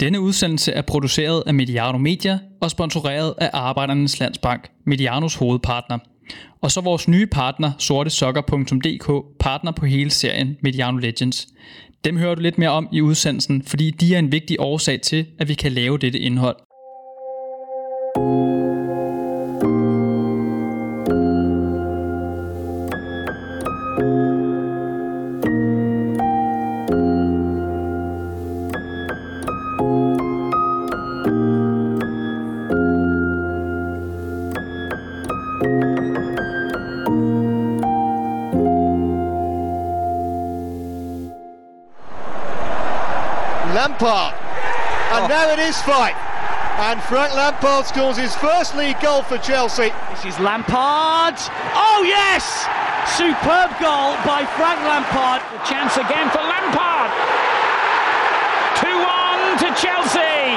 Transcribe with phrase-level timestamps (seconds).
[0.00, 5.98] Denne udsendelse er produceret af Mediano Media og sponsoreret af Arbejdernes Landsbank, Medianos hovedpartner.
[6.60, 11.46] Og så vores nye partner, sortesokker.dk, partner på hele serien Mediano Legends.
[12.04, 15.26] Dem hører du lidt mere om i udsendelsen, fordi de er en vigtig årsag til,
[15.38, 16.56] at vi kan lave dette indhold.
[18.16, 18.45] Lampard.
[47.76, 49.92] Lampard scores his first league goal for Chelsea.
[50.08, 51.36] This is Lampard.
[51.76, 52.64] Oh, yes!
[53.20, 55.44] Superb goal by Frank Lampard.
[55.52, 57.12] The chance again for Lampard.
[58.80, 60.56] 2 1 to Chelsea.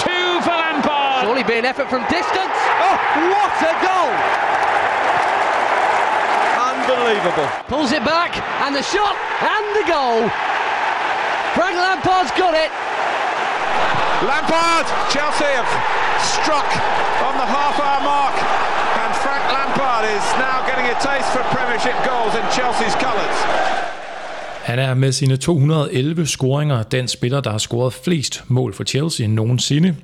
[0.00, 1.28] 2 for Lampard.
[1.28, 2.56] Surely be an effort from distance.
[2.80, 2.96] Oh,
[3.28, 4.12] what a goal!
[6.72, 7.52] Unbelievable.
[7.68, 8.32] Pulls it back,
[8.64, 9.12] and the shot,
[9.44, 10.24] and the goal.
[11.52, 12.72] Frank Lampard's got it.
[14.30, 15.70] Lampard, Chelsea have
[16.34, 16.68] struck
[17.26, 18.36] on the half-hour mark,
[19.02, 23.38] and Frank Lampard is now getting a taste for Premiership goals in Chelsea's colours.
[24.62, 29.26] Han er med sine 211 scoringer den spiller, der har scoret flest mål for Chelsea
[29.26, 29.96] nogensinde.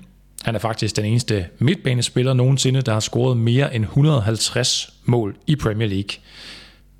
[0.45, 5.57] Han er faktisk den eneste midtbanespiller nogensinde, der har scoret mere end 150 mål i
[5.57, 6.11] Premier League.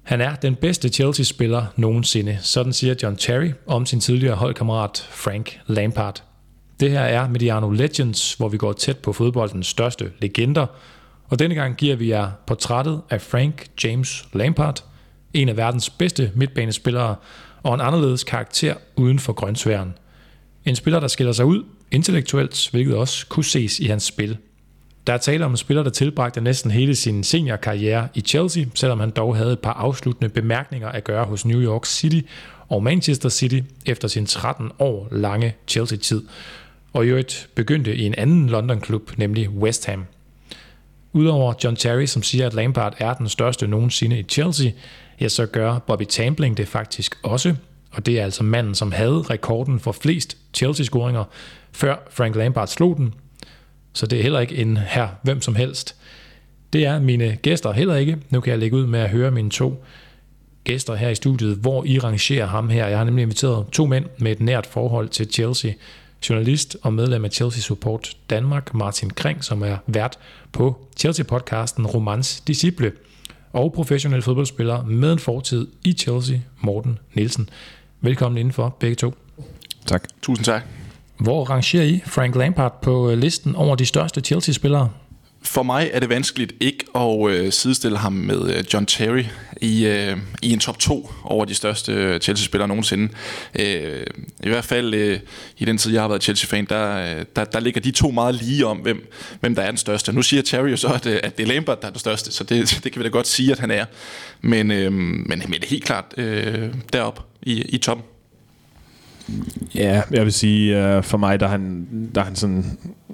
[0.03, 5.61] Han er den bedste Chelsea-spiller nogensinde, sådan siger John Terry om sin tidligere holdkammerat Frank
[5.67, 6.23] Lampard.
[6.81, 10.67] Det her er Mediano Legends, hvor vi går tæt på fodboldens største legender,
[11.29, 14.85] og denne gang giver vi jer portrættet af Frank James Lampard,
[15.35, 17.17] en af verdens bedste midtbanespillere
[17.63, 19.95] og en anderledes karakter uden for grøntsværen.
[20.65, 24.37] En spiller, der skiller sig ud intellektuelt, hvilket også kunne ses i hans spil–
[25.07, 29.01] der er tale om en spiller, der tilbragte næsten hele sin seniorkarriere i Chelsea, selvom
[29.01, 32.21] han dog havde et par afsluttende bemærkninger at gøre hos New York City
[32.69, 36.23] og Manchester City efter sin 13 år lange Chelsea-tid,
[36.93, 40.05] og i øvrigt begyndte i en anden London-klub, nemlig West Ham.
[41.13, 44.71] Udover John Terry, som siger, at Lampard er den største nogensinde i Chelsea,
[45.21, 47.55] ja, så gør Bobby Tambling det faktisk også,
[47.91, 51.25] og det er altså manden, som havde rekorden for flest Chelsea-scoringer,
[51.73, 53.15] før Frank Lampard slog den
[53.93, 55.97] så det er heller ikke en her hvem som helst.
[56.73, 58.19] Det er mine gæster heller ikke.
[58.31, 59.85] Nu kan jeg lægge ud med at høre mine to
[60.65, 62.87] gæster her i studiet, hvor I rangerer ham her.
[62.87, 65.73] Jeg har nemlig inviteret to mænd med et nært forhold til Chelsea.
[66.29, 70.19] Journalist og medlem af Chelsea Support Danmark, Martin Kring, som er vært
[70.53, 72.93] på Chelsea-podcasten Romans Disciple,
[73.53, 77.49] og professionel fodboldspiller med en fortid i Chelsea, Morten Nielsen.
[78.01, 79.15] Velkommen indenfor, begge to.
[79.87, 80.09] Tak.
[80.23, 80.63] Tusind tak.
[81.19, 84.91] Hvor rangerer I Frank Lampard på øh, listen over de største Chelsea-spillere?
[85.43, 89.25] For mig er det vanskeligt ikke og øh, sidestille ham med øh, John Terry
[89.61, 93.13] i, øh, i en top 2 over de største øh, Chelsea-spillere nogensinde.
[93.59, 94.07] Øh,
[94.43, 95.21] I hvert fald øh,
[95.59, 98.35] i den tid, jeg har været Chelsea-fan, der, øh, der, der ligger de to meget
[98.35, 100.13] lige om, hvem, hvem der er den største.
[100.13, 102.33] Nu siger Terry jo så, at, øh, at det er Lampard, der er den største,
[102.33, 103.85] så det, det kan vi da godt sige, at han er.
[104.41, 108.05] Men, øh, men, men det er helt klart øh, derop i, i toppen.
[109.75, 112.65] Ja, jeg vil sige, uh, for mig, der er han, der er han sådan,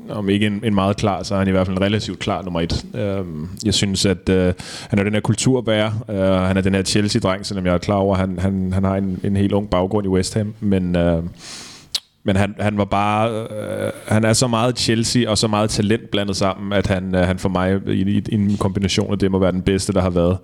[0.08, 2.42] om ikke en, en meget klar, så er han i hvert fald en relativt klar
[2.42, 2.84] nummer et.
[2.94, 4.52] Uh, jeg synes, at uh,
[4.88, 5.90] han er den her kulturbærer.
[6.08, 8.84] Uh, han er den her Chelsea-dreng, selvom jeg er klar over, at han, han, han
[8.84, 10.54] har en, en helt ung baggrund i West Ham.
[10.60, 11.24] Men uh,
[12.26, 13.30] men han, han var bare...
[13.30, 17.26] Øh, han er så meget Chelsea og så meget talent blandet sammen, at han, øh,
[17.26, 20.00] han for mig i, i, i en kombination af det må være den bedste, der
[20.00, 20.38] har været.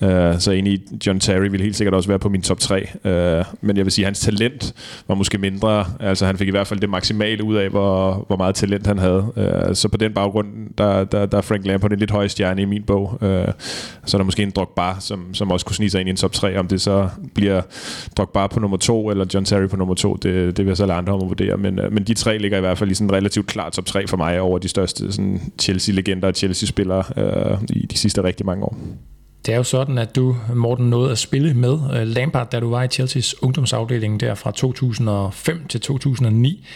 [0.00, 2.88] Øh, så egentlig John Terry vil helt sikkert også være på min top 3.
[3.04, 4.74] Øh, men jeg vil sige, at hans talent
[5.08, 5.84] var måske mindre.
[6.00, 8.98] Altså han fik i hvert fald det maksimale ud af, hvor, hvor meget talent han
[8.98, 9.26] havde.
[9.36, 10.48] Øh, så på den baggrund,
[10.78, 13.18] der, der, der er Frank Lampard en lidt høj stjerne i min bog.
[13.22, 13.46] Øh,
[14.04, 16.16] så er der måske en Drogba, som, som også kunne snige sig ind i en
[16.16, 16.58] top 3.
[16.58, 17.62] Om det så bliver
[18.16, 20.86] Drogba på nummer 2, eller John Terry på nummer 2, det, det vil jeg så
[20.86, 22.94] lade andre om at vurdere, men, øh, men de tre ligger i hvert fald i
[22.94, 27.58] sådan relativt klart top 3 for mig over de største sådan Chelsea-legender og Chelsea-spillere øh,
[27.68, 28.76] i de sidste rigtig mange år.
[29.46, 32.70] Det er jo sådan, at du, Morten, nåede at spille med øh, Lampard, da du
[32.70, 36.66] var i Chelseas ungdomsafdeling der fra 2005 til 2009,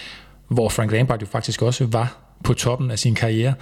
[0.49, 3.55] hvor Frank Lampard jo faktisk også var på toppen af sin karriere.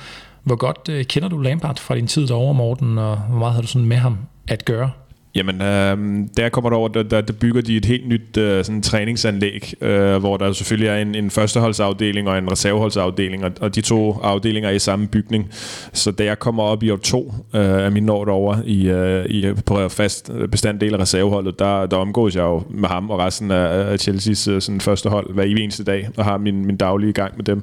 [0.43, 3.61] Hvor godt øh, kender du Lampard fra din tid derovre, Morten, og hvor meget har
[3.61, 4.19] du sådan med ham
[4.49, 4.91] at gøre?
[5.35, 8.65] Jamen, øh, der kommer der over, der, der, der bygger de et helt nyt øh,
[8.65, 13.75] sådan træningsanlæg, øh, hvor der selvfølgelig er en, en førsteholdsafdeling og en reserveholdsafdeling, og, og
[13.75, 15.51] de to afdelinger er i samme bygning.
[15.93, 19.25] Så da jeg kommer op i år to øh, af min år derovre i, øh,
[19.25, 23.51] i, på fast bestanddel af reserveholdet, der, der omgås jeg jo med ham og resten
[23.51, 27.13] af, af Chelseas øh, sådan første hold hver eneste dag, og har min, min daglige
[27.13, 27.63] gang med dem.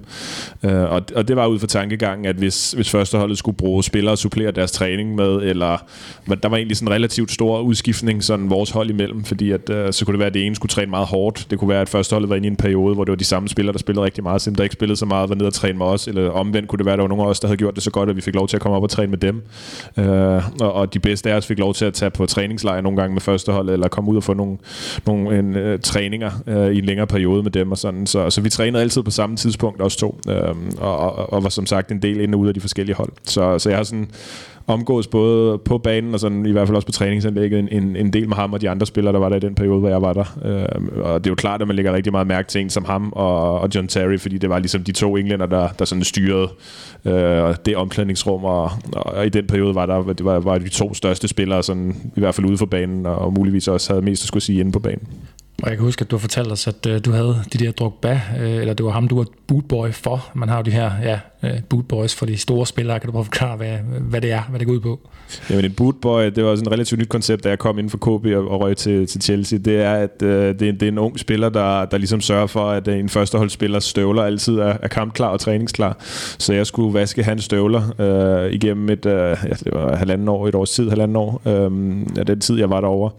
[0.63, 4.13] Øh, og, og det var ud fra tankegangen, at hvis, hvis førsteholdet skulle bruge spillere
[4.13, 5.77] og supplere deres træning med, eller
[6.43, 10.05] der var egentlig sådan relativt stor udskiftning sådan vores hold imellem, fordi at, øh, så
[10.05, 11.47] kunne det være, at det ene skulle træne meget hårdt.
[11.49, 13.49] Det kunne være, at førsteholdet var inde i en periode, hvor det var de samme
[13.49, 15.77] spillere, der spillede rigtig meget, selvom der ikke spillede så meget, var nede og træne
[15.77, 17.57] med os, eller omvendt kunne det være, at der var nogle af os, der havde
[17.57, 19.17] gjort det så godt, at vi fik lov til at komme op og træne med
[19.17, 19.41] dem.
[19.97, 22.97] Øh, og, og, de bedste af os fik lov til at tage på træningslejr nogle
[23.01, 24.57] gange med førsteholdet, eller komme ud og få nogle,
[25.05, 28.07] nogle en, øh, træninger øh, i en længere periode med dem og sådan.
[28.07, 31.49] Så, så vi trænede altid på samme tidspunkt, også to, øh, og, og, og var
[31.49, 33.11] som sagt en del ind og ud af de forskellige hold.
[33.23, 34.07] Så, så jeg har sådan
[34.67, 38.13] omgås både på banen og sådan, i hvert fald også på træningsanlægget en, en, en
[38.13, 40.01] del med ham og de andre spillere, der var der i den periode, hvor jeg
[40.01, 40.37] var der.
[40.45, 42.85] Øh, og det er jo klart, at man lægger rigtig meget mærke til en som
[42.85, 46.03] ham og, og John Terry, fordi det var ligesom de to englænder, der, der sådan
[46.03, 46.49] styrede
[47.05, 50.93] øh, det omklædningsrum, og, og, i den periode var der det var, var de to
[50.93, 54.27] største spillere, sådan, i hvert fald ude for banen, og muligvis også havde mest at
[54.27, 55.07] skulle sige inde på banen.
[55.63, 57.71] Og jeg kan huske, at du har fortalt os, at øh, du havde de der
[57.71, 60.31] Drogba, øh, eller det var ham, du var bootboy for.
[60.33, 62.99] Man har jo de her ja, øh, bootboys for de store spillere.
[62.99, 64.99] Kan du prøve at forklare, hvad, hvad det er, hvad det går ud på?
[65.49, 67.97] Jamen en bootboy, det var sådan et relativt nyt koncept, da jeg kom ind for
[67.97, 69.59] KB og, og røg til, til Chelsea.
[69.59, 72.69] Det er, at øh, det, det er en ung spiller, der, der ligesom sørger for,
[72.69, 75.97] at øh, en førsteholdsspiller støvler altid er, er kampklar og træningsklar.
[76.39, 80.47] Så jeg skulle vaske hans støvler øh, igennem et, øh, ja, det var halvanden år,
[80.47, 83.11] et års tid, halvanden år, øh, af den tid, jeg var derovre.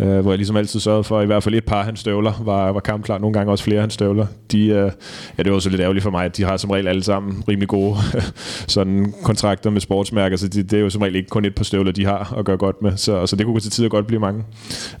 [0.00, 2.00] Øh, hvor jeg ligesom altid sørgede for, at i hvert fald et par af hans
[2.00, 3.18] støvler var, var kampklar.
[3.18, 4.26] Nogle gange også flere af hans støvler.
[4.52, 4.90] De, øh,
[5.38, 7.44] ja, det var så lidt ærgerligt for mig, at de har som regel alle sammen
[7.48, 7.96] rimelig gode
[8.76, 11.64] sådan kontrakter med sportsmærker, så de, det er jo som regel ikke kun et par
[11.64, 12.96] støvler, de har at gøre godt med.
[12.96, 14.44] Så, så det kunne til tider godt blive mange.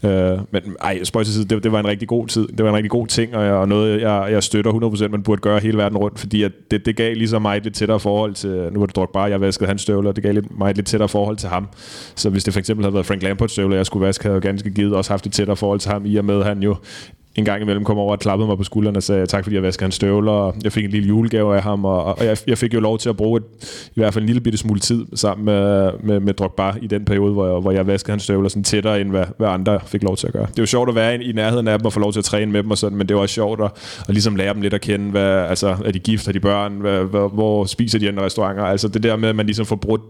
[0.04, 2.48] Øh, men ej, spøj til side, det, det, var en rigtig god tid.
[2.48, 4.72] Det var en rigtig god ting, og, jeg, og noget, jeg, jeg støtter
[5.04, 7.64] 100%, man burde gøre hele verden rundt, fordi at det, det gav ligesom mig et
[7.64, 10.32] lidt tættere forhold til, nu var det druk bare, jeg vaskede hans støvler, det gav
[10.32, 11.68] lidt, mig et lidt tættere forhold til ham.
[12.14, 14.42] Så hvis det for eksempel havde været Frank Lampard støvler, jeg skulle vaske, havde jeg
[14.42, 16.80] ganske givet også haft et tættere forhold til ham, i og med at han jo
[17.36, 19.62] en gang imellem kom over og klappede mig på skulderen og sagde tak, fordi jeg
[19.62, 22.58] vaskede hans støvler, og jeg fik en lille julegave af ham, og, og jeg, jeg
[22.58, 23.44] fik jo lov til at bruge et,
[23.86, 27.04] i hvert fald en lille bitte smule tid sammen med, med, med Drogba i den
[27.04, 30.02] periode, hvor jeg, hvor jeg vaskede hans støvler sådan tættere, end hvad, hvad andre fik
[30.02, 30.46] lov til at gøre.
[30.46, 32.18] Det er jo sjovt at være i, i nærheden af dem og få lov til
[32.18, 33.70] at træne med dem og sådan, men det er også sjovt at,
[34.08, 36.72] at ligesom lære dem lidt at kende, hvad, altså, er de gift, er de børn,
[36.72, 39.76] hvad, hvad, hvor spiser de andre restauranter, altså det der med, at man ligesom får
[39.76, 40.02] brudt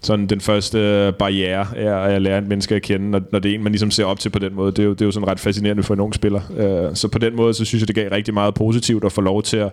[0.00, 3.54] sådan den første barriere er at lære en menneske at kende, når, når det er
[3.54, 5.10] en, man ligesom ser op til på den måde, det er jo, det er jo
[5.10, 6.40] sådan ret fascinerende for en ung spiller.
[6.56, 9.12] Øh, Uh, så på den måde, så synes jeg, det gav rigtig meget positivt at
[9.12, 9.70] få lov til at,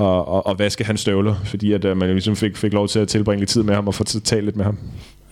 [0.00, 2.98] at, at, at vaske hans støvler, fordi at, uh, man ligesom fik, fik lov til
[2.98, 4.78] at tilbringe lidt tid med ham og få talt lidt med ham.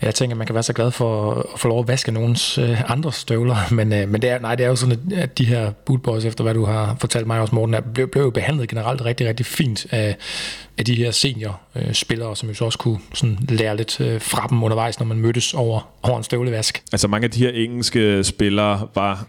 [0.03, 2.91] Jeg tænker, man kan være så glad for at få lov at vaske nogens øh,
[2.91, 5.71] andre støvler, men, øh, men det er, nej, det er jo sådan, at de her
[5.71, 9.05] bootboys, efter hvad du har fortalt mig også, Morten, er, blev, blev jo behandlet generelt
[9.05, 10.17] rigtig, rigtig fint af,
[10.79, 14.47] af de her senior-spillere, øh, som jo så også kunne sådan, lære lidt øh, fra
[14.51, 16.83] dem undervejs, når man mødtes over, over en støvlevask.
[16.93, 19.27] Altså mange af de her engelske spillere var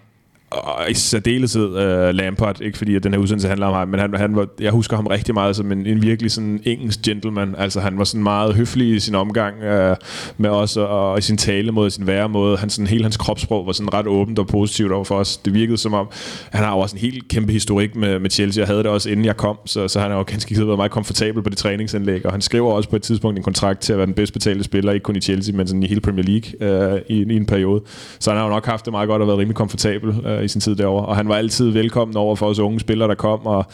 [0.51, 3.87] og i særdeleshed uh, øh, Lampard, ikke fordi at den her udsendelse handler om ham,
[3.87, 7.01] men han, han var, jeg husker ham rigtig meget som en, en virkelig sådan engelsk
[7.01, 7.55] gentleman.
[7.57, 9.95] Altså han var sådan meget høflig i sin omgang uh,
[10.37, 12.57] med os, og, og i sin tale måde, sin væremåde.
[12.57, 15.37] Han, sådan, hele hans kropssprog var sådan ret åbent og positivt over for os.
[15.37, 16.07] Det virkede som om,
[16.51, 18.61] han har jo også en helt kæmpe historik med, med Chelsea.
[18.61, 20.77] Jeg havde det også inden jeg kom, så, så han har jo ganske givet været
[20.79, 23.93] meget komfortabel på det træningsanlæg, og han skriver også på et tidspunkt en kontrakt til
[23.93, 26.25] at være den bedst betalte spiller, ikke kun i Chelsea, men sådan i hele Premier
[26.27, 27.81] League uh, i, i en periode.
[28.19, 30.09] Så han har jo nok haft det meget godt og været rimelig komfortabel
[30.39, 31.05] i sin tid derovre.
[31.05, 33.65] Og han var altid velkommen over for os unge spillere, der kom og,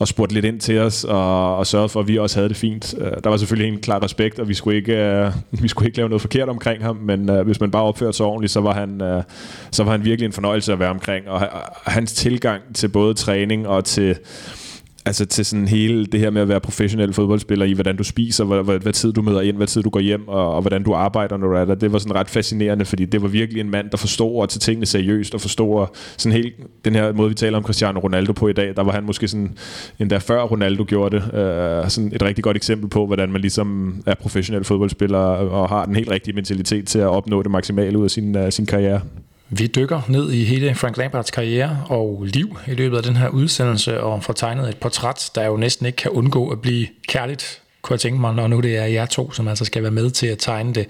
[0.00, 2.56] og spurgte lidt ind til os og, og sørgede for, at vi også havde det
[2.56, 2.94] fint.
[2.94, 5.96] Uh, der var selvfølgelig en klar respekt, og vi skulle ikke, uh, vi skulle ikke
[5.96, 8.74] lave noget forkert omkring ham, men uh, hvis man bare opførte sig ordentligt, så var,
[8.74, 9.22] han, uh,
[9.70, 11.28] så var han virkelig en fornøjelse at være omkring.
[11.28, 11.48] Og,
[11.84, 14.16] og hans tilgang til både træning og til
[15.08, 18.44] altså til sådan hele det her med at være professionel fodboldspiller i, hvordan du spiser,
[18.44, 20.82] hvad, hvad, hvad tid du møder ind, hvad tid du går hjem, og, og hvordan
[20.82, 21.74] du arbejder, når du er der.
[21.74, 24.60] Det var sådan ret fascinerende, fordi det var virkelig en mand, der forstod at tage
[24.60, 25.86] tingene seriøst, og forstod
[26.16, 28.92] sådan helt den her måde, vi taler om Cristiano Ronaldo på i dag, der var
[28.92, 29.58] han måske sådan,
[29.98, 33.96] endda før Ronaldo gjorde det, øh, sådan et rigtig godt eksempel på, hvordan man ligesom
[34.06, 38.04] er professionel fodboldspiller, og har den helt rigtige mentalitet til at opnå det maksimale ud
[38.04, 39.00] af sin, uh, sin karriere.
[39.50, 43.28] Vi dykker ned i hele Frank Lampards karriere og liv i løbet af den her
[43.28, 47.60] udsendelse og får tegnet et portræt, der jo næsten ikke kan undgå at blive kærligt,
[47.82, 50.10] kunne jeg tænke mig, når nu det er jer to, som altså skal være med
[50.10, 50.86] til at tegne det.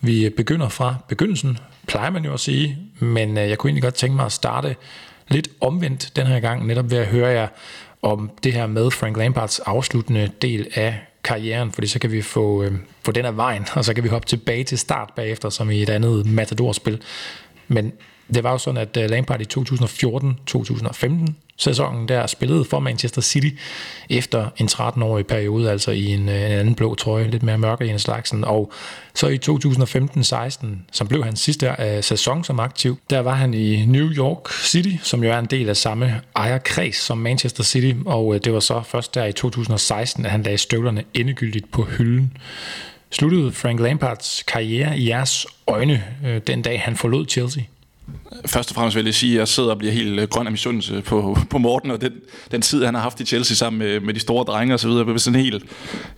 [0.00, 3.94] Vi begynder fra begyndelsen, plejer man jo at sige, men øh, jeg kunne egentlig godt
[3.94, 4.76] tænke mig at starte
[5.28, 7.48] lidt omvendt den her gang, netop ved at høre jer
[8.02, 12.62] om det her med Frank Lampards afsluttende del af karrieren, fordi så kan vi få,
[12.62, 15.70] øh, få den af vejen, og så kan vi hoppe tilbage til start bagefter, som
[15.70, 17.02] i et andet matadorspil.
[17.70, 17.92] Men
[18.34, 23.48] det var jo sådan, at Lampard i 2014-2015 sæsonen der spillede for Manchester City
[24.10, 27.86] efter en 13-årig periode, altså i en, øh, en anden blå trøje, lidt mere mørke
[27.86, 28.32] i en slags.
[28.42, 28.72] Og
[29.14, 33.86] så i 2015-16, som blev hans sidste uh, sæson som aktiv, der var han i
[33.86, 38.26] New York City, som jo er en del af samme ejerkreds som Manchester City, og
[38.26, 42.32] uh, det var så først der i 2016, at han lagde støvlerne endegyldigt på hylden.
[43.10, 47.62] Sluttede Frank Lampards karriere i jeres øjne øh, den dag, han forlod Chelsea?
[48.46, 50.52] Først og fremmest vil jeg sige, at jeg sidder og bliver helt øh, grøn af
[50.52, 52.12] misundelse på, på Morten, og den,
[52.50, 54.88] den tid, han har haft i Chelsea sammen med, med de store drenge og så
[54.88, 55.64] videre, bliver sådan helt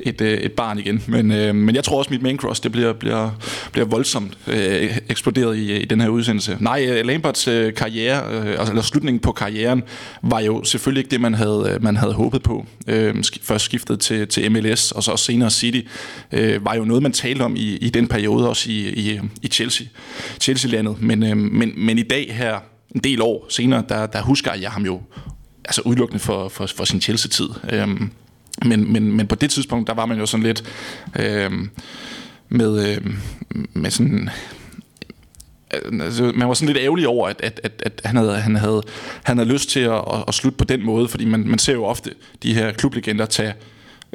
[0.01, 1.03] et, øh, et barn igen.
[1.07, 3.31] Men, øh, men jeg tror også, at mit main cross, det bliver, bliver,
[3.73, 6.57] bliver voldsomt øh, eksploderet i, i den her udsendelse.
[6.61, 9.83] Nej, øh, Lamberts Lampards øh, karriere, øh, altså, eller slutningen på karrieren,
[10.23, 12.67] var jo selvfølgelig ikke det, man havde, man havde håbet på.
[12.87, 15.81] Øh, først skiftet til, til MLS, og så også senere City,
[16.33, 19.49] øh, var jo noget, man talte om i, i den periode, også i, i, i
[19.49, 19.87] Chelsea,
[20.41, 21.03] Chelsea-landet.
[21.03, 22.59] Men, øh, men, men i dag her,
[22.95, 25.01] en del år senere, der, der husker jeg ham jo
[25.65, 27.49] altså udelukkende for, for, for sin Chelsea-tid.
[27.73, 28.11] Øhm,
[28.65, 30.65] men, men, men på det tidspunkt, der var man jo sådan lidt
[31.19, 31.71] øhm,
[32.49, 33.17] med, øhm,
[33.73, 34.31] med sådan
[35.75, 38.57] øh, altså, man var sådan lidt ærgerlig over, at, at, at, at han, havde, han,
[38.57, 38.83] havde,
[39.23, 41.73] han havde lyst til at, at, at slutte på den måde, fordi man, man ser
[41.73, 42.11] jo ofte
[42.43, 43.55] de her klublegender tage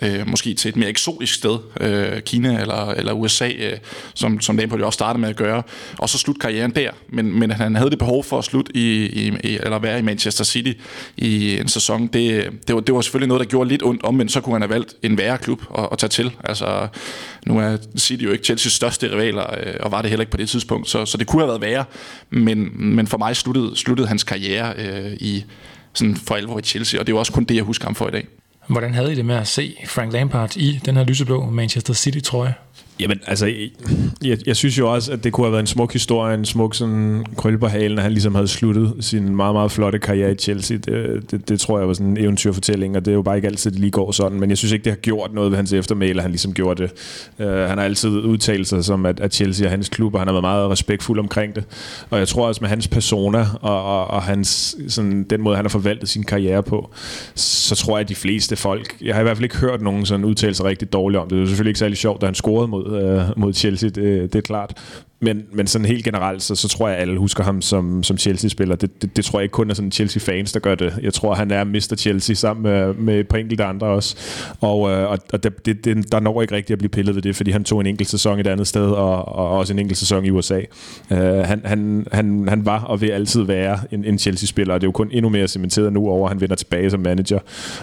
[0.02, 3.78] øh, måske til et mere eksotisk sted, øh, Kina eller, eller USA, øh,
[4.14, 5.64] som, som Lampard jo også startede med at gøre,
[5.98, 6.92] og så slutte karrieren der.
[7.10, 9.06] Men, men han havde det behov for at slutte i,
[9.44, 10.74] i, eller være i Manchester City
[11.18, 12.08] i en sæson.
[12.08, 14.54] Det, det, var, det var selvfølgelig noget, der gjorde lidt ondt om, men så kunne
[14.54, 16.32] han have valgt en værre klub at, at tage til.
[16.44, 16.88] Altså,
[17.46, 20.38] nu er City jo ikke Chelseas største rivaler, øh, og var det heller ikke på
[20.38, 21.86] det tidspunkt, så, så det kunne have været værre,
[22.30, 25.44] men, men for mig sluttede, sluttede hans karriere øh, i
[25.94, 27.96] sådan for alvor i Chelsea, og det er jo også kun det, jeg husker ham
[27.96, 28.28] for i dag.
[28.68, 32.54] Hvordan havde I det med at se Frank Lampard i den her lyseblå Manchester City-trøje?
[33.00, 33.46] Jamen, altså,
[34.24, 36.76] jeg, jeg synes jo også, at det kunne have været en smuk historie, en smuk
[36.76, 40.36] sådan krøl på halen, at han ligesom havde sluttet sin meget, meget flotte karriere i
[40.36, 40.78] Chelsea.
[40.78, 43.48] Det, det, det tror jeg var sådan en eventyrfortælling, og det er jo bare ikke
[43.48, 44.40] altid, det lige går sådan.
[44.40, 46.92] Men jeg synes ikke, det har gjort noget ved hans eftermæle, han ligesom gjorde det.
[47.40, 50.28] Uh, han har altid udtalt sig som, at, at Chelsea er hans klub, og han
[50.28, 51.64] har været meget respektfuld omkring det.
[52.10, 55.66] Og jeg tror også med hans persona, og, og, og hans, sådan, den måde, han
[55.66, 56.92] har forvaltet sin karriere på,
[57.36, 60.06] så tror jeg, at de fleste folk, jeg har i hvert fald ikke hørt nogen
[60.06, 61.36] sådan udtale sig rigtig dårligt om det.
[61.36, 64.34] Det er selvfølgelig ikke særlig sjovt, da han scorede mod mod, øh, mod Chelsea, det,
[64.34, 64.74] det er klart.
[65.20, 68.18] Men, men sådan helt generelt, så, så tror jeg, at alle husker ham som, som
[68.18, 68.76] Chelsea-spiller.
[68.76, 71.00] Det, det, det tror jeg ikke kun er sådan Chelsea-fans, der gør det.
[71.02, 71.96] Jeg tror, han er Mr.
[71.98, 74.16] Chelsea sammen med, med et par enkelte andre også.
[74.62, 77.36] Og, øh, og, og det, det, der når ikke rigtigt at blive pillet ved det,
[77.36, 80.26] fordi han tog en enkelt sæson et andet sted, og, og også en enkelt sæson
[80.26, 80.60] i USA.
[81.12, 84.86] Øh, han, han, han, han var og vil altid være en, en Chelsea-spiller, og det
[84.86, 87.40] er jo kun endnu mere cementeret nu over, at han vender tilbage som manager.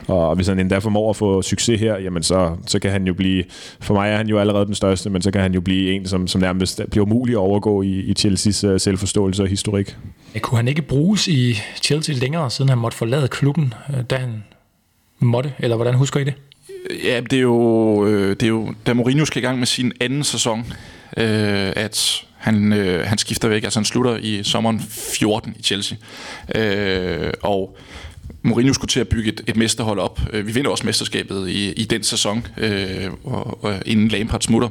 [0.08, 3.14] Og hvis han endda formår at få succes her, jamen så, så kan han jo
[3.14, 3.44] blive,
[3.80, 6.06] for mig er han jo allerede den største, men så kan han jo blive en,
[6.06, 9.96] som, som nærmest bliver umulig at overgå i, i Chelseas uh, selvforståelse og historik.
[10.40, 14.44] Kunne han ikke bruges i Chelsea længere, siden han måtte forlade klubben, øh, da han
[15.18, 16.34] måtte, eller hvordan husker I det?
[17.04, 19.92] Ja, det er jo, øh, det er jo da Mourinho skal i gang med sin
[20.00, 20.58] anden sæson,
[21.16, 25.98] øh, at han, øh, han skifter væk, altså han slutter i sommeren 14 i Chelsea.
[26.54, 27.76] Øh, og
[28.42, 30.20] Mourinho skulle til at bygge et, et mesterhold op.
[30.32, 34.68] Vi vinder også mesterskabet i, i den sæson, øh, og, og inden Lampard smutter.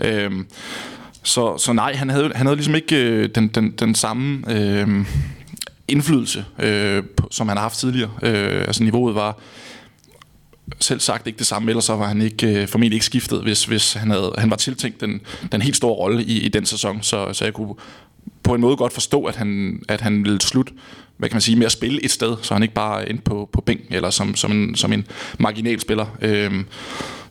[0.00, 0.30] Øh,
[1.22, 5.06] så, så nej, han havde, han havde ligesom ikke øh, den, den, den samme øh,
[5.88, 8.10] indflydelse, øh, på, som han har haft tidligere.
[8.22, 9.38] Øh, altså niveauet var
[10.80, 13.64] selv sagt ikke det samme, ellers så var han ikke, øh, formentlig ikke skiftet, hvis,
[13.64, 15.20] hvis han, havde, han var tiltænkt den,
[15.52, 17.02] den helt store rolle i, i den sæson.
[17.02, 17.74] Så, så jeg kunne
[18.42, 20.72] på en måde godt forstå, at han, at han ville slutte
[21.20, 23.48] hvad kan man sige, med at spille et sted, så han ikke bare endte på,
[23.52, 25.06] på bænken, eller som, som, en, som en
[25.38, 26.06] marginal spiller.
[26.20, 26.64] Øh,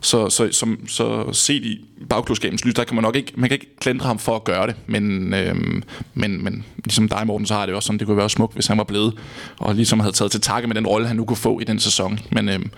[0.00, 3.54] så, så, som, så set i bagklodskabens lys, der kan man nok ikke, man kan
[3.54, 5.82] ikke klandre ham for at gøre det, men, øhm,
[6.14, 8.66] men, men ligesom dig, Morten, så har det også sådan, det kunne være smukt, hvis
[8.66, 9.14] han var blevet,
[9.58, 11.80] og ligesom havde taget til takke med den rolle, han nu kunne få i den
[11.80, 12.18] sæson.
[12.30, 12.70] Men, øhm,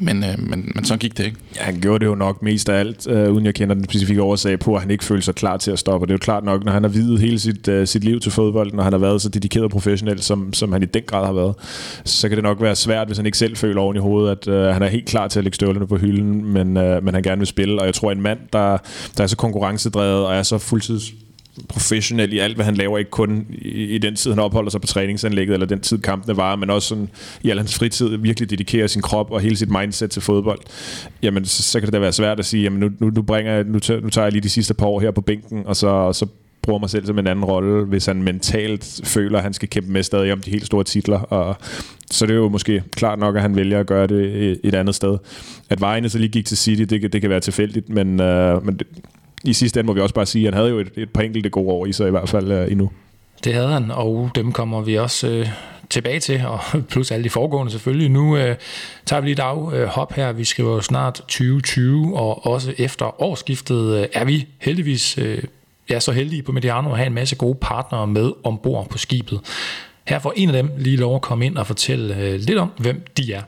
[0.00, 1.36] men, øh, men, men så gik det ikke.
[1.56, 4.22] Ja, han gjorde det jo nok mest af alt, øh, uden jeg kender den specifikke
[4.22, 6.06] årsag på, at han ikke følte sig klar til at stoppe.
[6.06, 8.32] det er jo klart nok, når han har videt hele sit, øh, sit liv til
[8.32, 11.26] fodbold, når han har været så dedikeret og professionel, som, som han i den grad
[11.26, 11.54] har været,
[12.04, 14.48] så kan det nok være svært, hvis han ikke selv føler oven i hovedet, at
[14.48, 17.22] øh, han er helt klar til at lægge støvlerne på hylden, men, øh, men han
[17.22, 17.80] gerne vil spille.
[17.80, 18.78] Og jeg tror, en mand, der,
[19.16, 21.12] der er så konkurrencedrevet og er så fuldtids
[21.68, 24.80] professionel i alt, hvad han laver, ikke kun i, i den tid, han opholder sig
[24.80, 27.08] på træningsanlægget, eller den tid, kampene var, men også sådan,
[27.42, 30.60] i al hans fritid virkelig dedikerer sin krop og hele sit mindset til fodbold,
[31.22, 33.62] jamen så, så kan det da være svært at sige, jamen nu, nu, nu, bringer,
[33.62, 35.86] nu, tager, nu tager jeg lige de sidste par år her på bænken, og så,
[35.86, 36.26] og så
[36.66, 39.92] bruger mig selv som en anden rolle, hvis han mentalt føler, at han skal kæmpe
[39.92, 41.18] med stadig om de helt store titler.
[41.18, 41.56] Og
[42.10, 44.94] så det er jo måske klart nok, at han vælger at gøre det et andet
[44.94, 45.18] sted.
[45.70, 48.76] At vejene så lige gik til City, det, det kan være tilfældigt, men, øh, men
[48.76, 48.86] det,
[49.50, 51.22] i sidste ende må vi også bare sige, at han havde jo et, et par
[51.22, 52.90] enkelte gode år i sig i hvert fald øh, endnu.
[53.44, 55.48] Det havde han, og dem kommer vi også øh,
[55.90, 56.60] tilbage til, og
[56.90, 58.08] plus alle de foregående selvfølgelig.
[58.08, 58.56] Nu øh,
[59.06, 60.32] tager vi lige et af øh, hop her.
[60.32, 65.42] Vi skriver snart 2020, og også efter årsskiftet øh, er vi heldigvis øh,
[65.90, 69.40] ja, så heldige på Mediano at have en masse gode partnere med ombord på skibet.
[70.08, 72.72] Her får en af dem lige lov at komme ind og fortælle øh, lidt om,
[72.78, 73.42] hvem de er.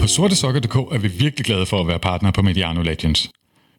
[0.00, 3.30] På sortesokker.dk er vi virkelig glade for at være partner på Mediano Legends.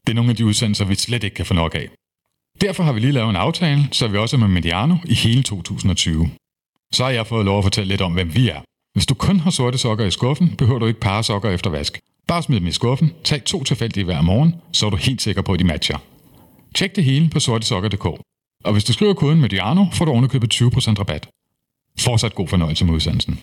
[0.07, 1.89] Det er nogle af de udsendelser, vi slet ikke kan få nok af.
[2.61, 5.43] Derfor har vi lige lavet en aftale, så vi også er med Mediano i hele
[5.43, 6.29] 2020.
[6.93, 8.61] Så har jeg fået lov at fortælle lidt om, hvem vi er.
[8.93, 11.99] Hvis du kun har sorte sokker i skuffen, behøver du ikke pare sokker efter vask.
[12.27, 15.41] Bare smid dem i skuffen, tag to tilfældige hver morgen, så er du helt sikker
[15.41, 15.97] på, at de matcher.
[16.75, 18.05] Tjek det hele på sortesokker.dk.
[18.63, 20.63] Og hvis du skriver koden Mediano, får du ovenikøbet 20%
[20.99, 21.27] rabat.
[21.99, 23.39] Fortsat god fornøjelse med udsendelsen.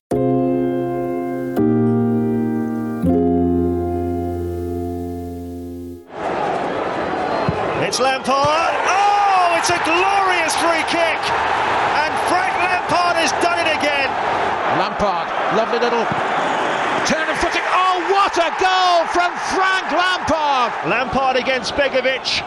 [7.99, 8.78] It's Lampard.
[8.87, 11.19] Oh, it's a glorious free kick.
[11.99, 14.07] And Frank Lampard has done it again.
[14.78, 15.26] Lampard,
[15.59, 16.07] lovely little
[17.11, 17.67] turn of footing.
[17.75, 20.71] Oh, what a goal from Frank Lampard!
[20.87, 22.38] Lampard against Begovic.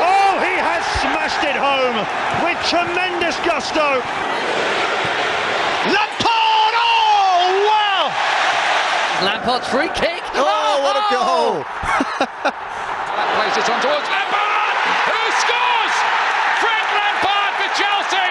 [0.00, 2.00] Oh, he has smashed it home
[2.48, 4.00] with tremendous gusto.
[5.92, 6.72] Lampard!
[6.80, 8.08] Oh, wow!
[9.20, 10.24] Lampard's free kick.
[10.32, 12.64] Oh, what a goal!
[13.36, 14.74] Plays it on towards Lampard,
[15.08, 15.94] who scores!
[16.62, 18.28] Frank Lampard for Chelsea!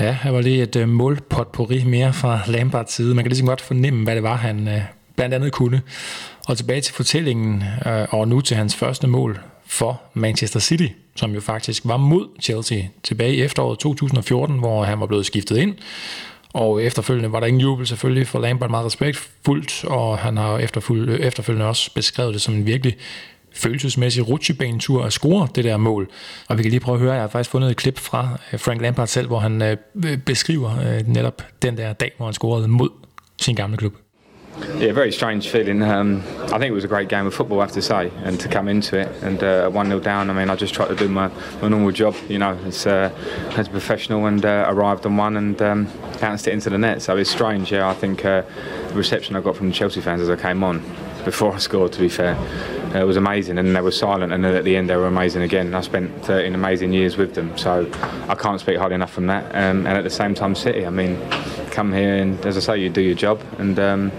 [0.00, 3.14] Ja, her var lige et øh, målpotpourri mere fra Lampards side.
[3.14, 4.82] Man kan ligesom godt fornemme, hvad det var, han øh,
[5.16, 5.82] blandt andet kunne.
[6.48, 11.34] Og tilbage til fortællingen, øh, og nu til hans første mål for Manchester City, som
[11.34, 15.74] jo faktisk var mod Chelsea tilbage i efteråret 2014, hvor han var blevet skiftet ind.
[16.56, 21.20] Og efterfølgende var der ingen jubel selvfølgelig for Lampard meget respektfuldt, og han har efterfølgende,
[21.20, 22.96] efterfølgende også beskrevet det som en virkelig
[23.52, 26.08] følelsesmæssig rutsjebanetur at score det der mål.
[26.48, 28.60] Og vi kan lige prøve at høre, jeg har faktisk fundet et klip fra øh,
[28.60, 29.76] Frank Lampard selv, hvor han øh,
[30.18, 32.90] beskriver øh, netop den der dag, hvor han scorede mod
[33.40, 34.05] sin gamle klub.
[34.78, 35.82] Yeah, very strange feeling.
[35.82, 38.40] Um, I think it was a great game of football, I have to say, and
[38.40, 40.30] to come into it and uh, one 0 down.
[40.30, 41.28] I mean, I just tried to do my,
[41.60, 43.10] my normal job, you know, as uh,
[43.56, 45.88] as a professional, and uh, arrived on one and um,
[46.20, 47.02] bounced it into the net.
[47.02, 47.70] So it's strange.
[47.70, 48.42] Yeah, I think uh,
[48.88, 50.82] the reception I got from the Chelsea fans as I came on
[51.26, 52.36] before I scored, to be fair,
[52.94, 55.42] it was amazing, and they were silent, and then at the end they were amazing
[55.42, 55.74] again.
[55.74, 57.90] I spent 13 amazing years with them, so
[58.28, 59.44] I can't speak highly enough from that.
[59.54, 60.86] Um, and at the same time, City.
[60.86, 61.18] I mean,
[61.70, 64.12] come here and, as I say, you do your job, and um,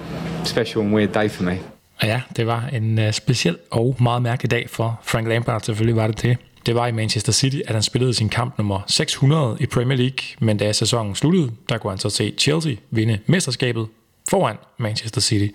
[0.44, 1.60] special and weird day for me.
[2.04, 6.08] Ja, det var en uh, speciel og meget mærkelig dag for Frank Lampard, selvfølgelig var
[6.08, 6.38] det det.
[6.66, 10.18] Det var i Manchester City, at han spillede sin kamp nummer 600 i Premier League,
[10.40, 13.88] men da sæsonen sluttede, der kunne han så se Chelsea vinde mesterskabet
[14.30, 15.54] foran Manchester City.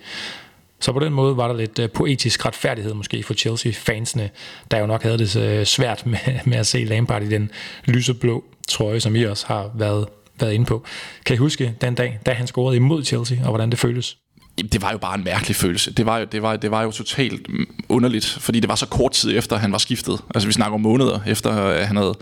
[0.79, 4.29] Så på den måde var der lidt øh, poetisk retfærdighed måske for Chelsea-fansene,
[4.71, 7.51] der jo nok havde det øh, svært med, med at se Lampard i den
[7.85, 10.07] lyseblå trøje, som I også har været,
[10.39, 10.85] været inde på.
[11.25, 14.17] Kan I huske den dag, da han scorede imod Chelsea, og hvordan det føltes?
[14.57, 15.93] Det var jo bare en mærkelig følelse.
[15.93, 17.47] Det var jo, det var, det var jo totalt
[17.89, 20.19] underligt, fordi det var så kort tid efter, han var skiftet.
[20.35, 22.13] Altså vi snakker om måneder efter, at han havde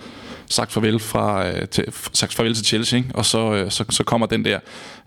[0.52, 3.10] sagt farvel, fra, øh, til, sagt farvel til Chelsea, ikke?
[3.14, 4.60] og så, øh, så, så kommer den der.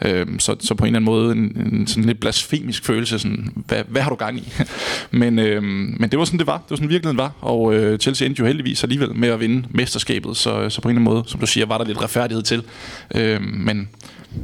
[0.04, 3.52] øh, så, så på en eller anden måde en, en sådan lidt blasfemisk følelse, sådan,
[3.66, 4.52] hvad, hvad har du gang i?
[5.10, 6.56] men, øh, men det var sådan, det var.
[6.56, 9.68] Det var sådan virkeligheden var, og øh, Chelsea endte jo heldigvis alligevel med at vinde
[9.70, 12.02] mesterskabet, så, øh, så på en eller anden måde, som du siger, var der lidt
[12.02, 12.62] retfærdighed til.
[13.14, 13.88] øh, men,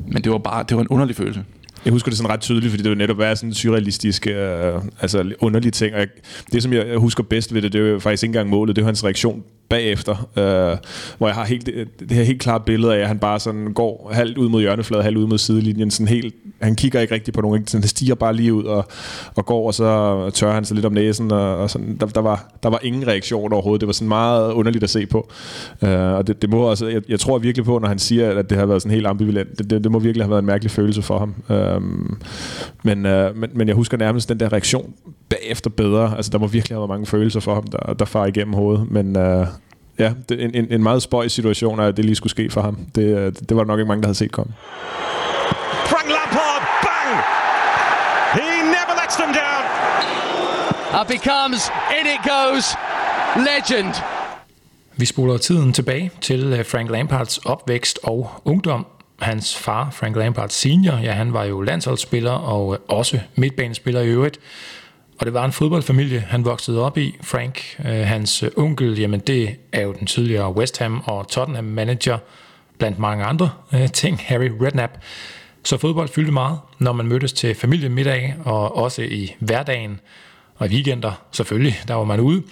[0.09, 1.45] men det var bare det var en underlig følelse.
[1.85, 4.75] Jeg husker det sådan ret tydeligt, fordi det jo netop er sådan en surrealistisk, øh,
[5.01, 5.95] altså underlige ting.
[5.95, 6.09] Og jeg,
[6.53, 8.83] det, som jeg, husker bedst ved det, det er jo faktisk ikke engang målet, det
[8.83, 10.77] er hans reaktion bagefter, øh,
[11.19, 13.73] hvor jeg har helt, det, det her helt klare billede af, at han bare sådan
[13.73, 17.35] går halvt ud mod hjørnefladen, halvt ud mod sidelinjen, sådan helt, han kigger ikke rigtig
[17.35, 18.89] på nogen, sådan, han stiger bare lige ud og,
[19.35, 22.21] og går, og så tørrer han sig lidt om næsen, og, og sådan, der, der,
[22.21, 25.31] var, der var ingen reaktion overhovedet, det var sådan meget underligt at se på,
[25.83, 28.51] øh, og det, det må også, jeg, jeg tror virkelig på, når han siger, at
[28.51, 30.71] det har været sådan helt ambivalent, det, det, det må virkelig have været en mærkelig
[30.71, 31.70] følelse for ham, øh,
[32.83, 34.95] men, øh, men, men jeg husker nærmest den der reaktion
[35.29, 38.27] bagefter bedre, altså der må virkelig have været mange følelser for ham, der, der far
[38.27, 39.47] igennem hovedet, men øh,
[39.99, 42.79] ja, det, en, en, en meget spøj situation, at det lige skulle ske for ham.
[42.95, 44.53] Det, øh, det var nok ikke mange, der havde set komme.
[45.91, 47.17] Frank Lampard, bang!
[48.39, 49.63] He never lets them down.
[50.99, 52.67] And becomes, in it goes,
[53.37, 53.95] legend.
[54.97, 58.87] Vi spoler tiden tilbage til øh, Frank Lampards opvækst og ungdom.
[59.21, 64.09] Hans far, Frank Lampard senior, ja, han var jo landsholdsspiller og øh, også midtbanespiller i
[64.09, 64.39] øvrigt.
[65.19, 67.17] Og det var en fodboldfamilie, han voksede op i.
[67.23, 72.19] Frank, øh, hans onkel, jamen det er jo den tidligere West Ham og Tottenham manager,
[72.79, 74.93] blandt mange andre øh, ting, Harry Redknapp.
[75.65, 80.01] Så fodbold fyldte meget, når man mødtes til familiemiddag, og også i hverdagen
[80.61, 82.43] og i weekender selvfølgelig, der var man ude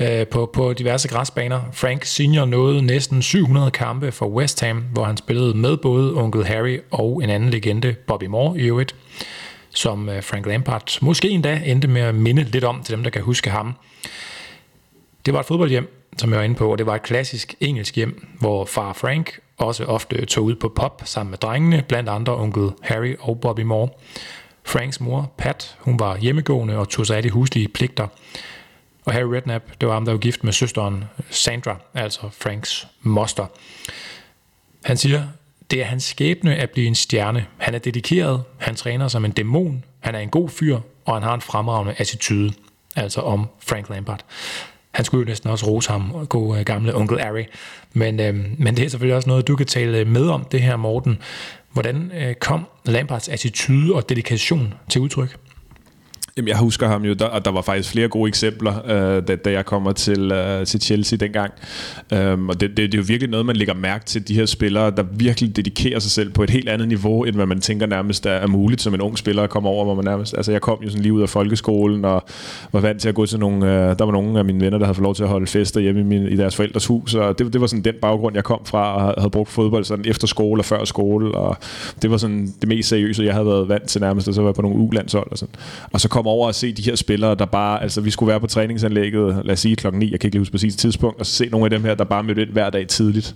[0.00, 1.60] øh, på, på diverse græsbaner.
[1.72, 6.44] Frank Senior nåede næsten 700 kampe for West Ham, hvor han spillede med både onkel
[6.44, 8.94] Harry og en anden legende, Bobby Moore i øvrigt,
[9.70, 13.10] som øh, Frank Lampard måske endda endte med at minde lidt om til dem, der
[13.10, 13.74] kan huske ham.
[15.26, 17.96] Det var et fodboldhjem, som jeg var inde på, og det var et klassisk engelsk
[17.96, 22.36] hjem, hvor far Frank også ofte tog ud på pop sammen med drengene, blandt andre
[22.36, 23.88] onkel Harry og Bobby Moore.
[24.64, 28.06] Franks mor, Pat, hun var hjemmegående og tog sig af de huslige pligter.
[29.04, 33.46] Og Harry Redknapp, det var ham, der var gift med søsteren Sandra, altså Franks moster.
[34.84, 35.22] Han siger,
[35.70, 37.46] det er hans skæbne at blive en stjerne.
[37.58, 41.22] Han er dedikeret, han træner som en dæmon, han er en god fyr, og han
[41.22, 42.52] har en fremragende attitude,
[42.96, 44.24] altså om Frank Lampard.
[44.90, 47.44] Han skulle jo næsten også rose ham, god øh, gamle onkel Harry.
[47.92, 50.76] Men, øh, men det er selvfølgelig også noget, du kan tale med om det her,
[50.76, 51.18] Morten.
[51.74, 55.36] Hvordan øh, kom Lampards attitude og dedikation til udtryk?
[56.36, 59.36] Jamen, jeg husker ham jo, der, og der var faktisk flere gode eksempler, øh, da,
[59.36, 61.52] da jeg kommer til, øh, til Chelsea dengang.
[62.12, 64.46] Øhm, og det, det, det er jo virkelig noget, man lægger mærke til, de her
[64.46, 67.86] spillere, der virkelig dedikerer sig selv på et helt andet niveau, end hvad man tænker
[67.86, 70.34] nærmest er, er muligt som en ung spiller at komme over, hvor man nærmest...
[70.36, 72.24] Altså, jeg kom jo sådan lige ud af folkeskolen, og
[72.72, 73.66] var vant til at gå til nogle...
[73.66, 75.80] Øh, der var nogle af mine venner, der havde fået lov til at holde fester
[75.80, 78.44] hjemme i, min, i deres forældres hus, og det, det var sådan den baggrund, jeg
[78.44, 81.56] kom fra, og havde brugt fodbold sådan efter skole og før skole, og
[82.02, 84.48] det var sådan det mest seriøse, jeg havde været vant til nærmest, og så var
[84.48, 85.54] jeg på nogle ulandshold og sådan.
[85.92, 88.40] Og så kom over og se de her spillere, der bare, altså vi skulle være
[88.40, 91.26] på træningsanlægget, lad os sige klokken 9, jeg kan ikke lige huske præcis tidspunkt, og
[91.26, 93.34] se nogle af dem her, der bare mødte ind hver dag tidligt,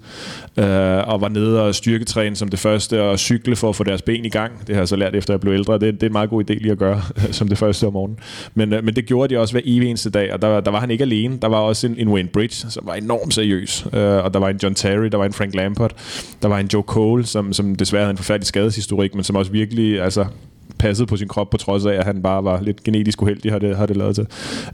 [0.57, 0.65] øh,
[1.09, 4.25] og var nede og styrketræne som det første, og cykle for at få deres ben
[4.25, 4.67] i gang.
[4.67, 6.51] Det har jeg så lært efter jeg blev ældre, det, det er en meget god
[6.51, 7.03] idé lige at gøre,
[7.39, 8.19] som det første om morgenen.
[8.55, 10.81] Men, øh, men det gjorde de også hver evig eneste dag, og der, der var
[10.81, 14.01] han ikke alene, der var også en, en Wayne Bridge, som var enormt seriøs, øh,
[14.01, 15.93] og der var en John Terry, der var en Frank Lampard,
[16.43, 19.53] der var en Joe Cole, som, som desværre havde en forfærdelig skadeshistorik, men som også
[19.53, 20.27] virkelig, altså
[20.79, 23.59] passet på sin krop, på trods af, at han bare var lidt genetisk uheldig, har
[23.59, 24.27] det, har det lavet til.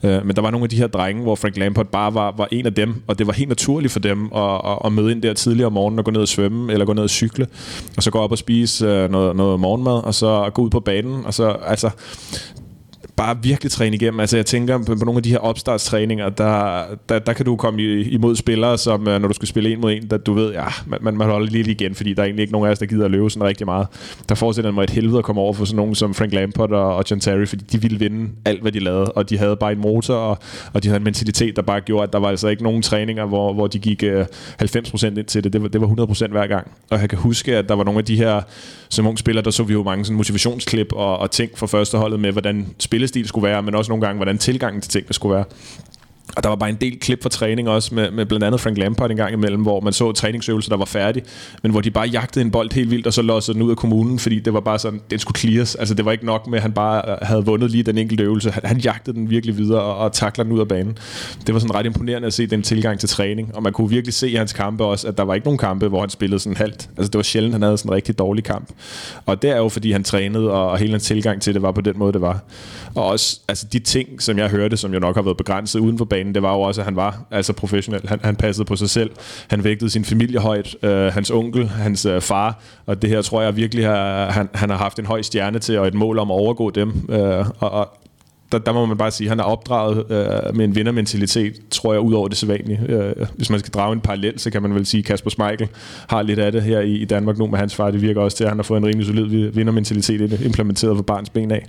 [0.02, 2.48] Øh, men der var nogle af de her drenge, hvor Frank Lampard bare var, var
[2.52, 5.22] en af dem, og det var helt naturligt for dem at, at, at møde ind
[5.22, 7.46] der tidligere om morgenen og gå ned og svømme, eller gå ned og cykle,
[7.96, 10.80] og så gå op og spise øh, noget, noget morgenmad, og så gå ud på
[10.80, 11.90] banen, og så, altså,
[13.16, 14.20] bare virkelig træne igennem.
[14.20, 17.82] Altså jeg tænker på, nogle af de her opstartstræninger, der, der, der kan du komme
[18.02, 20.64] imod spillere, som øh, når du skal spille en mod en, der du ved, ja,
[20.86, 23.04] man, man, holder lige igen, fordi der er egentlig ikke nogen af os, der gider
[23.04, 23.86] at løbe sådan rigtig meget.
[24.28, 26.96] Der fortsætter mig et helvede at komme over for sådan nogen som Frank Lampard og,
[26.96, 29.72] og John Terry, fordi de ville vinde alt, hvad de lavede, og de havde bare
[29.72, 30.38] en motor, og,
[30.72, 33.26] og de havde en mentalitet, der bare gjorde, at der var altså ikke nogen træninger,
[33.26, 34.26] hvor, hvor de gik øh,
[34.62, 35.52] 90% ind til det.
[35.52, 36.70] Det var, det var 100% hver gang.
[36.90, 38.42] Og jeg kan huske, at der var nogle af de her,
[38.88, 42.20] som unge spillere, der så vi jo mange sådan motivationsklip og, og ting fra førsteholdet
[42.20, 42.66] med, hvordan
[43.08, 45.44] spillestil skulle være, men også nogle gange, hvordan tilgangen til tingene skulle være.
[46.36, 48.78] Og der var bare en del klip fra træning også med, med blandt andet Frank
[48.78, 51.24] Lampard en gang imellem, hvor man så træningsøvelser, der var færdige,
[51.62, 53.76] men hvor de bare jagtede en bold helt vildt, og så lossede den ud af
[53.76, 55.74] kommunen, fordi det var bare sådan, den skulle clears.
[55.74, 58.24] Altså det var ikke nok med, at han bare øh, havde vundet lige den enkelte
[58.24, 58.50] øvelse.
[58.50, 60.98] Han, han jagtede den virkelig videre og, og takler den ud af banen.
[61.46, 64.14] Det var sådan ret imponerende at se den tilgang til træning, og man kunne virkelig
[64.14, 66.56] se i hans kampe også, at der var ikke nogen kampe, hvor han spillede sådan
[66.56, 66.88] halvt.
[66.96, 68.68] Altså det var sjældent, han havde sådan en rigtig dårlig kamp.
[69.26, 71.72] Og det er jo, fordi han trænede, og, og hele hans tilgang til det var
[71.72, 72.40] på den måde, det var.
[72.94, 75.98] Og også altså de ting, som jeg hørte, som jo nok har været begrænset uden
[75.98, 78.08] for banen, det var jo også, at han var altså professionel.
[78.08, 79.10] Han, han passede på sig selv.
[79.48, 80.76] Han vægtede sin familie højt.
[80.82, 82.58] Øh, hans onkel, hans øh, far.
[82.86, 85.78] Og det her tror jeg virkelig, har, han, han har haft en høj stjerne til,
[85.78, 87.06] og et mål om at overgå dem.
[87.08, 87.98] Øh, og, og
[88.52, 91.92] der, der må man bare sige, at han er opdraget øh, med en vindermentalitet, tror
[91.92, 92.80] jeg, ud over det sædvanlige.
[92.88, 95.68] Øh, hvis man skal drage en parallel, så kan man vel sige, at Kasper Schmeichel
[96.08, 97.90] har lidt af det her i, i Danmark nu med hans far.
[97.90, 101.30] Det virker også til, at han har fået en rimelig solid vindermentalitet implementeret fra barns
[101.30, 101.66] ben af.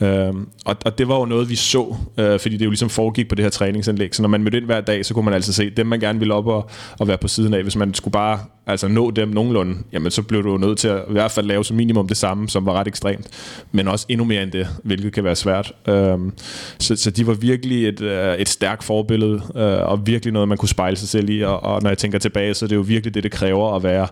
[0.00, 3.28] Øh, og, og det var jo noget, vi så, øh, fordi det jo ligesom foregik
[3.28, 4.14] på det her træningsanlæg.
[4.14, 6.18] Så når man mødte ind hver dag, så kunne man altså se dem, man gerne
[6.18, 7.62] ville op og, og være på siden af.
[7.62, 11.02] Hvis man skulle bare altså nå dem nogenlunde, jamen så blev du nødt til at
[11.08, 13.26] i hvert fald lave som minimum det samme, som var ret ekstremt,
[13.72, 15.72] men også endnu mere end det, hvilket kan være svært.
[15.88, 16.32] Øh, Øhm,
[16.78, 20.58] så, så de var virkelig et, øh, et stærkt forbillede, øh, og virkelig noget, man
[20.58, 22.80] kunne spejle sig selv i, og, og når jeg tænker tilbage, så er det jo
[22.80, 24.06] virkelig det, det kræver at være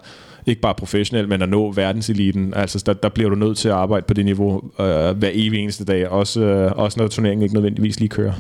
[0.47, 2.55] ikke bare professionel, men at nå verdenseliten.
[2.55, 5.59] Altså, der, der bliver du nødt til at arbejde på det niveau øh, hver evig
[5.59, 8.33] eneste dag, også, øh, også når turneringen ikke nødvendigvis lige kører.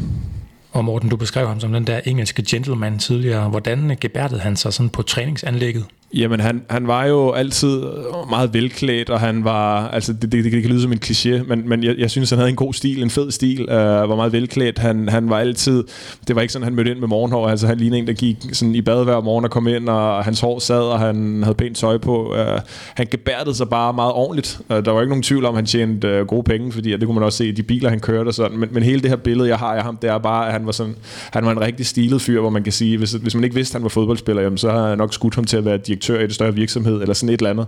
[0.72, 3.48] Og Morten, du beskrev ham som den der engelske gentleman tidligere.
[3.48, 5.84] Hvordan gebærdede han sig sådan på træningsanlægget?
[6.14, 7.82] Jamen, han, han var jo altid
[8.30, 11.68] meget velklædt, og han var, altså det, det, det kan lyde som en kliché, men,
[11.68, 14.32] men jeg, jeg synes, han havde en god stil, en fed stil, øh, var meget
[14.32, 14.78] velklædt.
[14.78, 15.84] Han, han var altid,
[16.28, 18.36] det var ikke sådan, han mødte ind med morgenhår, altså han lignede en, der gik
[18.52, 21.54] sådan i bad hver morgen og kom ind, og hans hår sad, og han havde
[21.54, 22.34] pænt tøj på.
[22.34, 22.60] Øh,
[22.94, 24.60] han gebærdede sig bare meget ordentligt.
[24.70, 27.02] Øh, der var ikke nogen tvivl om, at han tjente øh, gode penge, fordi det
[27.06, 29.10] kunne man også se i de biler, han kørte og sådan, men, men hele det
[29.10, 30.96] her billede, jeg har af ham, det er bare, at han var, sådan,
[31.32, 33.72] han var en rigtig stilet fyr, hvor man kan sige, hvis, hvis man ikke vidste,
[33.72, 36.20] at han var fodboldspiller, jamen, så har jeg nok skudt ham til at være direktør
[36.20, 37.66] i en større virksomhed, eller sådan et eller andet.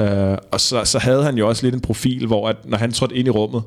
[0.00, 2.92] Øh, og så, så havde han jo også lidt en profil, hvor at, når han
[2.92, 3.62] trådte ind i rummet,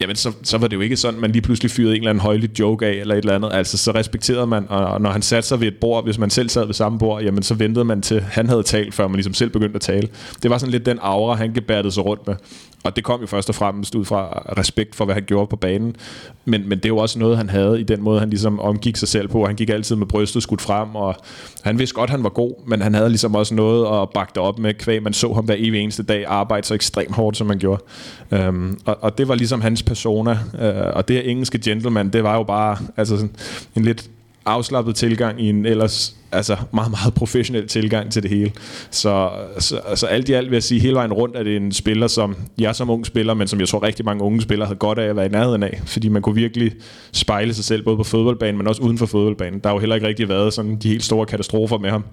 [0.00, 2.22] jamen så, så var det jo ikke sådan, man lige pludselig fyrede en eller anden
[2.22, 3.50] højlig joke af, eller et eller andet.
[3.52, 6.48] Altså, så respekterede man, og når han satte sig ved et bord, hvis man selv
[6.48, 9.34] sad ved samme bord, jamen så ventede man til, han havde talt, før man ligesom
[9.34, 10.08] selv begyndte at tale.
[10.42, 12.36] Det var sådan lidt den aura, han gebærdede sig rundt med.
[12.84, 15.56] Og det kom jo først og fremmest ud fra respekt for, hvad han gjorde på
[15.56, 15.96] banen.
[16.44, 18.96] Men, men det er jo også noget, han havde i den måde, han ligesom omgik
[18.96, 19.46] sig selv på.
[19.46, 21.16] Han gik altid med brystet skudt frem, og
[21.62, 24.42] han vidste godt, han var god, men han havde ligesom også noget at bakke det
[24.42, 25.02] op med kvæg.
[25.02, 27.82] Man så ham hver evig eneste dag arbejde så ekstremt hårdt, som man gjorde.
[28.30, 30.38] Øhm, og, og det var ligesom hans persona.
[30.60, 33.30] øh, og det her engelske gentleman, det var jo bare altså sådan
[33.76, 34.10] en lidt
[34.44, 38.52] afslappet tilgang i en ellers altså meget, meget professionel tilgang til det hele.
[38.90, 41.72] Så, så, så alt i alt vil jeg sige, hele vejen rundt er det en
[41.72, 44.78] spiller, som jeg som ung spiller, men som jeg tror rigtig mange unge spillere havde
[44.78, 46.72] godt af at være i nærheden af, fordi man kunne virkelig
[47.12, 49.60] spejle sig selv, både på fodboldbanen, men også uden for fodboldbanen.
[49.60, 52.04] Der har jo heller ikke rigtig været sådan de helt store katastrofer med ham.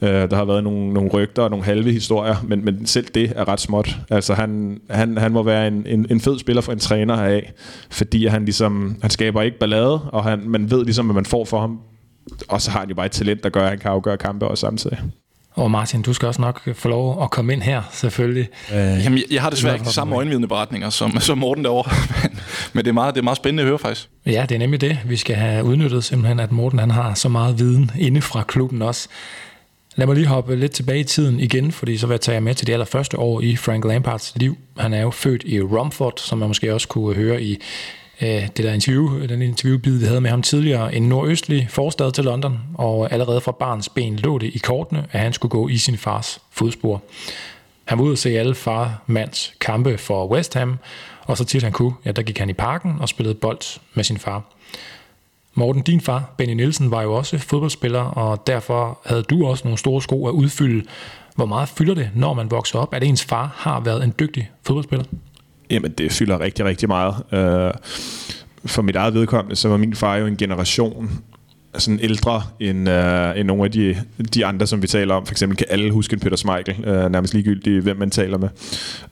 [0.00, 3.32] Uh, der har været nogle, nogle rygter og nogle halve historier, men, men selv det
[3.36, 3.96] er ret småt.
[4.10, 7.52] Altså han, han, han må være en, en, en fed spiller for en træner heraf,
[7.90, 11.44] fordi han ligesom, han skaber ikke ballade, og han, man ved ligesom, hvad man får
[11.44, 11.78] for ham
[12.48, 14.46] og så har han jo bare et talent, der gør, at han kan afgøre kampe
[14.48, 14.98] også samtidig.
[15.54, 18.48] Og Martin, du skal også nok få lov at komme ind her, selvfølgelig.
[18.72, 21.90] Øh, Jamen, jeg, jeg har desværre ikke de samme øjenvidende beretninger som, som Morten derovre,
[22.22, 22.38] men,
[22.72, 24.08] men det, er meget, det er meget spændende at høre faktisk.
[24.26, 24.98] Ja, det er nemlig det.
[25.04, 28.82] Vi skal have udnyttet simpelthen, at Morten han har så meget viden inde fra klubben
[28.82, 29.08] også.
[29.96, 32.40] Lad mig lige hoppe lidt tilbage i tiden igen, fordi så vil jeg tage jer
[32.40, 34.56] med til de allerførste år i Frank Lampards liv.
[34.78, 37.58] Han er jo født i Romford, som man måske også kunne høre i
[38.22, 42.12] øh, det der interview, øh, den interviewbid, vi havde med ham tidligere, en nordøstlig forstad
[42.12, 45.68] til London, og allerede fra barns ben lå det i kortene, at han skulle gå
[45.68, 47.02] i sin fars fodspor.
[47.84, 50.78] Han var ude at se alle far mands kampe for West Ham,
[51.26, 54.04] og så tit han kunne, ja, der gik han i parken og spillede bold med
[54.04, 54.42] sin far.
[55.54, 59.78] Morten, din far, Benny Nielsen, var jo også fodboldspiller, og derfor havde du også nogle
[59.78, 60.84] store sko at udfylde.
[61.34, 64.50] Hvor meget fylder det, når man vokser op, at ens far har været en dygtig
[64.66, 65.04] fodboldspiller?
[65.72, 67.14] Jamen, det fylder rigtig, rigtig meget.
[67.32, 67.72] Øh,
[68.66, 71.10] for mit eget vedkommende, så var min far jo en generation
[71.74, 73.96] altså sådan ældre end, øh, end nogle af de,
[74.34, 75.26] de andre, som vi taler om.
[75.26, 78.48] For eksempel kan alle huske en Peter Schmeichel, øh, nærmest ligegyldigt, hvem man taler med.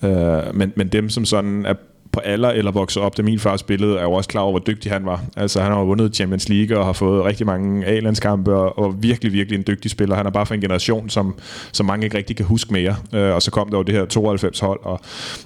[0.05, 1.75] Øh, men, men dem, som sådan er
[2.13, 4.63] på alder eller vokset op, da min far spillede, er jo også klar over, hvor
[4.67, 5.23] dygtig han var.
[5.37, 9.33] Altså, han har vundet Champions League og har fået rigtig mange A-landskampe, og, og virkelig,
[9.33, 10.17] virkelig en dygtig spiller.
[10.17, 11.39] Han er bare for en generation, som,
[11.73, 12.97] som mange ikke rigtig kan huske mere.
[13.15, 15.01] Øh, og så kom der jo det her 92-hold, og,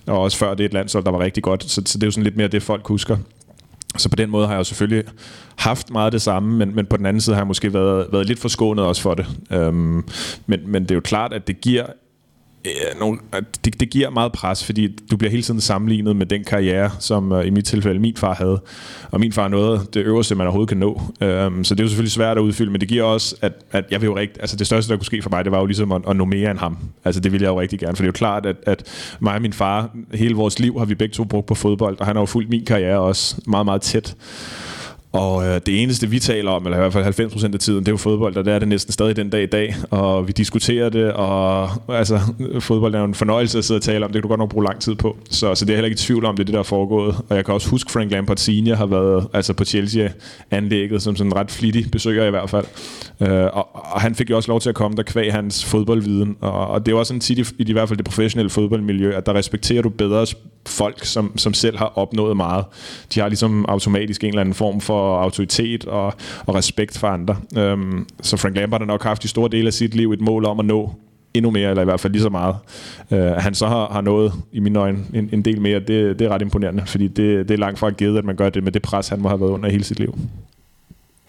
[0.06, 1.64] og også før det et landshold, der var rigtig godt.
[1.64, 3.16] Så, så det er jo sådan lidt mere det, folk husker.
[3.96, 5.04] Så på den måde har jeg jo selvfølgelig
[5.56, 8.26] haft meget det samme, men, men på den anden side har jeg måske været, været
[8.26, 9.26] lidt forskånet også for det.
[9.52, 10.04] Øhm,
[10.46, 11.86] men, men det er jo klart, at det giver
[12.64, 13.18] øh, nogle,
[13.64, 17.32] det, det giver meget pres, fordi du bliver hele tiden sammenlignet med den karriere, som
[17.32, 18.60] uh, i mit tilfælde min far havde.
[19.10, 21.00] Og min far nåede det øverste, man overhovedet kan nå.
[21.46, 23.84] Um, så det er jo selvfølgelig svært at udfylde, men det giver også, at, at
[23.90, 25.66] jeg vil jo rigtig, altså det største, der kunne ske for mig, det var jo
[25.66, 26.78] ligesom at, at nå mere end ham.
[27.04, 28.82] Altså det ville jeg jo rigtig gerne, for det er jo klart, at, at
[29.20, 32.06] mig og min far, hele vores liv har vi begge to brugt på fodbold, og
[32.06, 34.16] han har jo fulgt min karriere også meget, meget tæt.
[35.14, 37.88] Og øh, det eneste, vi taler om, eller i hvert fald 90% af tiden, det
[37.88, 39.74] er jo fodbold, og det er det næsten stadig den dag i dag.
[39.90, 42.20] Og vi diskuterer det, og altså,
[42.60, 44.12] fodbold er jo en fornøjelse at sidde og tale om.
[44.12, 45.16] Det kan du godt nok bruge lang tid på.
[45.30, 47.16] Så, så det er heller ikke i tvivl om, det er det, der er foregået.
[47.28, 51.32] Og jeg kan også huske, Frank Lampard senior har været altså på Chelsea-anlægget, som sådan
[51.32, 52.66] en ret flittig besøger i hvert fald.
[53.20, 56.36] Øh, og, og, han fik jo også lov til at komme der kvæg hans fodboldviden.
[56.40, 59.12] Og, og det er også sådan tit i, i, i hvert fald det professionelle fodboldmiljø,
[59.12, 60.26] at der respekterer du bedre
[60.68, 62.64] folk, som, som selv har opnået meget.
[63.14, 66.14] De har ligesom automatisk en eller anden form for autoritet og,
[66.46, 67.36] og respekt for andre.
[67.56, 70.44] Øhm, så Frank Lampard har nok haft i store dele af sit liv et mål
[70.44, 70.94] om at nå
[71.34, 72.56] endnu mere, eller i hvert fald lige så meget.
[73.10, 76.22] Øh, han så har, har nået, i mine øjne, en, en del mere, det, det
[76.22, 78.72] er ret imponerende, fordi det, det er langt fra givet, at man gør det med
[78.72, 80.18] det pres, han må have været under hele sit liv.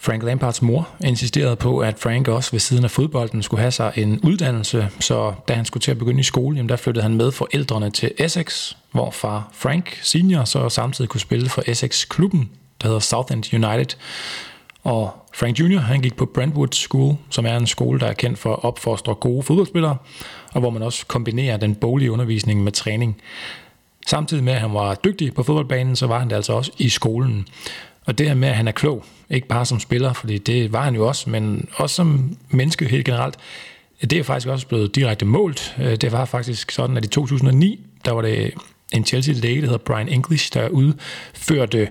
[0.06, 3.94] Frank Lampards mor insisterede på, at Frank også ved siden af fodbolden skulle have sig
[3.96, 7.16] en uddannelse, så da han skulle til at begynde i skole, jamen der flyttede han
[7.16, 12.50] med forældrene til Essex, hvor far Frank senior så samtidig kunne spille for Essex-klubben,
[12.82, 13.98] der hedder Southend United.
[14.84, 15.80] Og Frank Jr.
[15.80, 19.16] han gik på Brentwood School, som er en skole, der er kendt for at opfostre
[19.16, 19.98] gode fodboldspillere,
[20.54, 23.22] og hvor man også kombinerer den boglige undervisning med træning.
[24.08, 26.90] Samtidig med, at han var dygtig på fodboldbanen, så var han det altså også i
[26.90, 27.48] skolen.
[28.06, 30.84] Og det her med, at han er klog, ikke bare som spiller, fordi det var
[30.84, 33.36] han jo også, men også som menneske helt generelt,
[34.02, 35.76] det er faktisk også blevet direkte målt.
[35.80, 38.54] Øh, det var faktisk sådan, at i 2009, der var det
[38.94, 41.90] en Chelsea-læge, der hedder Brian English, der udførte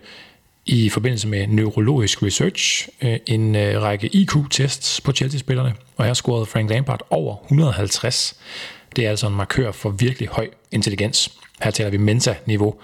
[0.66, 6.46] i forbindelse med neurologisk research øh, en øh, række IQ-tests på Chelsea-spillerne, og her scorede
[6.46, 8.36] Frank Lampard over 150.
[8.96, 11.32] Det er altså en markør for virkelig høj intelligens.
[11.62, 12.74] Her taler vi Mensa-niveau.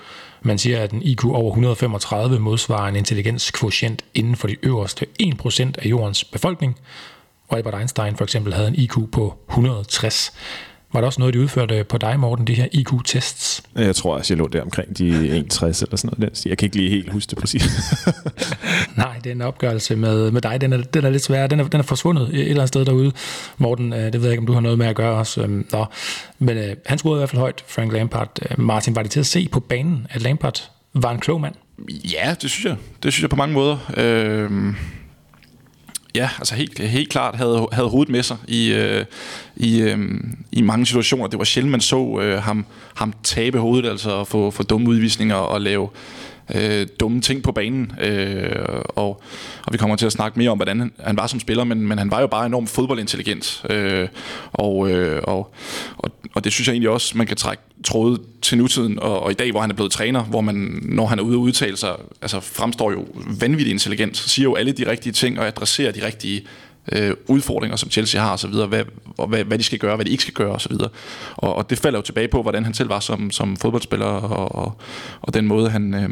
[0.42, 5.72] Man siger, at en IQ over 135 modsvarer en intelligenskvotient inden for de øverste 1%
[5.78, 6.78] af jordens befolkning.
[7.48, 10.32] og Albert Einstein for eksempel havde en IQ på 160.
[10.92, 13.62] Var det også noget, de udførte på dig, Morten, de her IQ-tests?
[13.76, 16.46] Jeg tror også, jeg lå der omkring de 61 eller sådan noget.
[16.46, 17.62] Jeg kan ikke lige helt huske det præcis.
[18.96, 20.60] Nej, det er en opgørelse med, med dig.
[20.60, 21.46] Den er, den er lidt svær.
[21.46, 23.12] Den er, den er forsvundet et eller andet sted derude.
[23.58, 25.42] Morten, øh, det ved jeg ikke, om du har noget med at gøre også.
[25.42, 25.86] Øhm, nå.
[26.38, 28.38] Men øh, han scorede i hvert fald højt, Frank Lampard.
[28.50, 31.54] Øh, Martin, var det til at se på banen, at Lampard var en klog mand?
[31.88, 32.76] Ja, det synes jeg.
[33.02, 33.78] Det synes jeg på mange måder.
[33.96, 34.74] Øh
[36.14, 39.04] ja, altså helt, helt klart havde, havde hovedet med sig i, øh,
[39.56, 39.98] i, øh,
[40.52, 41.26] i mange situationer.
[41.26, 45.36] Det var sjældent, man så øh, ham, ham tabe hovedet, altså få, få dumme udvisninger
[45.36, 45.88] og lave
[46.54, 47.92] øh, dumme ting på banen.
[48.00, 48.52] Øh,
[48.88, 49.22] og,
[49.66, 51.86] og vi kommer til at snakke mere om, hvordan han, han var som spiller, men,
[51.86, 53.62] men han var jo bare enormt fodboldintelligent.
[53.70, 54.08] Øh,
[54.52, 55.54] og, øh, og,
[55.96, 59.30] og, og det synes jeg egentlig også, man kan trække tråde til nutiden, og, og
[59.30, 61.76] i dag, hvor han er blevet træner, hvor man, når han er ude og udtale
[61.76, 63.06] sig, altså fremstår jo
[63.40, 66.42] vanvittigt intelligent, siger jo alle de rigtige ting og adresserer de rigtige
[66.92, 68.84] øh, udfordringer, som Chelsea har osv., hvad,
[69.28, 70.72] hvad, hvad de skal gøre, hvad de ikke skal gøre osv.
[71.36, 74.54] Og, og det falder jo tilbage på, hvordan han selv var som, som fodboldspiller, og,
[74.54, 74.80] og,
[75.20, 76.10] og den måde, han, øh,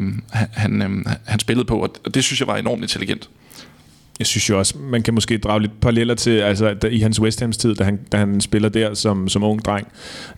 [0.53, 3.29] han, øh, han spillede på, og det synes jeg var enormt intelligent
[4.19, 7.21] jeg synes jo også, man kan måske drage lidt paralleller til, altså der, i hans
[7.21, 9.87] West Hams tid, da han, da han spiller der som, som ung dreng,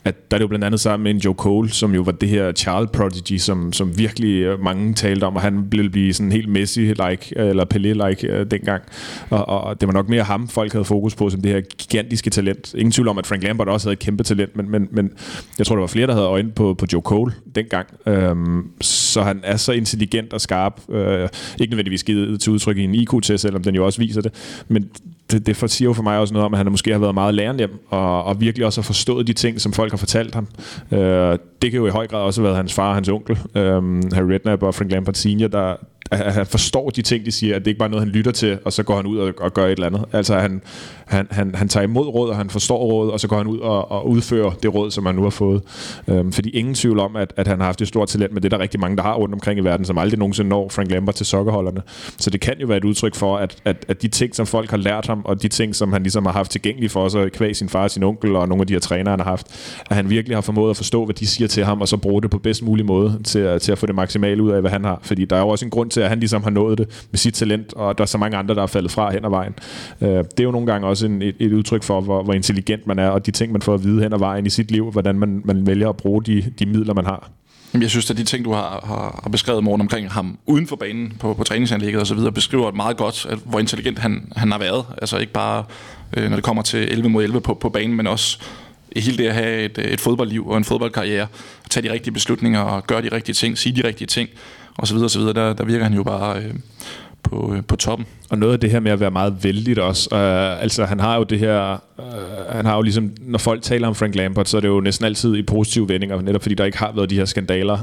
[0.06, 2.12] at der er det jo blandt andet sammen med en Joe Cole, som jo var
[2.12, 6.14] det her child prodigy, som, som virkelig øh, mange talte om, og han ville blive
[6.14, 8.84] sådan helt Messi-like, øh, eller Pelé-like øh, dengang.
[9.30, 12.30] Og, og, det var nok mere ham, folk havde fokus på, som det her gigantiske
[12.30, 12.74] talent.
[12.74, 15.12] Ingen tvivl om, at Frank Lampard også havde et kæmpe talent, men, men, men
[15.58, 17.88] jeg tror, der var flere, der havde øjne på, på Joe Cole dengang.
[18.06, 20.82] Øhm, så han er så intelligent og skarp.
[20.90, 24.64] Øh, ikke nødvendigvis givet til udtryk i en IQ-test, selvom den jo også viser det.
[24.68, 24.90] Men
[25.32, 27.34] det, det siger jo for mig også noget om, at han måske har været meget
[27.34, 30.48] lærende og, og virkelig også har forstået de ting, som folk har fortalt ham.
[30.92, 33.40] Øh, det kan jo i høj grad også have været hans far og hans onkel,
[33.56, 35.76] øh, Harry Redknapp og Frank Lampard Senior, der,
[36.12, 38.32] at han forstår de ting, de siger, at det ikke bare er noget, han lytter
[38.32, 40.06] til, og så går han ud og, og gør et eller andet.
[40.12, 40.62] Altså han,
[41.06, 43.60] han, han, han tager imod råd, og han forstår råd, og så går han ud
[43.60, 45.62] og, og udfører det råd, som han nu har fået.
[46.08, 48.54] Øhm, fordi ingen tvivl om, at, at han har haft et stort talent, men det
[48.54, 50.92] er der rigtig mange, der har rundt omkring i verden, som aldrig nogensinde når Frank
[50.92, 51.82] Lambert til sokkerholderne.
[52.18, 54.70] Så det kan jo være et udtryk for, at, at, at de ting, som folk
[54.70, 57.56] har lært ham, og de ting, som han ligesom har haft tilgængelige for sig, kvæg
[57.56, 59.48] sin far, sin onkel og nogle af de her trænere, han har haft,
[59.90, 62.22] at han virkelig har formået at forstå, hvad de siger til ham, og så bruge
[62.22, 64.72] det på bedst mulig måde til, at, til at få det maksimale ud af, hvad
[64.72, 65.00] han har.
[65.02, 67.18] Fordi der er jo også en grund til, at han ligesom har nået det med
[67.18, 69.54] sit talent, og der er så mange andre, der er faldet fra hen ad vejen.
[70.02, 72.88] Øh, det er jo nogle gange også en, et, et udtryk for, hvor, hvor intelligent
[72.88, 74.92] man er, og de ting, man får at vide hen ad vejen i sit liv,
[74.92, 77.30] hvordan man, man vælger at bruge de, de midler, man har.
[77.74, 80.76] Jeg synes, at de ting, du har, har, har beskrevet, morgen omkring ham uden for
[80.76, 84.52] banen, på, på træningsanlægget og så videre, beskriver meget godt, at, hvor intelligent han, han
[84.52, 84.86] har været.
[85.02, 85.64] Altså ikke bare,
[86.18, 88.40] øh, når det kommer til 11 mod 11 på, på banen, men også
[88.96, 91.28] hele det at have et, et fodboldliv og en fodboldkarriere,
[91.70, 94.30] tage de rigtige beslutninger og gøre de rigtige ting, sige de rigtige ting,
[94.82, 95.34] og så videre, og så videre.
[95.34, 96.54] Der, der virker han jo bare øh,
[97.32, 98.08] på, øh, på toppen.
[98.30, 100.16] Og noget af det her med at være meget vældigt også.
[100.16, 102.06] Øh, altså han har jo det her, øh,
[102.50, 105.06] han har jo ligesom, når folk taler om Frank Lampard, så er det jo næsten
[105.06, 107.78] altid i positive vendinger, netop fordi der ikke har været de her skandaler.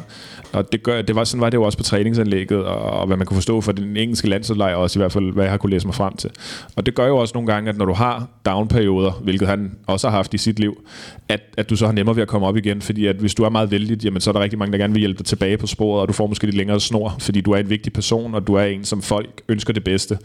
[0.52, 3.16] Og det, gør, det var, sådan var det jo også på træningsanlægget, og, og hvad
[3.16, 5.70] man kunne forstå for den engelske landsholdslejr også, i hvert fald, hvad jeg har kunne
[5.70, 6.30] læse mig frem til.
[6.76, 10.08] Og det gør jo også nogle gange, at når du har downperioder, hvilket han også
[10.08, 10.84] har haft i sit liv,
[11.28, 13.44] at, at du så har nemmere ved at komme op igen, fordi at hvis du
[13.44, 15.56] er meget vældig, jamen så er der rigtig mange, der gerne vil hjælpe dig tilbage
[15.56, 18.34] på sporet, og du får måske lidt længere snor, fordi du er en vigtig person,
[18.34, 20.18] og du er en, som folk ønsker det bedste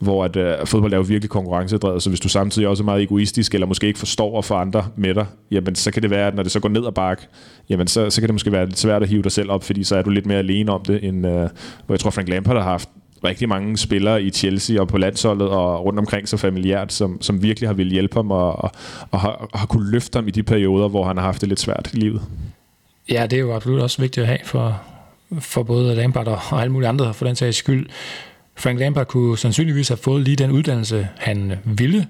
[0.00, 3.02] hvor at, øh, fodbold er jo virkelig konkurrencedrevet, så hvis du samtidig også er meget
[3.02, 6.26] egoistisk, eller måske ikke forstår at få andre med dig, jamen så kan det være,
[6.26, 7.26] at når det så går ned ad bakke,
[7.68, 9.84] jamen så, så kan det måske være lidt svært at hive dig selv op, fordi
[9.84, 11.48] så er du lidt mere alene om det, end øh,
[11.86, 12.88] hvor jeg tror Frank Lampard har haft
[13.24, 17.42] rigtig mange spillere i Chelsea og på landsholdet og rundt omkring så familiært, som, som
[17.42, 18.70] virkelig har ville hjælpe ham og, og,
[19.10, 21.60] og har, har kunne løfte ham i de perioder, hvor han har haft det lidt
[21.60, 22.22] svært i livet.
[23.10, 24.82] Ja, det er jo absolut også vigtigt at have for,
[25.38, 27.86] for både Lampard og, og alle mulige andre for den sags skyld.
[28.56, 32.06] Frank Lampard kunne sandsynligvis have fået lige den uddannelse, han øh, ville,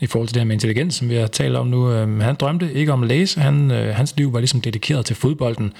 [0.00, 1.90] i forhold til det her med intelligens, som vi har talt om nu.
[1.90, 5.16] Øhm, han drømte ikke om at læse, han, øh, hans liv var ligesom dedikeret til
[5.16, 5.72] fodbolden,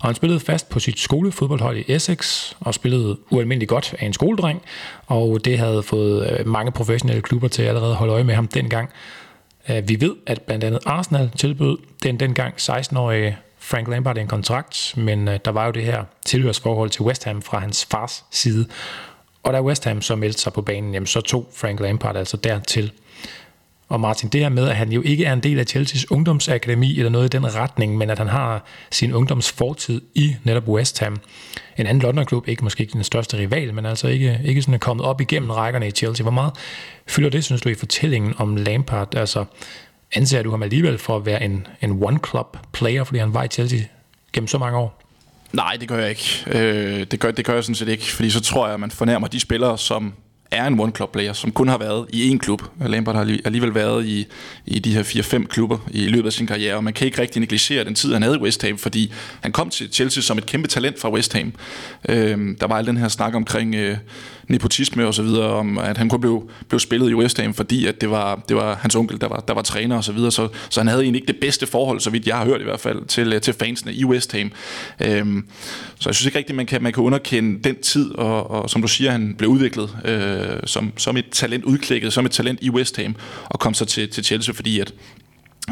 [0.00, 4.12] og han spillede fast på sit skolefodboldhold i Essex, og spillede ualmindeligt godt af en
[4.12, 4.62] skoledreng,
[5.06, 8.48] og det havde fået øh, mange professionelle klubber til at allerede holde øje med ham
[8.48, 8.88] dengang.
[9.84, 15.26] Vi ved, at blandt andet Arsenal tilbød den dengang 16-årige Frank Lampard en kontrakt, men
[15.26, 18.66] der var jo det her tilhørsforhold til West Ham fra hans fars side,
[19.46, 22.36] og da West Ham så meldte sig på banen, jamen, så tog Frank Lampard altså
[22.36, 22.92] dertil.
[23.88, 26.98] Og Martin, det her med, at han jo ikke er en del af Chelseas ungdomsakademi
[26.98, 31.20] eller noget i den retning, men at han har sin ungdomsfortid i netop West Ham.
[31.76, 35.06] En anden London-klub, ikke måske ikke den største rival, men altså ikke, ikke sådan kommet
[35.06, 36.22] op igennem rækkerne i Chelsea.
[36.22, 36.52] Hvor meget
[37.06, 39.14] fylder det, synes du, i fortællingen om Lampard?
[39.14, 39.44] Altså,
[40.14, 43.48] anser du ham alligevel for at være en, en one-club player, fordi han var i
[43.48, 43.80] Chelsea
[44.32, 45.05] gennem så mange år?
[45.56, 46.44] Nej, det gør jeg ikke.
[46.46, 48.90] Øh, det, gør, det gør jeg sådan set ikke, fordi så tror jeg, at man
[48.90, 50.12] fornærmer de spillere, som
[50.50, 52.62] er en one-club-player, som kun har været i én klub.
[52.80, 54.26] Lampard har alligevel været i,
[54.66, 57.40] i de her 4-5 klubber i løbet af sin karriere, og man kan ikke rigtig
[57.40, 60.46] negligere den tid, han havde i West Ham, fordi han kom til Chelsea som et
[60.46, 61.52] kæmpe talent fra West Ham.
[62.08, 63.74] Øh, der var al den her snak omkring...
[63.74, 63.96] Øh,
[64.48, 67.86] nepotisme og så videre, om at han kun blev, blev spillet i West Ham, fordi
[67.86, 70.32] at det var, det var hans onkel, der var, der var træner og så videre,
[70.32, 72.64] så, så han havde egentlig ikke det bedste forhold, så vidt jeg har hørt i
[72.64, 74.52] hvert fald, til, øh, til fansene i West Ham.
[75.00, 75.46] Øhm,
[75.98, 78.82] så jeg synes ikke rigtigt, man kan, man kan underkende den tid, og, og som
[78.82, 82.70] du siger, han blev udviklet øh, som, som et talent udklækket, som et talent i
[82.70, 84.94] West Ham, og kom så til, til Chelsea, fordi at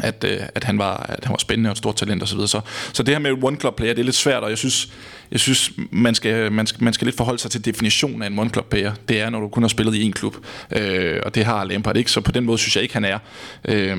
[0.03, 2.37] at, øh, at, han var, at han var spændende og et stort talent osv.
[2.39, 2.61] Så, så,
[2.93, 4.89] så det her med one club player, det er lidt svært, og jeg synes,
[5.31, 8.39] jeg synes man, skal, man, skal, man skal lidt forholde sig til definitionen af en
[8.39, 8.93] one club player.
[9.09, 10.35] Det er, når du kun har spillet i én klub,
[10.75, 13.19] øh, og det har Lampard ikke, så på den måde synes jeg ikke, han er.
[13.67, 13.97] Øh,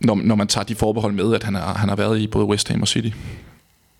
[0.00, 2.44] når, når man tager de forbehold med, at han har, han har været i både
[2.44, 3.08] West Ham og City.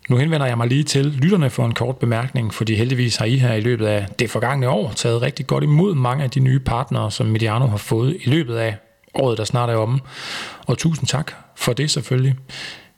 [0.09, 3.37] Nu henvender jeg mig lige til lytterne for en kort bemærkning, fordi heldigvis har I
[3.37, 6.59] her i løbet af det forgangne år taget rigtig godt imod mange af de nye
[6.59, 8.77] partnere, som Mediano har fået i løbet af
[9.15, 10.01] året, der snart er omme.
[10.67, 12.35] Og tusind tak for det selvfølgelig.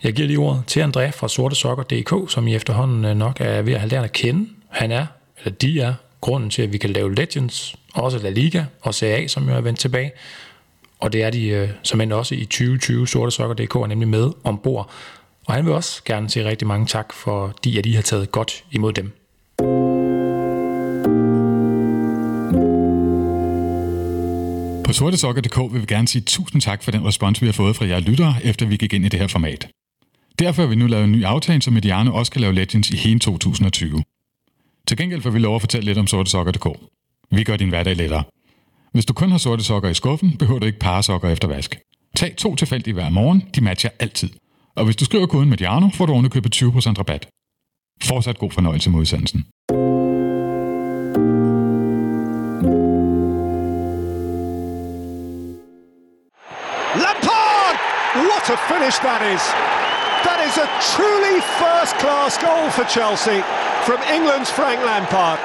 [0.04, 3.72] Jeg giver lige ordet til André fra sortesokker.dk, som I efterhånden øh, nok er ved
[3.72, 4.48] at have lært at kende.
[4.68, 5.06] Han er,
[5.38, 9.26] eller de er, grunden til, at vi kan lave Legends, også La Liga og CA,
[9.26, 10.12] som jo er vendt tilbage.
[10.98, 14.90] Og det er de øh, som end også i 2020, sortesokker.dk er nemlig med ombord.
[15.46, 18.64] Og han vil også gerne sige rigtig mange tak, fordi at I har taget godt
[18.70, 19.12] imod dem.
[24.84, 27.86] På sortesokker.dk vil vi gerne sige tusind tak for den respons, vi har fået fra
[27.86, 29.68] jer lyttere, efter vi gik ind i det her format.
[30.38, 32.96] Derfor har vi nu lavet en ny aftale, så Mediano også kan lave Legends i
[32.96, 34.02] hele 2020.
[34.88, 36.68] Til gengæld får vi lov at fortælle lidt om sortesokker.dk.
[37.30, 38.24] Vi gør din hverdag lettere.
[38.92, 41.78] Hvis du kun har sorte sokker i skuffen, behøver du ikke parasokker efter vask.
[42.16, 44.30] Tag to tilfældige hver morgen, de matcher altid.
[44.76, 47.28] Og hvis du skriver koden Mediano, får du ovenikøbet 20% rabat.
[48.02, 49.44] Fortsat god fornøjelse med udsendelsen.
[58.14, 59.83] What a finish that is!
[60.54, 63.42] Is a truly first-class goal for Chelsea
[63.86, 65.40] from England's Frank Lampard.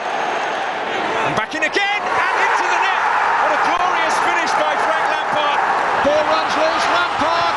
[1.25, 3.01] And back in again, and into the net.
[3.41, 5.59] What a glorious finish by Frank Lampard.
[6.05, 7.55] Ball runs loose, Lampard.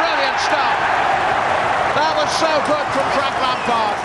[0.00, 0.76] Brilliant stuff.
[1.98, 3.96] That was so good from Frank Lampard.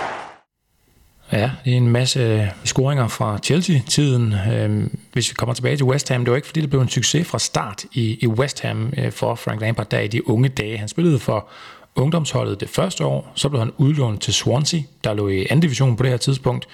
[1.32, 4.34] Ja, det er en masse scoringer fra Chelsea-tiden.
[4.54, 6.90] Øhm, hvis vi kommer tilbage til West Ham, det var ikke fordi, det blev en
[6.90, 10.50] succes fra start i, i West Ham øh, for Frank Lampard der i de unge
[10.50, 10.78] dage.
[10.78, 11.50] Han spillede for
[11.96, 15.96] ungdomsholdet det første år, så blev han udlånt til Swansea, der lå i anden division
[15.96, 16.68] på det her tidspunkt.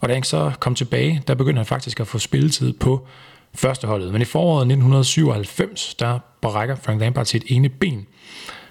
[0.00, 3.06] Og da han så kom tilbage, der begyndte han faktisk at få spilletid på
[3.54, 4.12] førsteholdet.
[4.12, 8.06] Men i foråret 1997, der brækker Frank Lampard sit ene ben.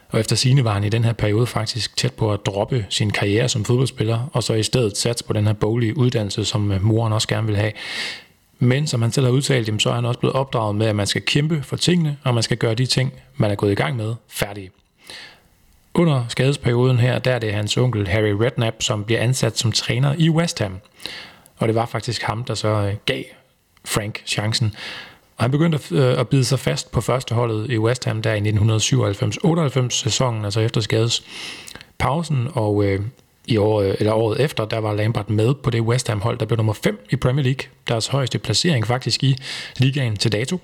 [0.10, 3.10] Og efter sine var han i den her periode faktisk tæt på at droppe sin
[3.10, 7.14] karriere som fodboldspiller, og så i stedet sats på den her boglige uddannelse, som moren
[7.14, 7.72] også gerne vil have.
[8.60, 11.08] Men som han selv har udtalt, så er han også blevet opdraget med, at man
[11.08, 13.96] skal kæmpe for tingene, og man skal gøre de ting, man er gået i gang
[13.96, 14.70] med, færdige.
[15.98, 20.16] Under skadesperioden her, der er det hans onkel Harry Redknapp, som bliver ansat som træner
[20.18, 20.80] i West Ham.
[21.58, 23.24] Og det var faktisk ham, der så øh, gav
[23.86, 24.76] Frank chancen.
[25.38, 28.34] Og han begyndte at, øh, at bide sig fast på førsteholdet i West Ham der
[28.34, 28.40] i
[29.86, 31.24] 1997-98 sæsonen, altså efter skades
[31.98, 33.02] pausen, og øh,
[33.46, 36.38] i år, øh, eller året efter, der var Lampard med på det West Ham hold,
[36.38, 39.38] der blev nummer 5 i Premier League, deres højeste placering faktisk i
[39.78, 40.60] ligaen til dato.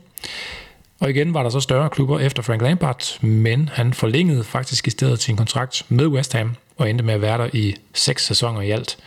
[1.02, 4.90] Og igen var der så større klubber efter Frank Lampard, men han forlængede faktisk i
[4.90, 8.62] stedet sin kontrakt med West Ham og endte med at være der i seks sæsoner
[8.62, 8.98] i alt.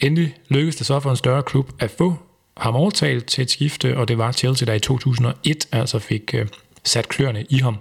[0.00, 2.14] Endelig lykkedes det så for en større klub at få
[2.56, 6.46] ham overtalt til et skifte, og det var Chelsea, der i 2001 altså fik øh,
[6.84, 7.76] sat kløerne i ham.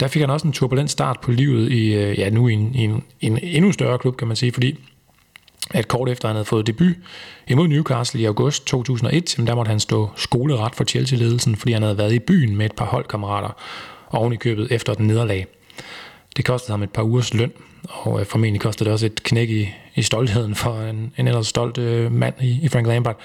[0.00, 2.74] Der fik han også en turbulent start på livet i, øh, ja, nu i en,
[2.74, 4.78] i en, en endnu større klub, kan man sige, fordi
[5.72, 6.96] at kort efter han havde fået debut
[7.48, 11.98] imod Newcastle i august 2001, der måtte han stå skoleret for Chelsea-ledelsen, fordi han havde
[11.98, 13.56] været i byen med et par holdkammerater
[14.10, 15.46] oven i købet efter den nederlag.
[16.36, 17.52] Det kostede ham et par ugers løn,
[17.88, 21.46] og øh, formentlig kostede det også et knæk i, i stoltheden for en, en ellers
[21.46, 23.20] stolt øh, mand i, i Frank Lampard.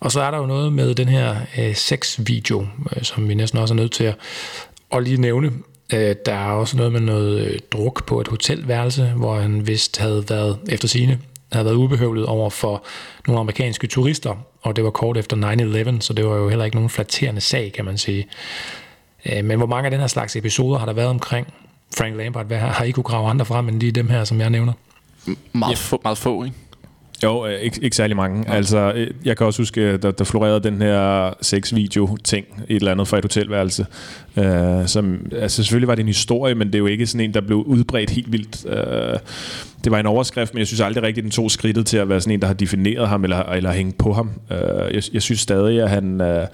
[0.00, 2.66] Og så er der jo noget med den her øh, sexvideo,
[2.96, 4.16] øh, som vi næsten også er nødt til at,
[4.92, 5.52] at lige nævne.
[5.92, 9.98] Øh, der er også noget med noget øh, druk på et hotelværelse, hvor han vist
[9.98, 11.18] havde været, efter sine,
[11.52, 12.84] havde været ubehøvlet over for
[13.26, 15.36] nogle amerikanske turister, og det var kort efter
[15.96, 18.26] 9-11, så det var jo heller ikke nogen flatterende sag, kan man sige.
[19.26, 21.46] Øh, men hvor mange af den her slags episoder har der været omkring
[21.96, 22.46] Frank Lampard?
[22.46, 24.72] Hvad har I kunne grave andre frem end lige dem her, som jeg nævner?
[25.52, 26.56] Meget, få, meget få, ikke?
[27.22, 28.44] Jo, øh, ikke, ikke særlig mange.
[28.48, 28.54] Ja.
[28.54, 32.92] Altså, øh, jeg kan også huske, der, der florerede den her sex-video-ting i et eller
[32.92, 33.86] andet fra et hotelværelse.
[34.36, 34.44] Uh,
[34.86, 37.40] som, altså, selvfølgelig var det en historie, men det er jo ikke sådan en, der
[37.40, 38.64] blev udbredt helt vildt.
[38.64, 39.18] Uh,
[39.84, 42.20] det var en overskrift, men jeg synes aldrig rigtigt, den tog skridtet til at være
[42.20, 44.30] sådan en, der har defineret ham eller, eller hængt på ham.
[44.50, 44.56] Uh,
[44.94, 46.20] jeg, jeg synes stadig, at han...
[46.20, 46.46] Uh,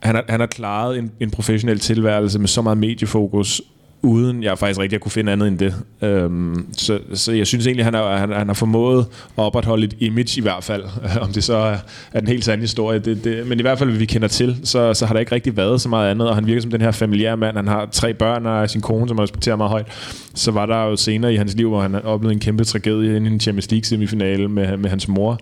[0.00, 3.62] han har, han har klaret en, en professionel tilværelse med så meget mediefokus,
[4.06, 5.74] uden jeg faktisk rigtig at kunne finde andet end det.
[6.02, 9.06] Øhm, så, så jeg synes egentlig, han, har, han, han har formået
[9.38, 10.84] at opretholde et image i hvert fald.
[11.24, 11.76] Om det så er,
[12.12, 12.98] er den helt sande historie.
[12.98, 15.34] Det, det, men i hvert fald, hvad vi kender til, så, så har der ikke
[15.34, 17.56] rigtig været så meget andet, og han virker som den her familiære mand.
[17.56, 19.86] Han har tre børn og sin kone, som han respekterer meget højt.
[20.34, 23.16] Så var der jo senere i hans liv, hvor han oplevede en kæmpe tragedie i
[23.16, 25.40] en Champions League semifinale med, med hans mor,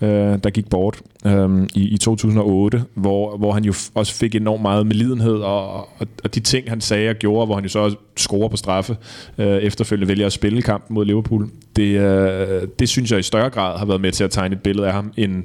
[0.00, 0.08] øh,
[0.44, 4.86] der gik bort øh, i, i 2008, hvor, hvor han jo også fik enormt meget
[4.86, 7.96] medlidenhed, og, og, og de ting, han sagde og gjorde, hvor han jo så også
[8.16, 8.96] scorer på straffe,
[9.38, 11.48] øh, efterfølgende vælger at spille kampen mod Liverpool.
[11.76, 14.62] Det, øh, det synes jeg i større grad har været med til at tegne et
[14.62, 15.44] billede af ham, end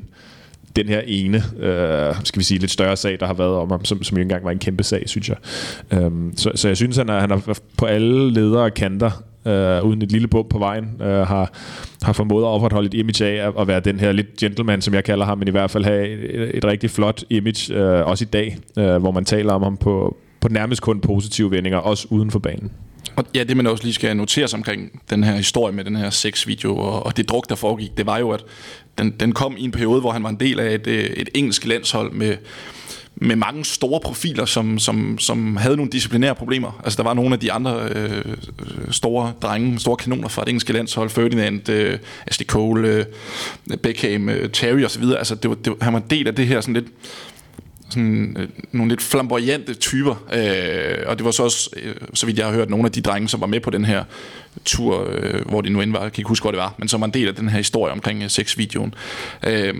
[0.76, 3.86] den her ene, øh, skal vi sige, lidt større sag, der har været om ham,
[3.86, 5.38] som, som jo engang var en kæmpe sag, synes jeg.
[6.06, 9.84] Um, så, så jeg synes, han er, han er på alle ledere og kanter, øh,
[9.84, 11.52] uden et lille bump på vejen, øh, har,
[12.04, 14.94] har formået at opretholde et image af at, at være den her lidt gentleman, som
[14.94, 18.24] jeg kalder ham, men i hvert fald have et, et rigtig flot image, øh, også
[18.24, 22.08] i dag, øh, hvor man taler om ham på, på nærmest kun positive vendinger, også
[22.10, 22.72] uden for banen.
[23.16, 25.96] Og ja, det man også lige skal notere sig omkring den her historie med den
[25.96, 28.44] her sexvideo og, og det druk, der foregik, det var jo, at
[28.98, 31.30] den, den kom i en periode, hvor han var en del af et, øh, et
[31.36, 32.38] engelsk landshold med,
[33.20, 36.82] med mange store profiler, som, som, som havde nogle disciplinære problemer.
[36.84, 38.38] Altså der var nogle af de andre øh,
[38.92, 42.88] store drenge, store kanoner fra det engelske landshold, Ferdinand, øh, Ashley Cole,
[43.70, 45.04] øh, Beckham, øh, Terry osv.
[45.18, 46.88] Altså det var, det, han var en del af det her sådan lidt
[47.90, 50.16] sådan, øh, nogle lidt flamboyante typer.
[50.34, 53.02] Øh, og det var så også, øh, så vidt jeg har hørt, nogle af de
[53.02, 54.04] drenge, som var med på den her
[54.66, 56.88] tur, øh, hvor det nu end var, jeg kan ikke huske, hvor det var, men
[56.88, 58.94] som var en del af den her historie omkring øh, sexvideoen.
[59.48, 59.76] Øh,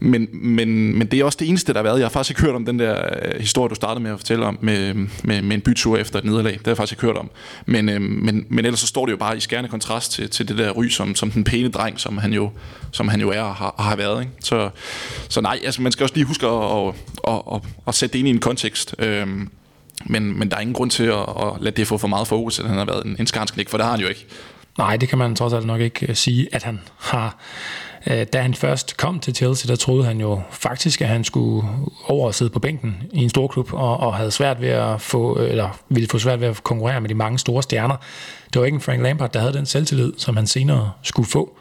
[0.00, 1.98] men, men, men det er også det eneste, der har været.
[1.98, 4.46] Jeg har faktisk ikke hørt om den der øh, historie, du startede med at fortælle
[4.46, 4.94] om, med,
[5.24, 6.52] med, med en bytur efter et nederlag.
[6.52, 7.30] Det har jeg faktisk ikke hørt om.
[7.66, 10.48] Men, øh, men, men ellers så står det jo bare i skærende kontrast til, til
[10.48, 12.50] det der ry, som, som den pæne dreng, som han jo,
[12.92, 14.20] som han jo er og har, har været.
[14.20, 14.32] Ikke?
[14.40, 14.70] Så,
[15.28, 16.94] så nej, altså, man skal også lige huske at, at,
[17.28, 18.94] at, at, at sætte det ind i en kontekst.
[18.98, 19.26] Øh,
[20.08, 22.58] men, men der er ingen grund til at, at lade det få for meget fokus,
[22.58, 24.26] at han har været en, en skarnsknæk, for det har han jo ikke.
[24.78, 27.36] Nej, det kan man trods alt nok ikke øh, sige, at han har.
[28.06, 31.68] Øh, da han først kom til Chelsea, der troede han jo faktisk, at han skulle
[32.04, 35.00] over og sidde på bænken i en stor klub, og, og havde svært ved at
[35.00, 37.96] få, øh, eller ville få svært ved at konkurrere med de mange store stjerner.
[38.52, 41.58] Det var ikke en Frank Lampard, der havde den selvtillid, som han senere skulle få.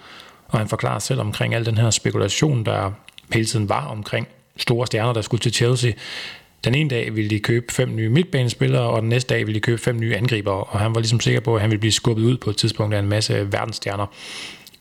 [0.47, 2.91] Og han forklarer selv omkring al den her spekulation, der
[3.33, 4.27] hele tiden var omkring
[4.57, 5.91] store stjerner, der skulle til Chelsea.
[6.63, 9.59] Den ene dag ville de købe fem nye midtbanespillere, og den næste dag ville de
[9.59, 12.23] købe fem nye angribere, og han var ligesom sikker på, at han ville blive skubbet
[12.23, 14.05] ud på et tidspunkt af en masse verdensstjerner.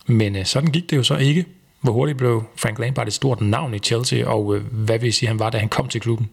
[0.06, 1.44] Men øh, sådan gik det jo så ikke.
[1.80, 5.12] Hvor hurtigt blev Frank Lampard et stort navn i Chelsea, og øh, hvad vil I
[5.12, 6.30] sige, han var, da han kom til klubben?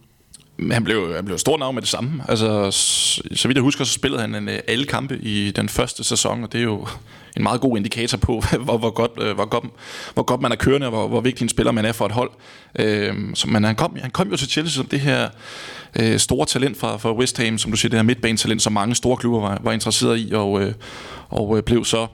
[0.72, 2.22] Han blev, han blev stor navn med det samme.
[2.28, 2.70] Altså,
[3.34, 6.52] så vidt jeg husker, så spillede han en, alle kampe i den første sæson, og
[6.52, 6.86] det er jo
[7.36, 9.64] en meget god indikator på, hvor, hvor, godt, øh, hvor, godt,
[10.14, 12.12] hvor godt man er kørende, og hvor, hvor vigtig en spiller man er for et
[12.12, 12.30] hold.
[12.78, 15.28] Øh, så, men han kom, han kom jo til Chelsea som det her
[16.00, 18.94] øh, store talent fra, fra West Ham, som du siger, det her midtbanetalent, som mange
[18.94, 20.74] store klubber var, var interesseret i, og, øh,
[21.28, 22.06] og øh, blev så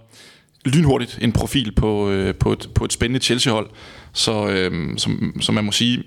[0.65, 3.71] lynhurtigt en profil på, øh, på, et, på et spændende Chelsea-hold.
[4.13, 6.03] Så, øh, som, som man må sige,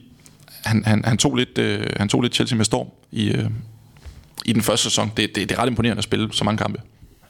[0.65, 3.45] han, han, han, tog lidt, øh, han tog lidt Chelsea med storm i, øh,
[4.45, 5.11] i den første sæson.
[5.17, 6.81] Det, det, det er ret imponerende at spille så mange kampe.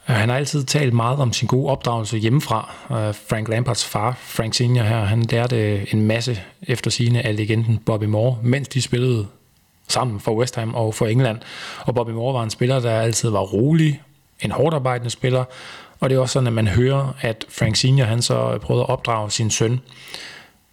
[0.08, 2.74] Øh, han har altid talt meget om sin gode opdragelse hjemmefra.
[2.90, 7.78] Øh, Frank Lampards far, Frank Senior her, han lærte en masse efter sine af legenden
[7.78, 9.26] Bobby Moore, mens de spillede
[9.88, 11.38] sammen for West Ham og for England.
[11.80, 14.02] Og Bobby Moore var en spiller, der altid var rolig,
[14.40, 15.44] en hårdt arbejdende spiller,
[16.00, 18.82] og det er også sådan, at man hører, at Frank Senior han så øh, prøvede
[18.82, 19.80] at opdrage sin søn.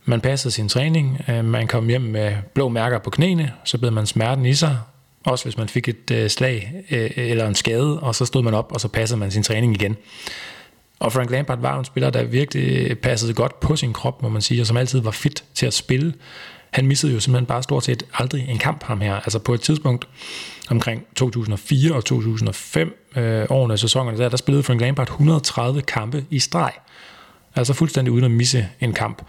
[0.05, 4.05] Man passede sin træning, man kom hjem med blå mærker på knæene, så blev man
[4.05, 4.77] smerten i sig,
[5.23, 8.53] også hvis man fik et øh, slag øh, eller en skade, og så stod man
[8.53, 9.97] op, og så passede man sin træning igen.
[10.99, 14.41] Og Frank Lampard var en spiller, der virkelig passede godt på sin krop, må man
[14.41, 16.13] sige, og som altid var fit til at spille.
[16.71, 19.15] Han missede jo simpelthen bare stort set aldrig en kamp, ham her.
[19.15, 20.07] Altså på et tidspunkt
[20.69, 26.39] omkring 2004 og 2005 øh, årene sæsonerne der, der spillede Frank Lampard 130 kampe i
[26.39, 26.71] streg.
[27.55, 29.21] Altså fuldstændig uden at misse en kamp.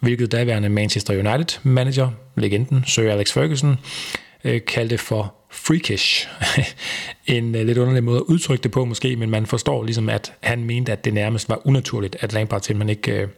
[0.00, 3.78] Hvilket daværende Manchester United manager, legenden Sir Alex Ferguson,
[4.44, 6.28] øh, kaldte for freakish.
[7.26, 10.32] en øh, lidt underlig måde at udtrykke det på måske, men man forstår ligesom, at
[10.40, 13.28] han mente, at det nærmest var unaturligt, at Lampard simpelthen ikke øh,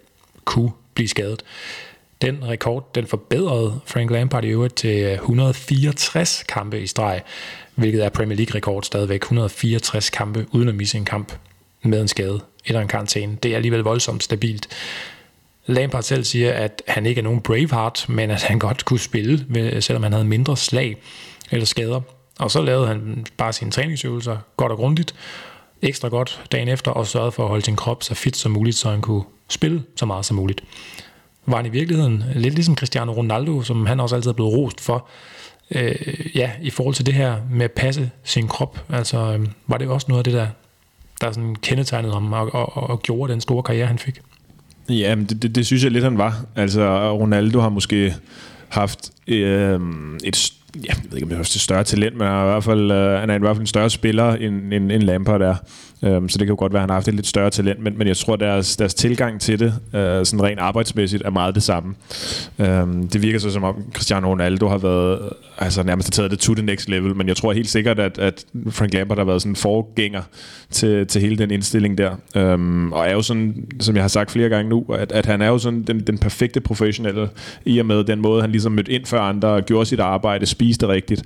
[0.44, 1.42] kunne blive skadet.
[2.22, 7.22] Den rekord, den forbedrede Frank Lampard i øvrigt til øh, 164 kampe i streg,
[7.74, 9.22] hvilket er Premier League-rekord stadigvæk.
[9.22, 11.32] 164 kampe uden at misse en kamp
[11.82, 13.36] med en skade eller en karantæne.
[13.42, 14.68] Det er alligevel voldsomt stabilt.
[15.66, 19.82] Lampard selv siger, at han ikke er nogen Braveheart, men at han godt kunne spille,
[19.82, 20.96] selvom han havde mindre slag
[21.50, 22.00] eller skader.
[22.38, 25.14] Og så lavede han bare sine træningsøvelser godt og grundigt,
[25.82, 28.76] ekstra godt dagen efter, og sørgede for at holde sin krop så fit som muligt,
[28.76, 30.62] så han kunne spille så meget som muligt.
[31.46, 34.80] Var han i virkeligheden lidt ligesom Cristiano Ronaldo, som han også altid er blevet rost
[34.80, 35.08] for,
[35.70, 38.84] øh, ja, i forhold til det her med at passe sin krop.
[38.88, 40.46] Altså, øh, var det også noget af det, der,
[41.20, 44.20] der sådan kendetegnede ham og, og, og gjorde den store karriere, han fik?
[44.88, 46.44] Ja, det, det, det synes jeg lidt, han var.
[46.56, 48.14] Altså, Ronaldo har måske
[48.68, 49.80] haft øh,
[50.24, 50.36] et
[50.84, 52.64] ja, jeg ved ikke, om det er et større talent, men han er i hvert
[52.64, 55.54] fald, øh, han er i hvert fald en større spiller, end, end, end Lampard er.
[56.02, 57.80] Øhm, så det kan jo godt være, at han har haft et lidt større talent,
[57.82, 61.54] men, men jeg tror, deres, deres tilgang til det, øh, sådan rent arbejdsmæssigt, er meget
[61.54, 61.94] det samme.
[62.58, 66.30] Øhm, det virker så som om Cristiano Ronaldo har været, øh, altså nærmest har taget
[66.30, 69.24] det to the next level, men jeg tror helt sikkert, at, at Frank Lampard har
[69.24, 70.22] været sådan en forgænger
[70.70, 72.10] til, til hele den indstilling der.
[72.36, 75.42] Øhm, og er jo sådan, som jeg har sagt flere gange nu, at, at han
[75.42, 77.28] er jo sådan den, den perfekte professionelle,
[77.64, 80.67] i og med den måde, han ligesom mødte ind før andre, gjorde sit arbejde, spiste
[80.88, 81.22] rigtigt,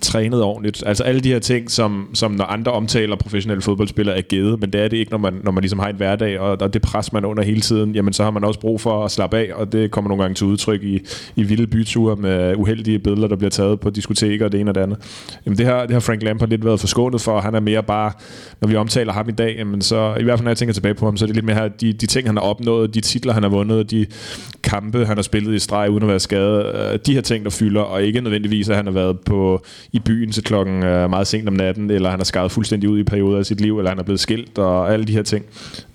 [0.00, 0.82] trænede ordentligt.
[0.86, 4.72] Altså alle de her ting, som, som når andre omtaler professionelle fodboldspillere er givet, men
[4.72, 6.82] det er det ikke, når man, når man ligesom har en hverdag, og, og det
[6.82, 9.50] pres, man under hele tiden, jamen så har man også brug for at slappe af,
[9.54, 11.00] og det kommer nogle gange til udtryk i,
[11.36, 14.74] i vilde byture med uheldige billeder, der bliver taget på diskoteker og det ene og
[14.74, 14.98] det andet.
[15.46, 18.12] Jamen det har, det har Frank Lampard lidt været forskånet for, han er mere bare,
[18.60, 20.94] når vi omtaler ham i dag, jamen så, i hvert fald når jeg tænker tilbage
[20.94, 23.00] på ham, så er det lidt mere her, de, de ting, han har opnået, de
[23.00, 24.06] titler, han har vundet, de
[24.62, 27.50] kampe, han har spillet i streg uden at være skadet, øh, de her ting, der
[27.50, 29.62] fylder, og ikke nødvendigvis, at han har været på,
[29.92, 32.98] i byen til klokken øh, meget sent om natten, eller han har skaret fuldstændig ud
[32.98, 35.44] i perioder af sit liv, eller han er blevet skilt, og alle de her ting.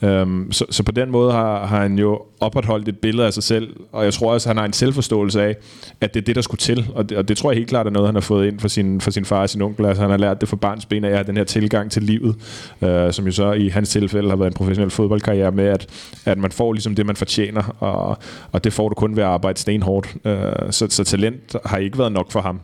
[0.02, 3.44] Øhm, så, så på den måde har, har han jo opretholdt et billede af sig
[3.44, 5.56] selv, og jeg tror også, at han har en selvforståelse af,
[6.02, 7.88] at det er det, der skulle til, og det, og det tror jeg helt klart
[7.88, 9.86] er noget, han har fået ind fra sin, fra sin far og sin onkel.
[9.86, 12.36] Altså, han har lært det fra barns ben af, at den her tilgang til livet,
[12.82, 15.88] øh, som jo så i hans tilfælde har været en professionel fodboldkarriere med, at,
[16.26, 18.18] at man får ligesom det, man fortjener, og,
[18.52, 20.16] og det får du kun ved at arbejde stenhårdt.
[20.26, 22.60] øh, så, så talent har ikke været nok for ham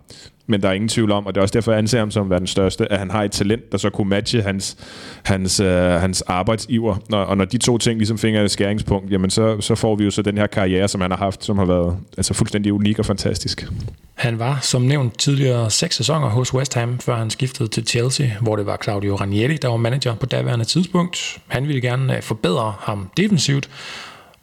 [0.47, 2.29] men der er ingen tvivl om, og det er også derfor, jeg anser ham som
[2.29, 4.77] den største, at han har et talent, der så kunne matche hans,
[5.23, 6.95] hans, øh, hans arbejdsiver.
[7.09, 10.03] Når, og når de to ting ligesom finger et skæringspunkt, jamen så, så får vi
[10.03, 12.99] jo så den her karriere, som han har haft, som har været altså fuldstændig unik
[12.99, 13.67] og fantastisk.
[14.13, 18.27] Han var, som nævnt tidligere, seks sæsoner hos West Ham, før han skiftede til Chelsea,
[18.41, 21.37] hvor det var Claudio Ranieri, der var manager på daværende tidspunkt.
[21.47, 23.69] Han ville gerne øh, forbedre ham defensivt,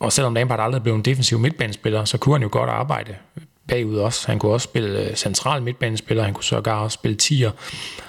[0.00, 3.14] og selvom Lampard aldrig blev en defensiv midtbanespiller, så kunne han jo godt arbejde
[3.68, 4.26] bagud også.
[4.26, 7.50] Han kunne også spille øh, central midtbanespiller, han kunne sågar også spille tier,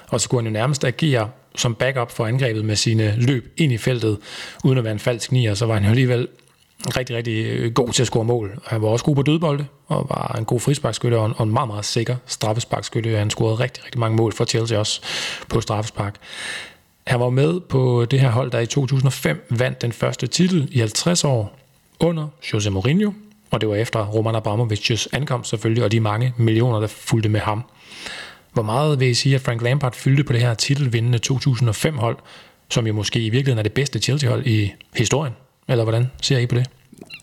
[0.07, 3.73] og så kunne han jo nærmest agere som backup for angrebet med sine løb ind
[3.73, 4.17] i feltet,
[4.63, 6.27] uden at være en falsk nier, så var han jo alligevel
[6.97, 8.59] rigtig, rigtig øh, god til at score mål.
[8.65, 11.85] Han var også god på dødbolde, og var en god frisparkskytte og en, meget, meget
[11.85, 13.09] sikker straffesparkskytte.
[13.09, 15.01] Han scorede rigtig, rigtig mange mål for Chelsea også
[15.49, 16.15] på straffespark.
[17.07, 20.79] Han var med på det her hold, der i 2005 vandt den første titel i
[20.79, 21.59] 50 år
[21.99, 23.11] under Jose Mourinho,
[23.55, 27.39] og det var efter Roman Abramovich's ankomst selvfølgelig, og de mange millioner, der fulgte med
[27.39, 27.63] ham.
[28.53, 32.17] Hvor meget vil I sige, at Frank Lampard fyldte på det her titelvindende 2005-hold,
[32.69, 35.33] som jo måske i virkeligheden er det bedste Chelsea-hold i historien?
[35.67, 36.65] Eller hvordan ser I på det?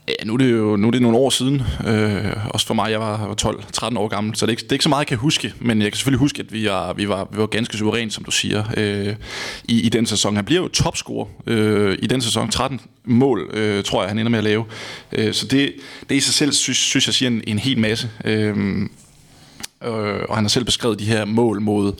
[0.08, 1.62] Ja, nu er det jo nu er det nogle år siden.
[1.86, 4.72] Øh, også for mig, jeg var 12-13 år gammel, så det er, ikke, det er
[4.72, 5.54] ikke så meget, jeg kan huske.
[5.60, 8.24] Men jeg kan selvfølgelig huske, at vi var, vi var, vi var ganske suveræne, som
[8.24, 9.14] du siger, øh,
[9.64, 10.36] i, i den sæson.
[10.36, 12.50] Han bliver jo topscorer øh, i den sæson.
[12.50, 14.64] 13 mål, øh, tror jeg, han ender med at lave.
[15.12, 15.72] Øh, så det,
[16.08, 18.10] det i sig selv, synes, synes jeg, siger en, en hel masse.
[18.24, 18.56] Øh,
[19.84, 21.92] øh, og han har selv beskrevet de her mål mod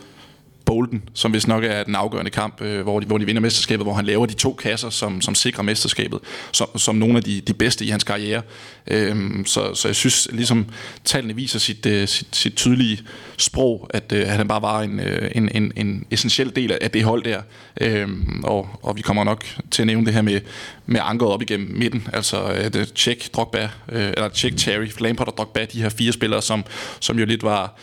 [0.67, 3.87] Bolden, som vist nok er den afgørende kamp, øh, hvor, de, hvor de vinder mesterskabet,
[3.87, 6.21] hvor han laver de to kasser, som, som sikrer mesterskabet,
[6.53, 8.43] som, som nogle af de, de bedste i hans karriere.
[8.87, 10.67] Øhm, så, så jeg synes, ligesom
[11.05, 13.01] tallene viser sit, øh, sit, sit tydelige
[13.37, 16.91] sprog, at, øh, at han bare var en, øh, en, en, en essentiel del af
[16.91, 17.43] det hold der.
[17.81, 20.41] Øhm, og, og vi kommer nok til at nævne det her med,
[20.87, 25.29] med ankeret op igennem midten, altså at uh, Check, Drogba, øh, eller Check, Terry, Lampard
[25.29, 26.65] og Drogba, de her fire spillere, som,
[27.01, 27.79] som jo lidt var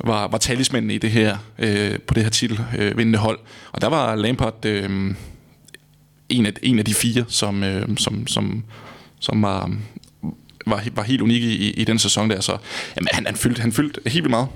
[0.00, 3.38] var, var talismanden i det her, øh, på det her titelvindende øh, hold.
[3.72, 5.14] Og der var Lampard øh,
[6.28, 8.64] en, af, en af de fire, som, øh, som, som,
[9.20, 9.70] som var,
[10.66, 12.40] var, var helt unik i, i den sæson der.
[12.40, 12.56] Så
[12.96, 14.48] jamen, han, han, fyldte, han fyldte helt vildt meget.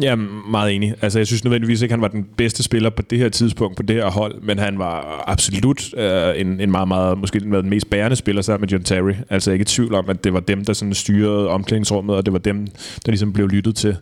[0.00, 0.94] Jeg er meget enig.
[1.02, 3.82] Altså, jeg synes nødvendigvis ikke, han var den bedste spiller på det her tidspunkt, på
[3.82, 7.90] det her hold, men han var absolut øh, en, en meget, meget, måske den mest
[7.90, 9.12] bærende spiller sammen med John Terry.
[9.30, 12.16] Altså, jeg er ikke i tvivl om, at det var dem, der sådan styrede omklædningsrummet,
[12.16, 12.66] og det var dem,
[13.06, 13.96] der ligesom blev lyttet til.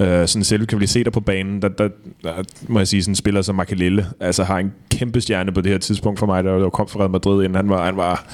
[0.00, 1.88] Øh, sådan selv kan vi se der på banen, der, der,
[2.22, 2.32] der,
[2.68, 5.72] må jeg sige, sådan en spiller som Makelele, altså har en kæmpe stjerne på det
[5.72, 8.24] her tidspunkt for mig, der, der kom fra Real Madrid, inden han var, han var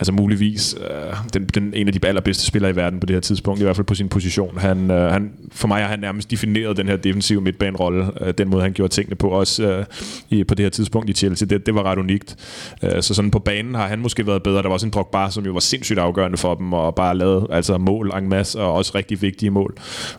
[0.00, 3.20] altså muligvis øh, den, den, en af de allerbedste spillere i verden på det her
[3.20, 4.58] tidspunkt, i hvert fald på sin position.
[4.58, 8.34] Han, øh, han, for mig er han nærmest defineret definerede den her defensive midtbanerolle, øh,
[8.38, 9.84] den måde han gjorde tingene på, også øh,
[10.30, 12.36] i, på det her tidspunkt i Chelsea, det, det var ret unikt.
[12.82, 14.62] Øh, så sådan på banen har han måske været bedre.
[14.62, 17.46] Der var også en Drogba, som jo var sindssygt afgørende for dem, og bare lavede
[17.50, 19.74] altså mål en masse, og også rigtig vigtige mål.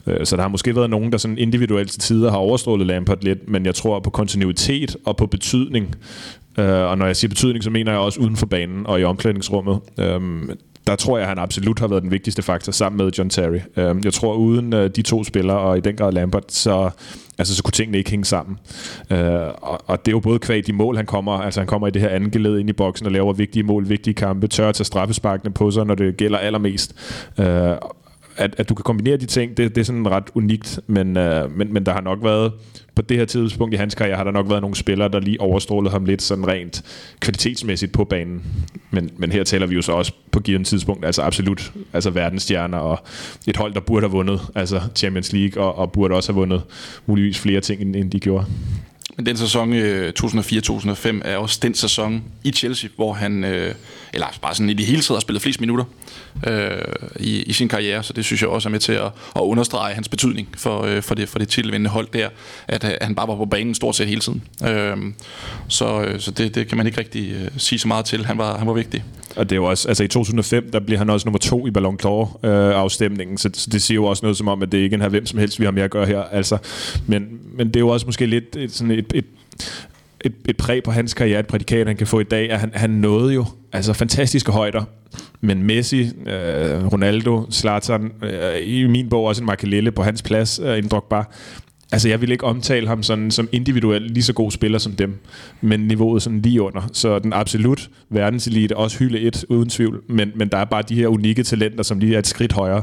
[0.07, 3.17] Øh, så der har måske været nogen, der sådan individuelt til tider har overstrålet Lampard
[3.21, 5.95] lidt, men jeg tror på kontinuitet og på betydning,
[6.57, 9.03] Uh, og når jeg siger betydning, så mener jeg også uden for banen og i
[9.03, 9.79] omklædningsrummet.
[9.97, 10.21] Uh,
[10.87, 13.89] der tror jeg, at han absolut har været den vigtigste faktor sammen med John Terry.
[13.89, 16.89] Um, jeg tror, uden øh, de to spillere, og i den grad Lampard, så,
[17.37, 18.57] altså, så kunne tingene ikke hænge sammen.
[19.11, 19.17] Uh,
[19.61, 21.91] og, og det er jo både kvad de mål, han kommer, altså han kommer i
[21.91, 24.75] det her anden geled ind i boksen og laver vigtige mål, vigtige kampe, tør at
[24.75, 26.95] tage straffesparkene på sig, når det gælder allermest.
[27.37, 27.45] Uh,
[28.37, 31.57] at, at du kan kombinere de ting, det, det er sådan ret unikt, men, øh,
[31.57, 32.51] men, men der har nok været,
[32.95, 35.41] på det her tidspunkt i hans karriere, har der nok været nogle spillere, der lige
[35.41, 36.83] overstrålede ham lidt sådan rent
[37.19, 38.43] kvalitetsmæssigt på banen.
[38.91, 42.77] Men, men her taler vi jo så også på givet tidspunkt, altså absolut altså verdensstjerner
[42.77, 42.99] og
[43.47, 46.61] et hold, der burde have vundet altså Champions League og, og burde også have vundet
[47.05, 48.45] muligvis flere ting, end, end de gjorde.
[49.17, 53.75] Men den sæson øh, 2004-2005 er også den sæson i Chelsea, hvor han, øh,
[54.13, 55.85] eller bare sådan i det hele taget, har spillet flest minutter
[56.47, 56.71] øh,
[57.19, 59.05] i, i sin karriere, så det synes jeg også er med til at,
[59.35, 62.29] at understrege hans betydning for, øh, for det, for det titelvindende hold der,
[62.67, 64.43] at, øh, han bare var på banen stort set hele tiden.
[64.67, 64.97] Øh,
[65.67, 68.25] så øh, så det, det kan man ikke rigtig øh, sige så meget til.
[68.25, 69.03] Han var, han var vigtig.
[69.35, 71.71] Og det er jo også, altså i 2005, der bliver han også nummer to i
[71.71, 74.77] Ballon d'Or øh, afstemningen, så, så det siger jo også noget som om, at det
[74.77, 76.21] ikke er hvem som helst, vi har med at gøre her.
[76.21, 76.57] Altså,
[77.07, 77.27] men,
[77.61, 79.25] men det er jo også måske lidt et, sådan et, et
[80.25, 82.71] et, et præg på hans karriere, et prædikat, han kan få i dag, at han,
[82.73, 84.83] han nåede jo altså fantastiske højder.
[85.41, 90.59] Men Messi, øh, Ronaldo, Zlatan, øh, i min bog også en Makelele på hans plads,
[90.63, 91.23] øh, en Drogba,
[91.91, 95.19] Altså, jeg vil ikke omtale ham sådan, som individuelt lige så god spiller som dem,
[95.61, 96.89] men niveauet sådan lige under.
[96.93, 100.95] Så den absolut verdenselite, også hylde et, uden tvivl, men, men der er bare de
[100.95, 102.81] her unikke talenter, som lige er et skridt højere.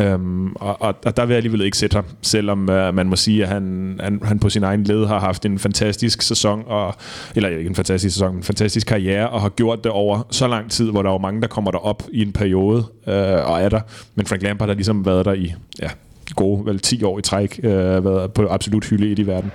[0.00, 3.16] Øhm, og, og, og der vil jeg alligevel ikke sætte ham, selvom øh, man må
[3.16, 6.94] sige, at han, han, han på sin egen led har haft en fantastisk sæson, og,
[7.34, 10.48] eller ikke en fantastisk sæson, men en fantastisk karriere, og har gjort det over så
[10.48, 13.68] lang tid, hvor der er mange, der kommer derop i en periode, øh, og er
[13.68, 13.80] der.
[14.14, 15.88] Men Frank Lampard har ligesom været der i ja,
[16.34, 19.52] gode vel 10 år i træk øh, været på absolut hylde i verden.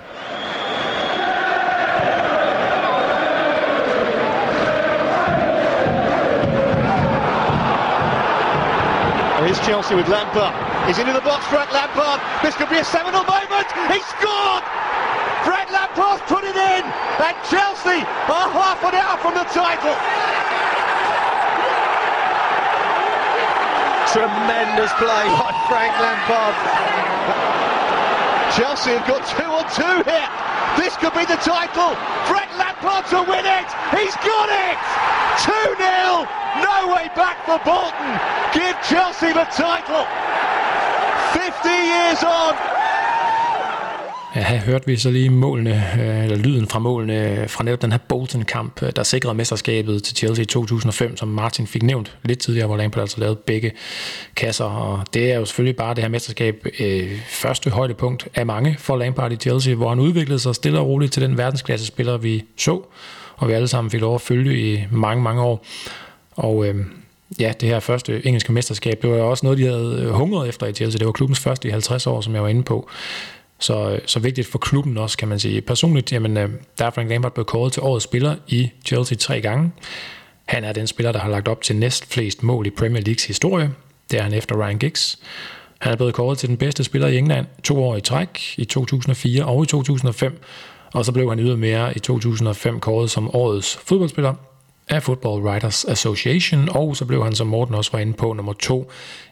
[9.51, 10.53] Here's Chelsea with Lampard.
[10.87, 12.21] He's into the box, Frank Lampard.
[12.41, 13.67] This could be a seminal moment.
[13.91, 14.63] He scored!
[15.43, 16.83] Frank Lampard's put it in,
[17.27, 17.99] and Chelsea
[18.31, 19.95] are half an hour from the title.
[24.11, 26.55] Tremendous play by Frank Lampard.
[28.51, 30.27] Chelsea have got two on two here.
[30.75, 31.95] This could be the title.
[32.27, 33.69] Frank Lampard to win it.
[33.95, 34.75] He's got it.
[35.47, 36.27] 2-0.
[36.59, 38.11] No way back for Bolton.
[38.51, 40.03] Give Chelsea the title.
[41.31, 42.80] 50 years on.
[44.35, 47.91] Ja, her hørte vi så lige målene, øh, eller lyden fra målene fra netop den
[47.91, 52.39] her Bolton-kamp, øh, der sikrede mesterskabet til Chelsea i 2005, som Martin fik nævnt lidt
[52.39, 53.71] tidligere, hvor Lampard altså lavede begge
[54.35, 54.65] kasser.
[54.65, 58.97] Og det er jo selvfølgelig bare det her mesterskab øh, første højdepunkt af mange for
[58.97, 62.43] Lampard i Chelsea, hvor han udviklede sig stille og roligt til den verdensklasse spiller, vi
[62.57, 62.81] så,
[63.35, 65.65] og vi alle sammen fik lov at følge i mange, mange år.
[66.31, 66.75] Og øh,
[67.39, 70.49] ja, det her første engelske mesterskab, det var jo også noget, de havde øh, hungret
[70.49, 70.97] efter i Chelsea.
[70.99, 72.89] Det var klubbens første i 50 år, som jeg var inde på.
[73.61, 75.61] Så, øh, så vigtigt for klubben også, kan man sige.
[75.61, 79.41] Personligt, jamen, øh, der er Frank Lampard blevet kåret til årets spiller i Chelsea tre
[79.41, 79.71] gange.
[80.45, 83.25] Han er den spiller, der har lagt op til næst flest mål i Premier Leagues
[83.25, 83.71] historie.
[84.11, 85.19] Det er han efter Ryan Giggs.
[85.79, 88.65] Han er blevet kåret til den bedste spiller i England to år i træk, i
[88.65, 90.41] 2004 og i 2005.
[90.93, 94.33] Og så blev han ydermere i 2005 kåret som årets fodboldspiller
[94.89, 98.53] af Football Writers Association, og så blev han, som Morten også var inde på, nummer
[98.53, 98.91] to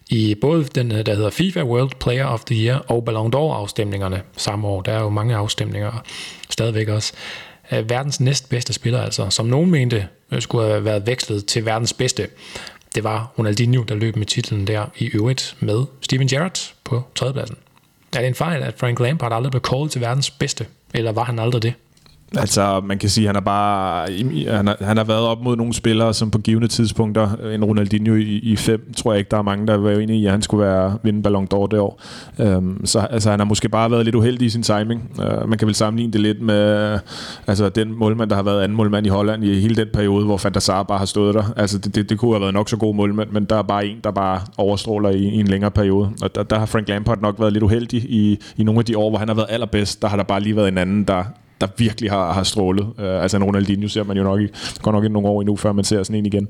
[0.10, 3.54] i både den, øh, der hedder FIFA World Player of the Year og Ballon d'Or
[3.56, 4.82] afstemningerne samme år.
[4.82, 6.04] Der er jo mange afstemninger
[6.50, 7.14] stadigvæk også.
[7.72, 11.94] Øh, verdens næstbedste spiller altså, som nogen mente øh, skulle have været vekslet til verdens
[11.94, 12.28] bedste.
[12.96, 17.58] Det var Ronaldinho, der løb med titlen der i øvrigt med Steven Gerrard på tredjepladsen.
[18.16, 20.66] Er det en fejl, at Frank Lampard aldrig blev kåret til verdens bedste?
[20.94, 21.74] Eller var han aldrig det?
[22.38, 24.08] Altså, man kan sige, at han har bare
[24.48, 27.66] han har, han har været op mod nogle spillere, som på givende tidspunkter, øh, en
[27.66, 30.32] Ronaldinho i, i fem, tror jeg ikke, der er mange, der var enige i, at
[30.32, 32.02] han skulle være vinde Ballon d'Or det år.
[32.38, 35.12] Um, så altså, han har måske bare været lidt uheldig i sin timing.
[35.18, 37.00] Uh, man kan vel sammenligne det lidt med
[37.48, 40.40] altså, den målmand, der har været anden målmand i Holland i hele den periode, hvor
[40.44, 41.54] Van der Sar bare har stået der.
[41.58, 43.86] Altså, det, det, det kunne have været nok så god målmand, men der er bare
[43.86, 46.10] en, der bare overstråler i, i en længere periode.
[46.22, 48.98] Og der, der har Frank Lampard nok været lidt uheldig i, i nogle af de
[48.98, 50.02] år, hvor han har været allerbedst.
[50.02, 51.24] Der har der bare lige været en anden, der
[51.62, 52.84] der virkelig har, har strålet.
[52.84, 55.56] Uh, altså en Ronaldinho ser man jo nok ikke, går nok ikke nogle år endnu,
[55.56, 56.48] før man ser sådan en igen.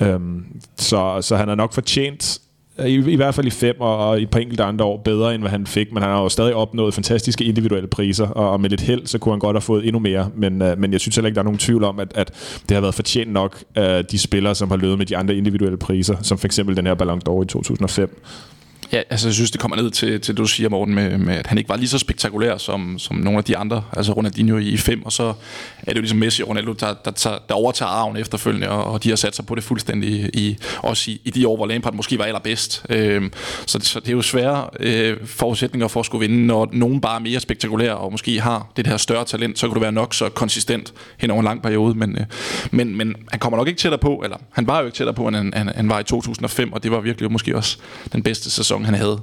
[0.00, 0.46] Um,
[0.76, 2.40] så, så han har nok fortjent
[2.78, 5.34] øh, I, I hvert fald i fem og, og et par enkelte andre år bedre,
[5.34, 8.60] end hvad han fik, men han har jo stadig opnået fantastiske individuelle priser, og, og
[8.60, 11.00] med lidt held, så kunne han godt have fået endnu mere, men, uh, men jeg
[11.00, 12.32] synes heller ikke, der er nogen tvivl om, at, at
[12.68, 15.76] det har været fortjent nok af de spillere, som har løbet med de andre individuelle
[15.78, 18.22] priser, som for eksempel den her Ballon d'Or i 2005.
[18.92, 21.34] Ja, altså jeg synes, det kommer ned til, til det, du siger, Morten, med, med,
[21.34, 23.82] at han ikke var lige så spektakulær som, som nogle af de andre.
[23.92, 25.24] Altså Ronaldinho i 5, og så
[25.78, 28.84] er det jo ligesom Messi og Ronaldo, der, der, der, der overtager arven efterfølgende, og,
[28.84, 31.66] og de har sat sig på det fuldstændig, i, også i, i de år, hvor
[31.66, 32.86] Lampard måske var allerbedst.
[32.88, 33.32] Øhm,
[33.66, 37.16] så, så det er jo svære øh, forudsætninger for at skulle vinde, når nogen bare
[37.16, 40.14] er mere spektakulær, og måske har det her større talent, så kan du være nok
[40.14, 41.94] så konsistent hen over en lang periode.
[41.94, 42.26] Men, øh,
[42.70, 45.28] men, men han kommer nok ikke tættere på, eller han var jo ikke tættere på,
[45.28, 47.78] end han, han, han var i 2005, og det var virkelig måske også
[48.12, 49.22] den bedste sæson sæson, han havde.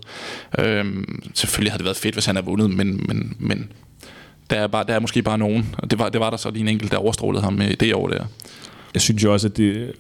[0.60, 3.72] Øhm, selvfølgelig havde det været fedt, hvis han havde vundet, men, men, men
[4.49, 6.51] der, er bare, der er måske bare nogen, og det var, det var der så
[6.51, 8.26] lige en enkelt, der overstrålede ham med det år der.
[8.93, 9.93] Jeg synes jo også, at det,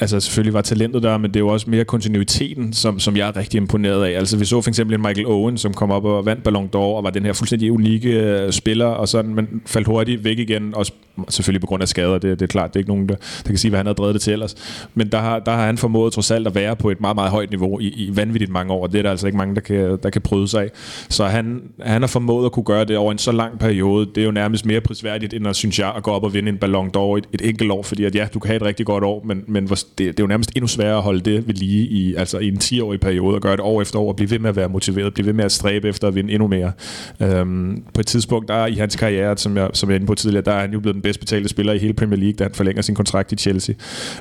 [0.00, 3.28] altså selvfølgelig var talentet der, men det er jo også mere kontinuiteten, som, som jeg
[3.28, 4.18] er rigtig imponeret af.
[4.18, 6.78] Altså vi så for eksempel en Michael Owen, som kom op og vandt Ballon d'Or,
[6.78, 10.74] og var den her fuldstændig unikke uh, spiller, og sådan, men faldt hurtigt væk igen,
[10.74, 10.92] også
[11.28, 13.46] selvfølgelig på grund af skader, det, det er klart, det er ikke nogen, der, der
[13.46, 14.54] kan sige, hvad han har drevet det til ellers.
[14.94, 17.30] Men der har, der har han formået trods alt at være på et meget, meget
[17.30, 19.60] højt niveau i, i vanvittigt mange år, og det er der altså ikke mange, der
[19.60, 20.70] kan, der kan prøve sig af.
[21.08, 24.06] Så han, han har formået at kunne gøre det over en så lang periode.
[24.06, 26.48] Det er jo nærmest mere prisværdigt, end at, synes jeg, at gå op og vinde
[26.48, 28.86] en Ballon d'Or et, et enkelt år, fordi at ja, du kan have et rigtig
[28.86, 31.54] godt år, men, men det, det er jo nærmest endnu sværere at holde det ved
[31.54, 34.30] lige i, altså i en 10-årig periode, og gøre det år efter år, og blive
[34.30, 36.72] ved med at være motiveret, blive ved med at stræbe efter at vinde endnu mere.
[37.20, 40.14] Øhm, på et tidspunkt, der i hans karriere, som jeg, som jeg er inde på
[40.14, 42.44] tidligere, der er han jo blevet den bedst betalte spiller i hele Premier League, da
[42.44, 43.74] han forlænger sin kontrakt i Chelsea.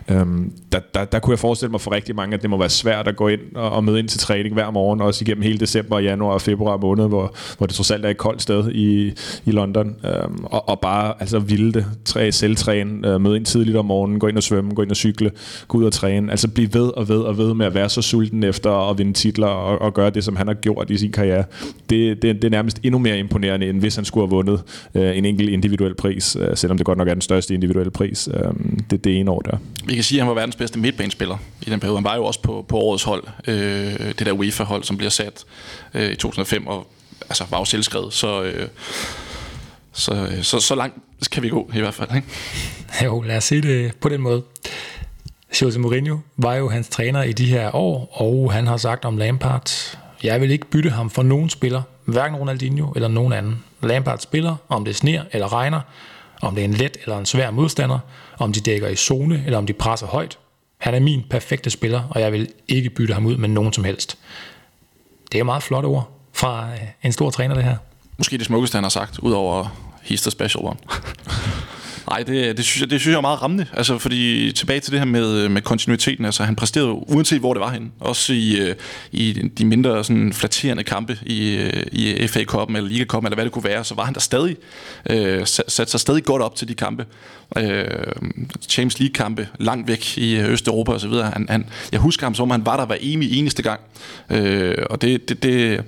[0.09, 2.69] Øhm, der, der, der kunne jeg forestille mig for rigtig mange, at det må være
[2.69, 5.57] svært at gå ind og, og møde ind til træning hver morgen, også igennem hele
[5.57, 9.13] december, januar og februar måned, hvor, hvor det trods alt er et koldt sted i,
[9.45, 9.95] i London.
[10.05, 14.19] Øhm, og, og bare altså vilde det, træ, selvtræne, øh, møde ind tidligt om morgenen,
[14.19, 15.31] gå ind og svømme, gå ind og cykle,
[15.67, 16.31] gå ud og træne.
[16.31, 19.13] Altså blive ved og ved og ved med at være så sulten efter at vinde
[19.13, 21.43] titler og, og gøre det, som han har gjort i sin karriere.
[21.89, 24.61] Det, det, det er nærmest endnu mere imponerende, end hvis han skulle have vundet
[24.95, 28.29] øh, en enkelt individuel pris, øh, selvom det godt nok er den største individuelle pris.
[28.33, 28.53] Øh,
[28.89, 29.57] det, det ene år der.
[29.85, 31.97] Vi kan sige, at han var verdens bedste midtbanespiller i den periode.
[31.97, 33.55] Han var jo også på, på årets hold, øh,
[34.19, 35.45] det der UEFA-hold, som bliver sat
[35.93, 36.87] øh, i 2005, og
[37.21, 38.13] altså, var jo selvskrevet.
[38.13, 38.67] Så, øh,
[39.93, 40.95] så, øh, så, så langt
[41.31, 42.09] kan vi gå i hvert fald.
[42.15, 42.27] Ikke?
[43.05, 44.43] Jo, lad os se det på den måde.
[45.61, 49.17] Jose Mourinho var jo hans træner i de her år, og han har sagt om
[49.17, 53.63] Lampard, jeg vil ikke bytte ham for nogen spiller, hverken Ronaldinho eller nogen anden.
[53.81, 55.81] Lampard spiller, om det sner eller regner,
[56.41, 57.99] om det er en let eller en svær modstander,
[58.37, 60.37] om de dækker i zone eller om de presser højt.
[60.77, 63.83] Han er min perfekte spiller, og jeg vil ikke bytte ham ud med nogen som
[63.83, 64.17] helst.
[65.31, 66.69] Det er meget flotte ord fra
[67.03, 67.77] en stor træner, det her.
[68.17, 69.65] Måske det smukkeste, han har sagt, udover
[70.03, 70.77] He's the special one.
[72.09, 73.65] Nej, det, det, synes jeg, det synes jeg er meget rammende.
[73.73, 76.25] Altså, fordi tilbage til det her med, med kontinuiteten.
[76.25, 77.89] Altså, han præsterede uanset hvor det var henne.
[77.99, 78.75] Også i, øh,
[79.11, 83.35] i de mindre sådan, flatterende kampe i, øh, i FA Cup'en eller Liga Cup'en, eller
[83.35, 84.55] hvad det kunne være, så var han der stadig,
[85.09, 87.05] øh, sat sig stadig godt op til de kampe.
[87.57, 87.85] Øh,
[88.69, 91.13] Champions League-kampe langt væk i øh, Østeuropa osv.
[91.13, 93.81] Han, han, jeg husker ham som, han var der hver evig eneste gang.
[94.29, 95.83] Øh, og det, det, det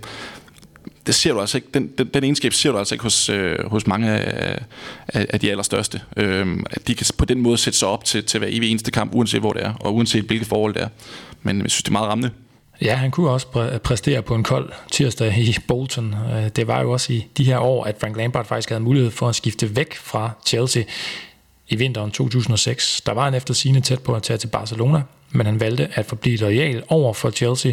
[1.07, 3.69] det ser du altså ikke, den, den, den egenskab ser du altså ikke hos, øh,
[3.71, 4.59] hos mange af,
[5.07, 6.01] af, af de allerstørste.
[6.17, 8.91] Øh, at de kan på den måde sætte sig op til, til hver evig eneste
[8.91, 10.87] kamp, uanset hvor det er, og uanset hvilket forhold det er.
[11.43, 12.31] Men jeg synes, det er meget rammende.
[12.81, 16.15] Ja, han kunne også præ- præstere på en kold tirsdag i Bolton.
[16.33, 19.11] Øh, det var jo også i de her år, at Frank Lampard faktisk havde mulighed
[19.11, 20.83] for at skifte væk fra Chelsea
[21.69, 23.01] i vinteren 2006.
[23.01, 26.05] Der var han efter sine tæt på at tage til Barcelona, men han valgte at
[26.05, 27.71] forblive lojal over for Chelsea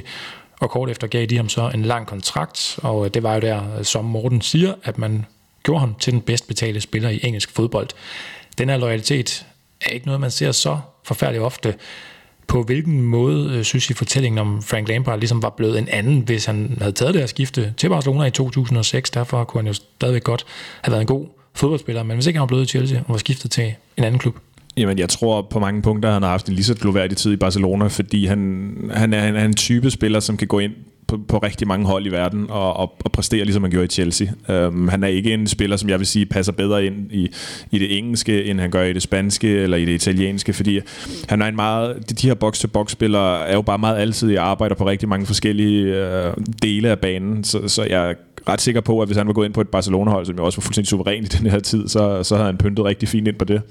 [0.61, 3.41] og kort efter gav de ham så en lang kontrakt, og øh, det var jo
[3.41, 5.27] der, øh, som Morten siger, at man
[5.63, 7.89] gjorde ham til den bedst betalte spiller i engelsk fodbold.
[8.59, 9.47] Den her loyalitet
[9.81, 11.75] er ikke noget, man ser så forfærdeligt ofte.
[12.47, 16.21] På hvilken måde øh, synes I fortællingen om Frank Lampard ligesom var blevet en anden,
[16.21, 19.11] hvis han havde taget det her skifte til Barcelona i 2006?
[19.11, 20.47] Derfor kunne han jo stadigvæk godt
[20.83, 23.19] have været en god fodboldspiller, men hvis ikke han var blevet i Chelsea og var
[23.19, 24.37] skiftet til en anden klub,
[24.79, 27.37] Jamen, jeg tror på mange punkter, han har haft en lige så gloværdig tid i
[27.37, 30.73] Barcelona, fordi han, han, er, han er en type spiller, som kan gå ind
[31.09, 33.89] på, på rigtig mange hold i verden og, og, og præstere, ligesom han gjorde i
[33.89, 34.29] Chelsea.
[34.67, 37.29] Um, han er ikke en spiller, som jeg vil sige, passer bedre ind i,
[37.71, 40.81] i det engelske, end han gør i det spanske eller i det italienske, fordi
[41.29, 42.11] han er en meget...
[42.11, 45.85] De, de her box-to-box-spillere er jo bare meget altid i arbejder på rigtig mange forskellige
[45.85, 48.15] uh, dele af banen, så, så jeg
[48.49, 50.59] ret sikker på, at hvis han var gået ind på et Barcelona-hold, som jo også
[50.59, 53.37] var fuldstændig suveræn i den her tid, så, så havde han pyntet rigtig fint ind
[53.37, 53.63] på det.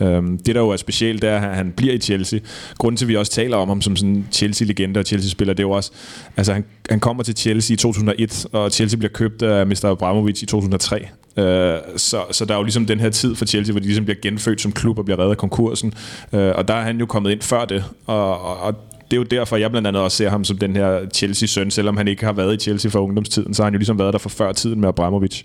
[0.00, 2.40] Øhm, det, der jo er specielt, det er, at han bliver i Chelsea.
[2.78, 5.66] Grunden til, at vi også taler om ham som sådan Chelsea-legende og Chelsea-spiller, det er
[5.66, 5.92] jo også,
[6.36, 9.84] altså han, han kommer til Chelsea i 2001, og Chelsea bliver købt af Mr.
[9.84, 11.08] Abramovic i 2003.
[11.36, 14.04] Øh, så, så der er jo ligesom den her tid for Chelsea, hvor de ligesom
[14.04, 15.94] bliver genfødt som klub og bliver reddet af konkursen.
[16.32, 18.74] Øh, og der er han jo kommet ind før det, og, og, og
[19.12, 21.96] det er jo derfor, jeg blandt andet også ser ham som den her Chelsea-søn, selvom
[21.96, 24.18] han ikke har været i Chelsea for ungdomstiden, så har han jo ligesom været der
[24.18, 25.42] for før tiden med Abramovic.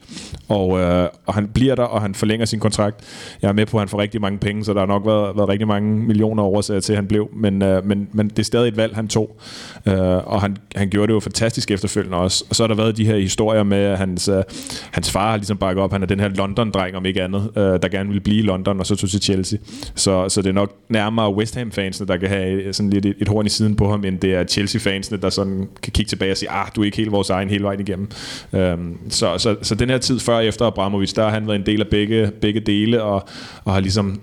[0.47, 2.95] Og, øh, og han bliver der, og han forlænger sin kontrakt.
[3.41, 5.37] Jeg er med på, at han får rigtig mange penge, så der har nok været,
[5.37, 7.29] været rigtig mange millioner oversager til, at han blev.
[7.35, 9.39] Men, øh, men, men det er stadig et valg, han tog.
[9.85, 9.97] Øh,
[10.27, 12.45] og han, han gjorde det jo fantastisk efterfølgende også.
[12.49, 14.43] Og så har der været de her historier med, at hans, øh,
[14.91, 15.91] hans far har ligesom bakket op.
[15.91, 18.79] Han er den her London-dreng, om ikke andet, øh, der gerne vil blive i London,
[18.79, 19.59] og så tog til Chelsea.
[19.95, 23.27] Så, så det er nok nærmere West Ham-fansene, der kan have sådan lidt et, et
[23.27, 26.37] horn i siden på ham, end det er Chelsea-fansene, der sådan kan kigge tilbage og
[26.37, 28.09] sige, ah, du er ikke helt vores egen hele vejen igennem.
[28.53, 31.59] Øhm, så, så, så den her tid før og efter Abramovic, der har han været
[31.59, 33.27] en del af begge, begge dele, og,
[33.63, 34.21] og har ligesom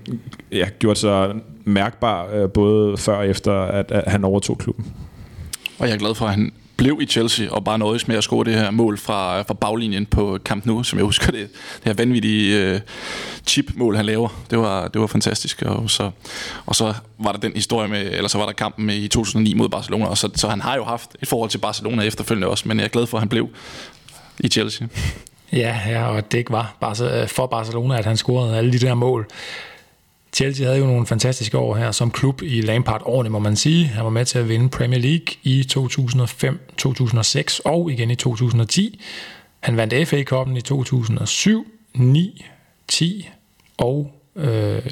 [0.52, 4.86] ja, gjort sig mærkbar øh, både før og efter, at, at han overtog klubben.
[5.78, 8.24] Og jeg er glad for, at han blev i Chelsea og bare nøjes med at
[8.24, 11.84] score det her mål fra, fra baglinjen på Camp Nou, som jeg husker det, det
[11.84, 12.80] her vanvittige øh,
[13.46, 14.28] chip-mål, han laver.
[14.50, 15.62] Det var, det var fantastisk.
[15.62, 16.10] Og så,
[16.66, 19.54] og så var der den historie med, eller så var der kampen med i 2009
[19.54, 22.68] mod Barcelona, og så, så han har jo haft et forhold til Barcelona efterfølgende også,
[22.68, 23.48] men jeg er glad for, at han blev
[24.40, 24.86] i Chelsea.
[25.52, 28.94] Ja, ja og det ikke var bare for Barcelona, at han scorede alle de der
[28.94, 29.26] mål.
[30.34, 33.86] Chelsea havde jo nogle fantastiske år her som klub i Lampard-årene, må man sige.
[33.86, 39.00] Han var med til at vinde Premier League i 2005, 2006 og igen i 2010.
[39.60, 42.44] Han vandt FA Cup'en i 2007, 9,
[42.88, 43.28] 10
[43.76, 44.82] og øh,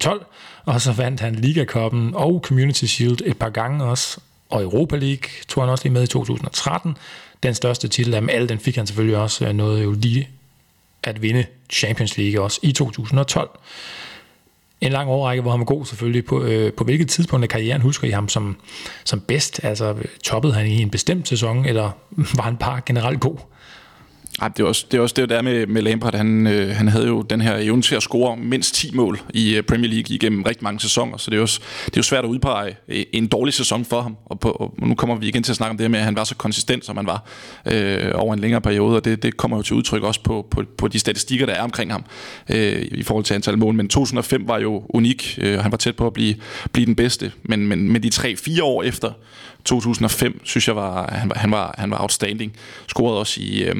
[0.00, 0.26] 12.
[0.64, 4.20] Og så vandt han Liga Cup'en og Community Shield et par gange også.
[4.50, 6.96] Og Europa League tog han også lige med i 2013.
[7.42, 10.28] Den største titel af dem alle, den fik han selvfølgelig også øh, noget jo lige
[11.02, 13.50] at vinde Champions League også i 2012
[14.82, 16.24] en lang årrække, hvor han var god selvfølgelig.
[16.24, 18.56] På, øh, på hvilket tidspunkt i karrieren husker I ham som,
[19.04, 19.60] som bedst?
[19.64, 21.90] Altså toppede han i en bestemt sæson, eller
[22.36, 23.36] var han bare generelt god?
[24.42, 26.14] Ej, det er også det, er også det der med, med Lampard.
[26.14, 29.56] Han, øh, han havde jo den her evne til at score mindst 10 mål i
[29.56, 32.24] øh, Premier League igennem rigtig mange sæsoner, så det er, også, det er jo svært
[32.24, 34.16] at udpege øh, en dårlig sæson for ham.
[34.26, 36.04] Og, på, og nu kommer vi igen til at snakke om det her med, at
[36.04, 37.24] han var så konsistent, som han var
[37.66, 40.62] øh, over en længere periode, og det, det kommer jo til udtryk også på, på,
[40.78, 42.04] på de statistikker, der er omkring ham
[42.50, 43.74] øh, i forhold til antal mål.
[43.74, 46.34] Men 2005 var jo unik, øh, han var tæt på at blive,
[46.72, 49.12] blive den bedste, men, men men de 3-4 år efter
[49.64, 52.52] 2005 synes jeg var han var han var han var outstanding.
[52.86, 53.74] Scorede også i øh,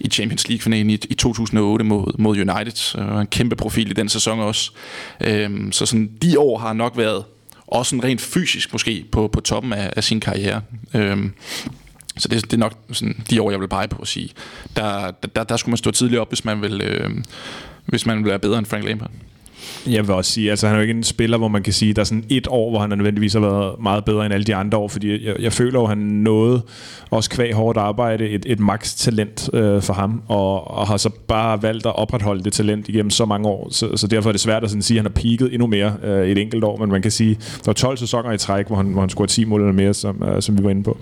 [0.00, 2.98] i Champions League finalen i, i 2008 mod mod United.
[2.98, 4.70] Øh, en kæmpe profil i den sæson også.
[5.20, 7.24] Øhm, så sådan de år har nok været
[7.66, 10.60] også sådan rent fysisk måske på på toppen af, af sin karriere.
[10.94, 11.32] Øhm,
[12.16, 14.30] så det, det er nok sådan de år jeg vil pege på at sige.
[14.76, 17.10] Der der der skulle man stå tidligt op hvis man vil øh,
[17.86, 19.10] hvis man vil være bedre end Frank Lampard.
[19.86, 21.92] Jeg vil også sige, altså han er jo ikke en spiller, hvor man kan sige,
[21.94, 24.54] der er sådan et år, hvor han nødvendigvis har været meget bedre end alle de
[24.54, 26.62] andre år, fordi jeg, jeg føler jo, han nåede
[27.10, 31.10] også kvæg hårdt arbejde et, et maks talent øh, for ham, og, og har så
[31.28, 34.40] bare valgt at opretholde det talent igennem så mange år, så, så derfor er det
[34.40, 36.90] svært at sådan sige, at han har peaked endnu mere øh, et enkelt år, men
[36.90, 39.44] man kan sige, der var 12 sæsoner i træk, hvor han, hvor han scorede 10
[39.44, 40.98] mål eller mere, som, øh, som vi var inde på.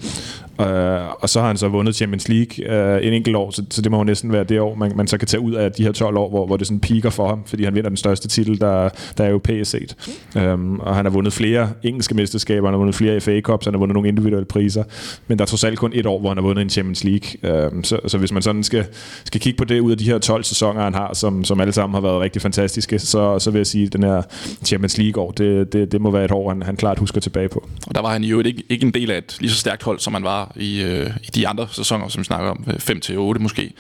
[0.60, 3.82] Øh, og så har han så vundet Champions League øh, en enkelt år, så, så
[3.82, 5.82] det må jo næsten være det år, man, man så kan tage ud af de
[5.82, 8.28] her 12 år, hvor, hvor det sådan peaker for ham, fordi han vinder den største
[8.28, 8.88] titel, der,
[9.18, 9.96] der er europæisk set.
[10.36, 13.64] Um, øhm, og han har vundet flere engelske mesterskaber, han har vundet flere FA Cups,
[13.64, 14.84] han har vundet nogle individuelle priser,
[15.26, 17.66] men der er trods alt kun et år, hvor han har vundet en Champions League.
[17.66, 18.86] Um, så, så hvis man sådan skal,
[19.24, 21.72] skal kigge på det ud af de her 12 sæsoner, han har, som, som alle
[21.72, 24.22] sammen har været rigtig fantastiske, så, så vil jeg sige, at den her
[24.64, 27.68] Champions League-år, det, det, det må være et år, han, han klart husker tilbage på.
[27.86, 29.98] Og der var han jo ikke, ikke en del af et lige så stærkt hold,
[29.98, 33.72] som han var i, øh, i de andre sæsoner, som vi snakker om, 5-8 måske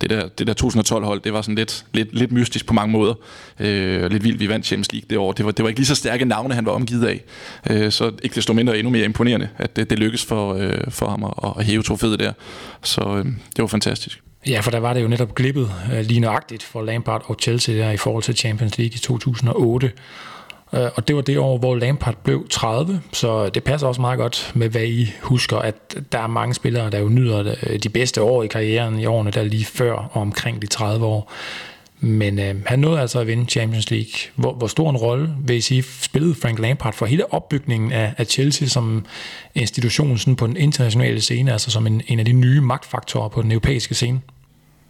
[0.00, 3.14] det der, det der 2012-hold, det var sådan lidt, lidt, lidt mystisk på mange måder.
[3.60, 5.32] Øh, lidt vildt, vi vandt Champions League det år.
[5.32, 7.24] Det var, det var ikke lige så stærke navne, han var omgivet af.
[7.70, 11.08] Øh, så ikke desto mindre endnu mere imponerende, at det, det lykkedes for, øh, for
[11.08, 12.32] ham at, at hæve trofæet der.
[12.82, 14.22] Så øh, det var fantastisk.
[14.46, 17.74] Ja, for der var det jo netop glippet øh, lige nøjagtigt for Lampard og Chelsea
[17.74, 19.92] der i forhold til Champions League i 2008.
[20.76, 24.18] Øh, og det var det år, hvor Lampard blev 30, så det passer også meget
[24.18, 27.88] godt med, hvad I husker, at der er mange spillere, der jo nyder øh, de
[27.88, 31.32] bedste år i karrieren i årene, der lige før og omkring de 30 år.
[32.00, 34.12] Men øh, han nåede altså at vinde Champions League.
[34.34, 38.14] Hvor, hvor stor en rolle, vil I sige, spillede Frank Lampard for hele opbygningen af,
[38.18, 39.06] af Chelsea som
[39.54, 43.42] institution sådan på den internationale scene, altså som en, en af de nye magtfaktorer på
[43.42, 44.20] den europæiske scene?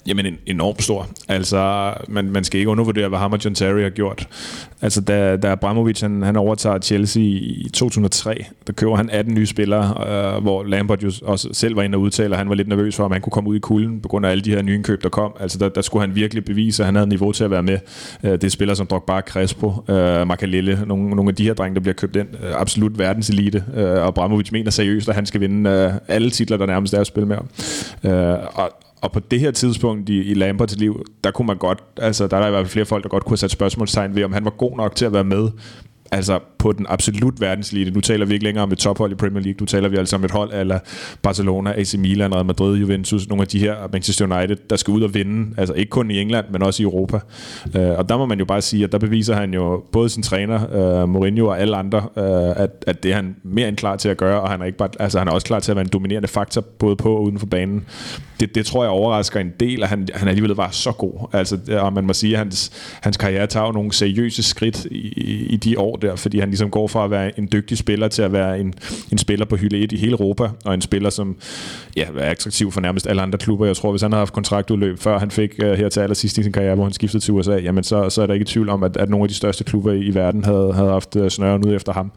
[0.07, 1.09] Jamen en, enormt stor.
[1.29, 4.29] Altså, man, man skal ikke undervurdere, hvad ham og John Terry har gjort.
[4.83, 9.47] Altså, da, da Abramovic han, han overtager Chelsea i 2003, der køber han 18 nye
[9.47, 12.69] spillere, øh, hvor Lampard jo også selv var inde og udtale, at han var lidt
[12.69, 14.63] nervøs for, om han kunne komme ud i kulden på grund af alle de her
[14.63, 15.33] nye indkøb, der kom.
[15.41, 17.79] Altså, der, der skulle han virkelig bevise, at han havde niveau til at være med.
[18.25, 21.75] Øh, det er spillere som Drogba, Crespo, øh, Makalele, nogle, nogle af de her drenge,
[21.75, 22.29] der bliver købt ind.
[22.45, 23.65] Øh, absolut verdenselite.
[23.77, 27.01] Øh, og Abramovic mener seriøst, at han skal vinde øh, alle titler, der nærmest er
[27.01, 27.37] at spille med.
[28.05, 28.71] Øh, og,
[29.03, 32.37] og på det her tidspunkt i, i Lamberts liv, der kunne man godt, altså der
[32.37, 34.33] er der i hvert fald flere folk, der godt kunne have sat spørgsmålstegn ved, om
[34.33, 35.49] han var god nok til at være med
[36.11, 37.91] altså på den absolut verdenselite.
[37.91, 40.17] Nu taler vi ikke længere om et tophold i Premier League, nu taler vi altså
[40.17, 40.79] om et hold eller
[41.23, 45.03] Barcelona, AC Milan, Real Madrid, Juventus, nogle af de her Manchester United, der skal ud
[45.03, 47.17] og vinde, altså ikke kun i England, men også i Europa.
[47.75, 50.23] Uh, og der må man jo bare sige, at der beviser han jo både sin
[50.23, 53.97] træner, øh, Mourinho og alle andre, øh, at, at det er han mere end klar
[53.97, 55.77] til at gøre, og han er, ikke bare, altså, han er også klar til at
[55.77, 57.85] være en dominerende faktor, både på og uden for banen.
[58.41, 61.29] Det, det tror jeg overrasker en del, at han, han alligevel var så god.
[61.33, 65.57] Altså, og man må sige, at hans, hans karriere tager nogle seriøse skridt i, i
[65.57, 68.33] de år der, fordi han ligesom går fra at være en dygtig spiller til at
[68.33, 68.75] være en,
[69.13, 71.37] en spiller på hylde 1 i hele Europa, og en spiller, som
[71.97, 73.67] ja, er attraktiv for nærmest alle andre klubber.
[73.67, 76.43] Jeg tror, hvis han havde haft kontraktudløb, før han fik uh, her til allersidst i
[76.43, 78.83] sin karriere, hvor han skiftede til USA, jamen så, så er der ikke tvivl om,
[78.83, 81.65] at, at nogle af de største klubber i, i verden havde, havde haft øh, snøren
[81.65, 82.13] ud efter ham.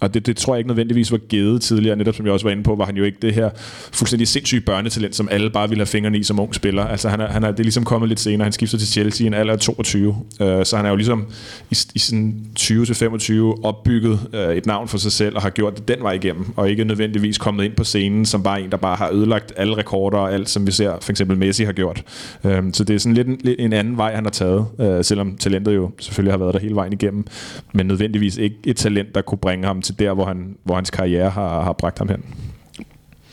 [0.00, 2.50] Og det, det tror jeg ikke nødvendigvis var givet tidligere, netop som jeg også var
[2.50, 3.50] inde på, var han jo ikke det her
[3.92, 6.84] fuldstændig sindssyge børnetalent, som alle bare ville have fingrene i som ung spiller.
[6.84, 8.44] Altså han er, han er, det er ligesom kommet lidt senere.
[8.44, 10.08] Han skifter til Chelsea i en alder af 22.
[10.08, 11.26] Uh, øh, så han er jo ligesom
[11.70, 13.18] i, i sådan 20-25
[13.62, 16.70] opbygget øh, et navn for sig selv, og har gjort det den vej igennem, og
[16.70, 20.18] ikke nødvendigvis kommet ind på scenen som bare en, der bare har ødelagt alle rekorder
[20.18, 22.02] og alt, som vi ser for eksempel Messi har gjort.
[22.42, 25.04] Uh, så det er sådan lidt en, lidt en anden vej, han har taget, øh,
[25.04, 27.26] selvom talentet jo selvfølgelig har været der hele vejen igennem,
[27.72, 30.90] men nødvendigvis ikke et talent, der kunne bringe ham til der, hvor, han, hvor hans
[30.90, 32.24] karriere har, har bragt ham hen.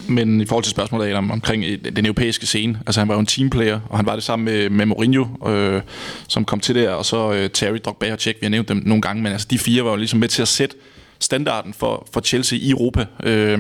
[0.08, 3.20] Men i forhold til spørgsmålet om, omkring øh, den europæiske scene, altså han var jo
[3.20, 5.82] en teamplayer, og han var det sammen med, med Mourinho, øh,
[6.28, 8.82] som kom til der, og så øh, Terry, Drogba og Cech, vi har nævnt dem
[8.86, 10.76] nogle gange, men altså de fire var jo ligesom med til at sætte
[11.20, 13.06] standarden for, for Chelsea i Europa.
[13.24, 13.60] Øh,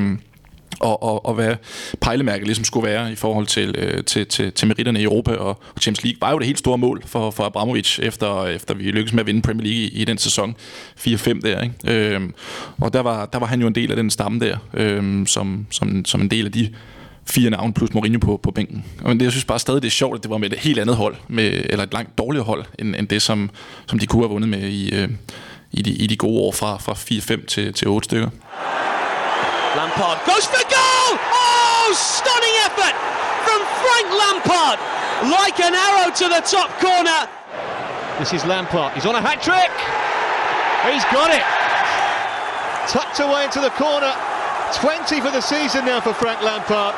[0.81, 1.55] og, og, og hvad
[2.01, 5.49] pejlemærket ligesom skulle være i forhold til, øh, til, til, til meritterne i Europa og,
[5.49, 8.83] og Champions League, var jo det helt store mål for, for Abramovic, efter, efter vi
[8.83, 10.55] lykkedes med at vinde Premier League i, i den sæson
[10.99, 11.61] 4-5 der.
[11.61, 11.75] Ikke?
[11.87, 12.33] Øhm,
[12.81, 15.65] og der var, der var han jo en del af den stamme der, øhm, som,
[15.69, 16.69] som, som en del af de
[17.25, 18.85] fire navne plus Mourinho på, på bænken.
[19.05, 20.79] Men det, jeg synes bare stadig, det er sjovt, at det var med et helt
[20.79, 23.49] andet hold, med, eller et langt dårligere hold, end, end det, som,
[23.87, 25.09] som de kunne have vundet med i, øh,
[25.71, 28.29] i, de, i de gode år fra, fra 4-5 til, til 8 stykker.
[29.75, 31.11] Lampard goes for goal!
[31.15, 32.95] Oh, stunning effort
[33.47, 34.79] from Frank Lampard.
[35.31, 37.29] Like an arrow to the top corner.
[38.19, 38.93] This is Lampard.
[38.93, 39.71] He's on a hat trick.
[40.83, 41.45] He's got it.
[42.91, 44.11] Tucked away into the corner.
[44.75, 46.95] 20 for the season now for Frank Lampard.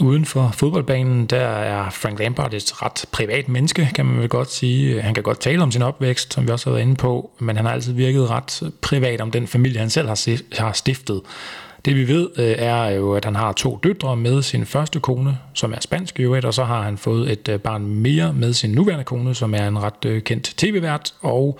[0.00, 4.52] Uden for fodboldbanen, der er Frank Lampard et ret privat menneske, kan man vel godt
[4.52, 5.02] sige.
[5.02, 7.56] Han kan godt tale om sin opvækst, som vi også har været inde på, men
[7.56, 10.08] han har altid virket ret privat om den familie, han selv
[10.52, 11.20] har stiftet.
[11.84, 15.38] Det vi ved øh, er jo, at han har to døtre med sin første kone,
[15.54, 18.52] som er spansk i øvrigt, og så har han fået et øh, barn mere med
[18.52, 21.58] sin nuværende kone, som er en ret øh, kendt tv-vært, og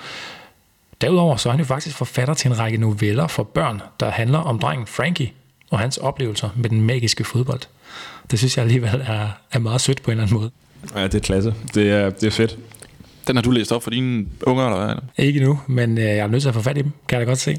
[1.00, 4.38] derudover så er han jo faktisk forfatter til en række noveller for børn, der handler
[4.38, 5.32] om drengen Frankie
[5.70, 7.60] og hans oplevelser med den magiske fodbold.
[8.30, 10.50] Det synes jeg alligevel er, er meget sødt på en eller anden måde.
[10.94, 11.54] Ja, det er klasse.
[11.74, 12.58] Det er, det er fedt.
[13.26, 15.24] Den har du læst op for dine unger, eller hvad?
[15.26, 17.30] Ikke nu, men jeg er nødt til at få fat i dem, kan jeg da
[17.30, 17.56] godt se.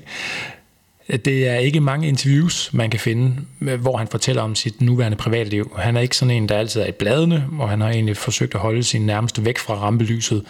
[1.26, 3.36] Det er ikke mange interviews, man kan finde,
[3.78, 5.72] hvor han fortæller om sit nuværende privatliv.
[5.78, 8.56] Han er ikke sådan en, der altid er i bladene, og han har egentlig forsøgt
[8.56, 10.44] at holde sin nærmeste væk fra rampelyset.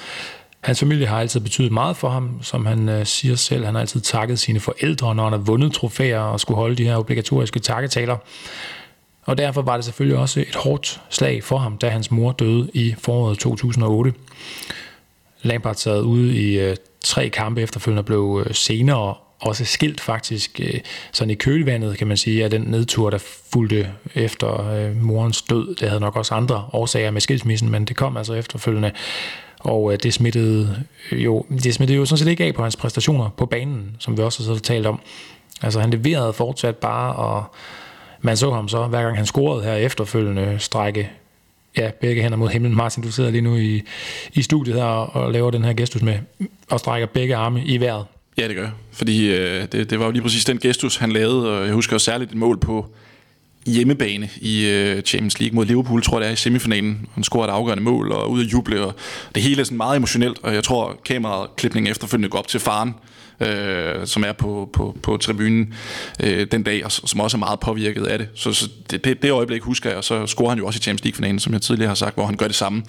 [0.61, 3.65] Hans familie har altid betydet meget for ham, som han øh, siger selv.
[3.65, 6.84] Han har altid takket sine forældre, når han har vundet trofæer og skulle holde de
[6.84, 8.18] her obligatoriske takketaler.
[9.28, 12.69] Og derfor var det selvfølgelig også et hårdt slag for ham, da hans mor døde
[12.73, 14.13] i foråret 2008.
[15.41, 20.80] Lampard sad ude i øh, tre kampe efterfølgende blev øh, senere også skilt faktisk øh,
[21.11, 23.17] sådan i kølvandet, kan man sige, af den nedtur, der
[23.53, 25.75] fulgte efter øh, morens død.
[25.75, 28.91] Det havde nok også andre årsager med skilsmissen, men det kom altså efterfølgende.
[29.59, 33.30] Og øh, det smittede jo, det smittede jo sådan set ikke af på hans præstationer
[33.38, 34.99] på banen, som vi også har talt om.
[35.61, 37.55] Altså han leverede fortsat bare, og
[38.22, 41.09] man så ham så, hver gang han scorede her efterfølgende, strække
[41.78, 42.76] ja, begge hænder mod himlen.
[42.76, 43.84] Martin, du sidder lige nu i,
[44.34, 46.20] i studiet her og laver den her gestus med,
[46.70, 48.05] og strækker begge arme i vejret.
[48.38, 51.57] Ja, det gør Fordi øh, det, det var jo lige præcis den gestus, han lavede,
[51.57, 52.86] og jeg husker også særligt et mål på
[53.65, 57.07] hjemmebane i øh, Champions League mod Liverpool, tror jeg det er, i semifinalen.
[57.13, 58.95] Han scorede et afgørende mål og ud af juble, og
[59.36, 62.89] det hele er sådan meget emotionelt, og jeg tror, kameraklipningen efterfølgende går op til faren,
[62.89, 65.73] øh, øh, som er på, på, på tribunen
[66.23, 68.29] øh, den dag, og som også er meget påvirket af det.
[68.35, 70.81] Så, så det, det, det øjeblik husker jeg, og så scorer han jo også i
[70.81, 72.83] Champions League-finalen, som jeg tidligere har sagt, hvor han gør det samme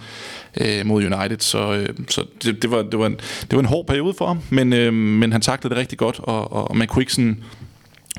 [0.60, 1.38] øh, mod United.
[1.40, 4.26] Så, øh, så det, det, var, det, var en, det var en hård periode for
[4.26, 7.42] ham, men, øh, men han taklede det rigtig godt, og, og man kunne ikke sådan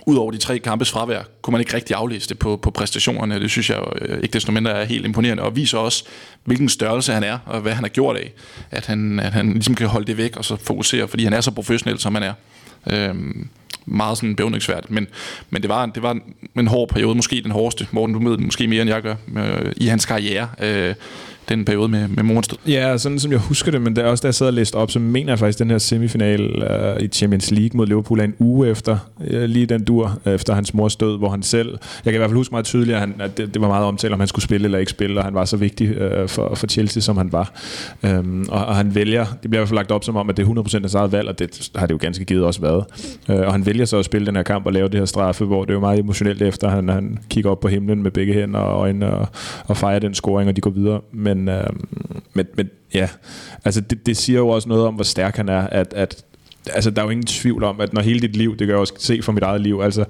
[0.05, 3.39] Udover de tre kampes fravær, kunne man ikke rigtig aflæse det på, på præstationerne.
[3.39, 6.03] Det synes jeg øh, ikke desto mindre er helt imponerende, og viser også,
[6.43, 8.34] hvilken størrelse han er, og hvad han har gjort af.
[8.71, 11.41] At han, at han ligesom kan holde det væk, og så fokusere, fordi han er
[11.41, 12.34] så professionel, som han er.
[12.91, 13.49] Øhm,
[13.85, 15.07] meget sådan bevningsværdigt, men,
[15.49, 16.21] men det var, det var en,
[16.57, 19.71] en hård periode, måske den hårdeste, Morten, du mødte måske mere end jeg gør, øh,
[19.77, 20.49] i hans karriere.
[20.61, 20.95] Øh,
[21.49, 22.49] den periode med, med morens.
[22.67, 24.76] Ja, sådan som jeg husker det, men det er også da jeg sad og læste
[24.76, 26.63] op, så mener jeg faktisk, den her semifinal
[26.97, 30.34] uh, i Champions League mod Liverpool er en uge efter, uh, lige den dur, øh,
[30.34, 31.69] efter hans mors død, hvor han selv,
[32.05, 33.85] jeg kan i hvert fald huske meget tydeligt, at, han, at det, det var meget
[33.85, 36.55] omtalt, om han skulle spille eller ikke spille, og han var så vigtig uh, for,
[36.55, 37.51] for Chelsea, som han var.
[38.03, 40.38] Um, og, og han vælger, det bliver i hvert fald lagt op som om, at
[40.38, 42.85] det er 100% hans eget valg, og det har det jo ganske givet også været.
[43.30, 45.45] Uh, og han vælger så at spille den her kamp og lave det her straffe,
[45.45, 48.34] hvor det er jo meget emotionelt efter, han, han kigger op på himlen med begge
[48.34, 49.27] hænder og øjne og,
[49.67, 51.01] og fejrer den scoring, og de går videre.
[51.13, 51.70] Men, øh
[52.34, 53.10] men, men ja,
[53.66, 56.26] altså det, det siger jo også noget om, hvor stærk han er, at, at
[56.73, 58.77] altså, der er jo ingen tvivl om, at når hele dit liv, det kan jeg
[58.77, 60.05] også se fra mit eget liv, altså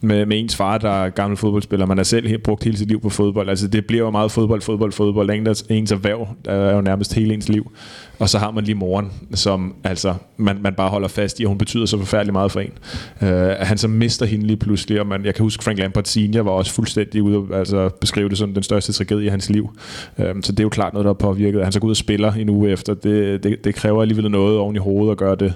[0.00, 2.88] med, med ens far, der er gammel fodboldspiller, man har selv helt, brugt hele sit
[2.88, 6.52] liv på fodbold, altså det bliver jo meget fodbold, fodbold, fodbold, ens, ens erhverv der
[6.52, 7.70] er jo nærmest hele ens liv.
[8.18, 11.48] Og så har man lige moren, som altså, man, man bare holder fast i, og
[11.48, 12.72] hun betyder så forfærdeligt meget for en.
[13.20, 16.04] Uh, at han så mister hende lige pludselig, og man, jeg kan huske, Frank Lampard
[16.04, 19.50] senior var også fuldstændig ude at altså, beskrive det som den største tragedie i hans
[19.50, 19.70] liv.
[20.16, 21.62] Uh, så det er jo klart noget, der har påvirket.
[21.62, 22.94] Han så går ud og spiller en uge efter.
[22.94, 25.54] Det, det, det kræver alligevel noget oven i hovedet at gøre det.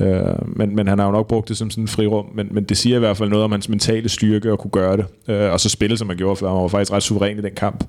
[0.00, 2.64] Øh, men, men han har jo nok brugt det som sådan en frirum, men, men
[2.64, 5.06] det siger i hvert fald noget om hans mentale styrke at kunne gøre det.
[5.28, 7.54] øh, og så spille, som han gjorde, for han var faktisk ret suveræn i den
[7.56, 7.84] kamp.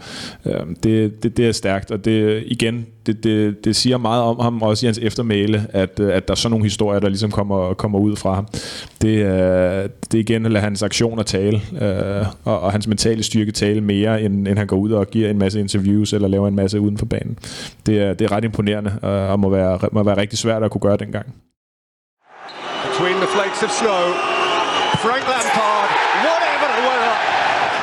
[0.45, 0.53] Øh,
[0.83, 4.61] det, det, det er stærkt, og det igen, det, det, det siger meget om ham,
[4.61, 7.73] også i hans eftermæle, at, øh, at der er sådan nogle historier, der ligesom kommer,
[7.73, 8.47] kommer ud fra ham.
[9.01, 13.51] Det, øh, det er igen at hans aktioner tale, øh, og, og hans mentale styrke
[13.51, 16.55] tale mere, end, end han går ud og giver en masse interviews, eller laver en
[16.55, 17.37] masse uden for banen.
[17.85, 20.71] Det er, det er ret imponerende, øh, og må være, må være rigtig svært at
[20.71, 21.27] kunne gøre dengang.
[23.59, 24.13] Between the of snow,
[25.05, 25.89] Frank Lampard,
[26.25, 27.13] whatever the weather,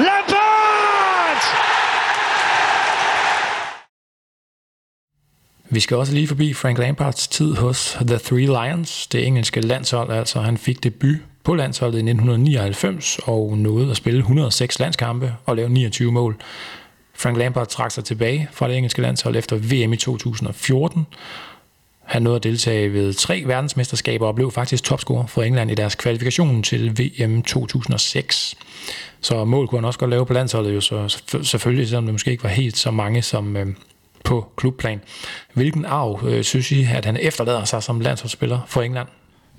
[0.06, 1.40] Lampard!
[5.70, 10.10] Vi skal også lige forbi Frank Lampards tid hos The Three Lions, det engelske landshold.
[10.10, 15.56] Altså han fik debut på landsholdet i 1999 og nåede at spille 106 landskampe og
[15.56, 16.36] lave 29 mål.
[17.14, 21.06] Frank Lampard trak sig tilbage fra det engelske landshold efter VM i 2014.
[22.04, 25.94] Han nåede at deltage ved tre verdensmesterskaber og blev faktisk topscorer for England i deres
[25.94, 28.54] kvalifikation til VM 2006.
[29.20, 32.30] Så mål kunne han også godt lave på landsholdet, jo, så selvfølgelig, selvom det måske
[32.30, 33.66] ikke var helt så mange som, øh,
[34.24, 35.00] på klubplan.
[35.54, 39.08] Hvilken arv øh, synes I, at han efterlader sig som landsholdsspiller for England?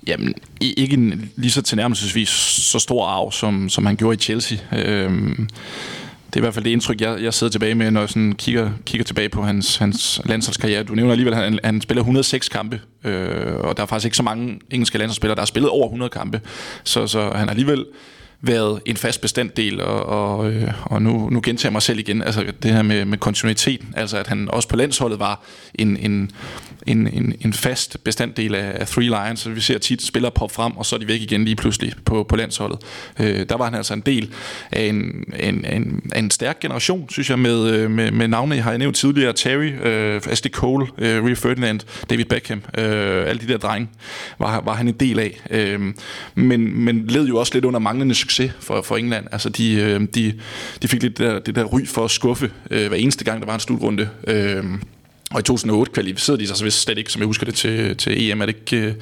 [0.06, 4.58] Jamen, ikke en lige så tilnærmelsesvis så stor arv, som, som han gjorde i Chelsea.
[4.72, 5.38] Øh,
[6.36, 8.32] det er i hvert fald det indtryk, jeg, jeg sidder tilbage med, når jeg sådan
[8.32, 10.82] kigger, kigger tilbage på hans, hans landsholdskarriere.
[10.82, 14.16] Du nævner alligevel, at han, han spiller 106 kampe, øh, og der er faktisk ikke
[14.16, 16.40] så mange engelske landsholdsspillere, der har spillet over 100 kampe.
[16.84, 17.86] Så, så han har alligevel
[18.46, 22.22] været en fast bestanddel, og, og, øh, og nu, nu gentager jeg mig selv igen,
[22.22, 25.44] altså det her med, med kontinuiteten, altså at han også på landsholdet var
[25.74, 26.30] en, en,
[26.86, 30.54] en, en, en fast bestanddel af, af Three Lions, så vi ser tit spillere poppe
[30.54, 32.78] frem, og så er de væk igen lige pludselig på, på landsholdet.
[33.20, 34.30] Øh, der var han altså en del
[34.72, 38.64] af en, en, en, en stærk generation, synes jeg, med, øh, med, med navne, jeg
[38.64, 43.52] har nævnt tidligere, Terry, øh, Ashley Cole, øh, Rio Ferdinand, David Beckham, øh, alle de
[43.52, 43.88] der drenge,
[44.38, 45.40] var, var han en del af.
[45.50, 45.80] Øh,
[46.34, 49.26] men, men led jo også lidt under manglende succes for, for England.
[49.32, 50.34] Altså de, øh, de,
[50.82, 53.40] de fik lidt det der, det der ry for at skuffe øh, hver eneste gang,
[53.40, 54.08] der var en slutrunde.
[54.26, 54.64] Øh,
[55.30, 57.96] og i 2008 kvalificerede de sig så vist slet ikke, som jeg husker det, til,
[57.96, 58.40] til EM.
[58.40, 58.92] Er det ikke, er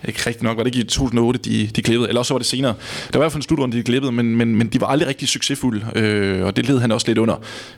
[0.00, 0.56] det ikke rigtigt nok?
[0.56, 2.08] Var det ikke i 2008, de, de klippede?
[2.08, 2.74] Eller også var det senere.
[3.12, 5.08] Der var i hvert fald en slutrunde, de klippede, men, men, men de var aldrig
[5.08, 5.86] rigtig succesfulde.
[5.94, 7.36] Øh, og det led han også lidt under,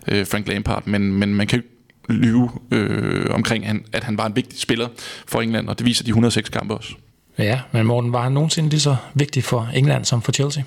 [0.09, 0.87] øh, Frank Lampard.
[0.87, 1.63] Men, men man kan
[2.09, 4.89] lyve øh, omkring, at han var en vigtig spiller
[5.27, 6.95] for England, og det viser de 106 kampe også.
[7.39, 10.63] Ja, men Morten, var han nogensinde lige så vigtig for England som for Chelsea?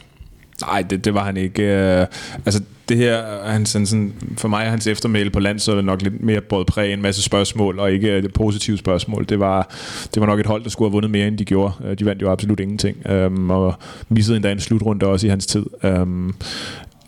[0.61, 1.63] Nej, det, det var han ikke.
[1.63, 2.05] Øh,
[2.45, 6.23] altså, det her, han, sådan, sådan, for mig er hans eftermæle på landsholdet nok lidt
[6.23, 9.25] mere både præg en masse spørgsmål, og ikke det positive spørgsmål.
[9.29, 9.69] Det var,
[10.13, 11.73] det var nok et hold, der skulle have vundet mere, end de gjorde.
[11.85, 13.73] Øh, de vandt jo absolut ingenting, um, og
[14.09, 15.65] missede endda en slutrunde også i hans tid.
[15.83, 16.35] Um,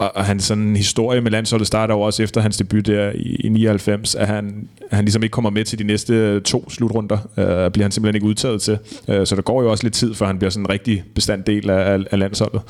[0.02, 3.36] og, og hans sådan historie med landsholdet starter jo også efter hans debut der i,
[3.36, 7.72] i 99, at han, han ligesom ikke kommer med til de næste to slutrunder, øh,
[7.72, 8.78] bliver han simpelthen ikke udtaget til.
[9.08, 11.70] Øh, så der går jo også lidt tid, før han bliver sådan en rigtig bestanddel
[11.70, 12.62] af, af, af landsholdet.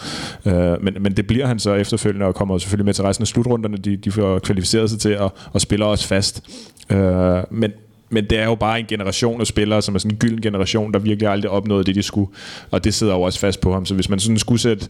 [0.45, 3.27] Øh, men, men det bliver han så efterfølgende, og kommer selvfølgelig med til resten af
[3.27, 3.77] slutrunderne.
[3.77, 6.43] De, de får kvalificeret sig til og, og spiller også fast.
[6.89, 7.71] Øh, men,
[8.11, 10.93] men det er jo bare en generation af spillere, som er sådan en gylden generation,
[10.93, 12.31] der virkelig aldrig opnåede det, de skulle.
[12.71, 13.85] Og det sidder jo også fast på ham.
[13.85, 14.87] Så hvis man sådan skulle sætte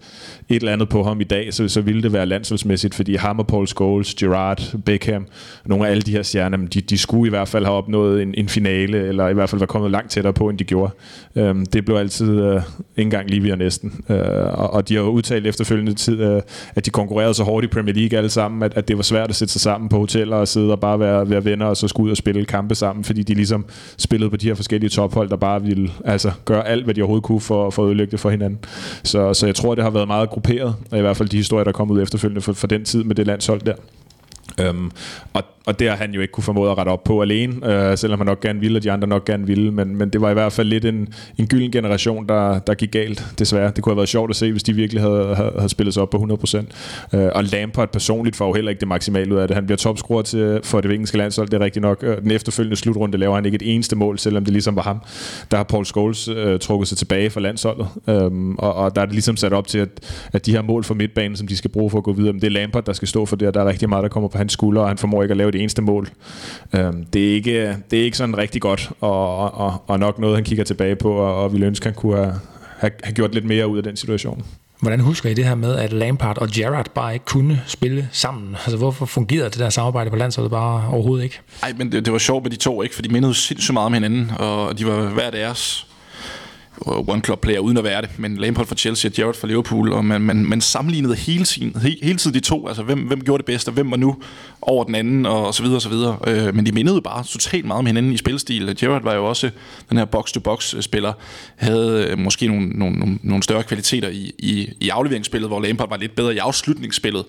[0.49, 3.39] et eller andet på ham i dag, så, så ville det være landsholdsmæssigt, fordi ham
[3.39, 5.27] og Paul Scholes, Gerard, Beckham,
[5.65, 8.33] nogle af alle de her stjerner, de, de skulle i hvert fald have opnået en,
[8.37, 10.91] en finale, eller i hvert fald være kommet langt tættere på, end de gjorde.
[11.35, 12.61] Øhm, det blev altid øh, ikke
[12.97, 14.03] engang lige ved næsten.
[14.09, 14.17] Øh,
[14.59, 16.41] og, og de har jo udtalt efterfølgende tid, øh,
[16.75, 19.29] at de konkurrerede så hårdt i Premier League alle sammen, at, at det var svært
[19.29, 21.87] at sætte sig sammen på hoteller og sidde og bare være, være venner, og så
[21.87, 23.65] skulle ud og spille kampe sammen fordi de ligesom
[23.97, 27.23] spillede på de her forskellige tophold, der bare ville altså, gøre alt, hvad de overhovedet
[27.23, 28.59] kunne for, for at ødelægge det for hinanden.
[29.03, 31.71] Så, så jeg tror, det har været meget grupperet, i hvert fald de historier, der
[31.71, 33.75] er kommet ud efterfølgende for, for den tid med det landshold der.
[34.59, 34.91] Øhm,
[35.33, 37.97] og, og det har han jo ikke kunne formået at rette op på alene, øh,
[37.97, 39.71] selvom han nok gerne ville, og de andre nok gerne ville.
[39.71, 42.91] Men, men det var i hvert fald lidt en, en gylden generation, der, der gik
[42.91, 43.71] galt, desværre.
[43.75, 46.03] Det kunne have været sjovt at se, hvis de virkelig havde, havde, havde spillet sig
[46.03, 47.17] op på 100%.
[47.17, 49.55] Øh, og Lampard personligt får jo heller ikke det maksimale ud af det.
[49.55, 52.03] Han bliver topscorer til, for det engelske landshold, det er rigtigt nok.
[52.03, 55.01] Øh, den efterfølgende slutrunde laver han ikke et eneste mål, selvom det ligesom var ham.
[55.51, 57.87] Der har Paul Scholes øh, trukket sig tilbage fra landsholdet.
[58.07, 59.89] Øhm, og, og der er det ligesom sat op til, at,
[60.33, 62.41] at de her mål for midtbanen, som de skal bruge for at gå videre, men
[62.41, 64.29] det er Lampard, der skal stå for det, og der er rigtig meget, der kommer
[64.29, 66.09] på hans skulder, og han formår ikke at lave det eneste mål.
[66.73, 70.35] Øhm, det, er ikke, det er ikke sådan rigtig godt, og, og, og nok noget,
[70.35, 72.33] han kigger tilbage på, og, og vi ønske, han kunne have,
[72.77, 74.45] have, have gjort lidt mere ud af den situation.
[74.81, 78.55] Hvordan husker I det her med, at Lampard og Gerrard bare ikke kunne spille sammen?
[78.55, 81.39] Altså, hvorfor fungerede det der samarbejde på landsholdet bare overhovedet ikke?
[81.61, 82.95] Nej, men det, det var sjovt med de to, ikke?
[82.95, 85.87] For de mindede sindssygt meget om hinanden, og de var hver deres
[86.85, 89.93] one club player uden at være det, men Lampard for Chelsea og Gerrard for Liverpool,
[89.93, 93.21] og man, man, man sammenlignede hele tiden, he, hele tiden de to, altså hvem, hvem
[93.23, 94.15] gjorde det bedst, og hvem var nu
[94.61, 96.17] over den anden, og så videre og så videre.
[96.27, 98.75] Øh, men de mindede jo bare totalt meget om hinanden i spilstil.
[98.79, 99.49] Gerrard var jo også
[99.89, 101.15] den her box-to-box-spiller, øh,
[101.55, 105.89] havde øh, måske nogle, nogle, nogle, nogle større kvaliteter i, i, i afleveringsspillet, hvor Lampard
[105.89, 107.25] var lidt bedre i afslutningsspillet.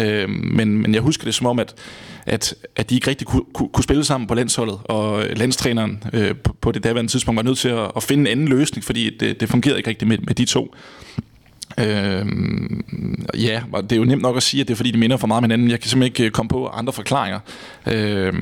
[0.00, 1.74] Øh, men, men jeg husker det som om, at
[2.28, 6.34] at, at de ikke rigtig kunne, kunne, kunne spille sammen på landsholdet, og landstræneren øh,
[6.36, 9.16] på, på det daværende tidspunkt var nødt til at, at finde en anden løsning, fordi
[9.16, 10.74] det, det fungerede ikke rigtigt med, med de to.
[11.78, 12.26] Øh,
[13.42, 15.16] ja, og det er jo nemt nok at sige, at det er fordi, de minder
[15.16, 15.70] for meget om hinanden.
[15.70, 17.40] Jeg kan simpelthen ikke øh, komme på andre forklaringer.
[17.86, 18.34] Øh,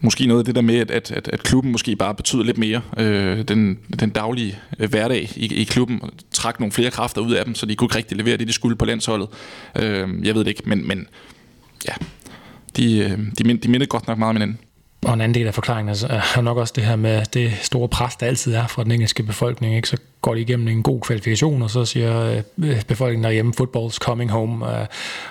[0.00, 2.80] måske noget af det der med, at, at, at, klubben måske bare betyder lidt mere.
[2.98, 6.00] Øh, den, den daglige øh, hverdag i, i klubben
[6.32, 8.52] trak nogle flere kræfter ud af dem, så de kunne ikke rigtig levere det, de
[8.52, 9.28] skulle på landsholdet.
[9.76, 11.06] Øh, jeg ved det ikke, men, men
[11.88, 11.92] ja,
[12.76, 14.58] de, øh, de, mind, de mindede godt nok meget om hinanden.
[15.06, 18.16] Og en anden del af forklaringen er nok også det her med det store pres,
[18.16, 19.76] der altid er fra den engelske befolkning.
[19.76, 19.88] Ikke?
[19.88, 24.30] Så går de igennem en god kvalifikation, og så siger øh, befolkningen derhjemme, football's coming
[24.30, 24.86] home, øh,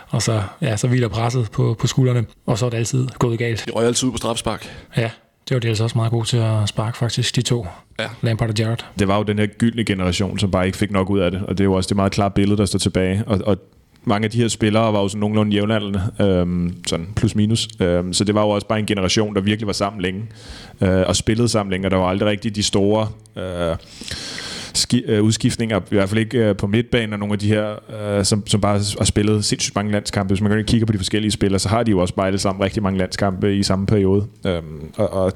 [0.09, 3.39] og så, ja, så hviler presset på, på skuldrene, og så er det altid gået
[3.39, 3.65] galt.
[3.65, 4.69] De røg altid ud på strafspark.
[4.97, 5.09] Ja,
[5.49, 7.67] det var de altså også meget gode til at sparke faktisk, de to.
[7.99, 8.07] Ja.
[8.21, 8.85] Lampard og Gerrard.
[8.99, 11.41] Det var jo den her gyldne generation, som bare ikke fik nok ud af det,
[11.41, 13.23] og det er jo også det meget klare billede, der står tilbage.
[13.27, 13.57] Og, og
[14.03, 17.67] mange af de her spillere var jo sådan nogenlunde jævnaldrende, øhm, sådan plus minus.
[17.79, 20.25] Øhm, så det var jo også bare en generation, der virkelig var sammen længe,
[20.81, 23.07] øh, og spillede sammen længe, og der var aldrig rigtig de store...
[23.37, 23.75] Øh,
[24.73, 27.75] ski, øh, udskiftninger, i hvert fald ikke øh, på midtbanen, og nogle af de her,
[28.01, 30.33] øh, som, som bare har spillet sindssygt mange landskampe.
[30.33, 32.63] Hvis man kigger på de forskellige spillere, så har de jo også bare alle sammen
[32.63, 34.27] rigtig mange landskampe i samme periode.
[34.45, 35.33] Øhm, og, og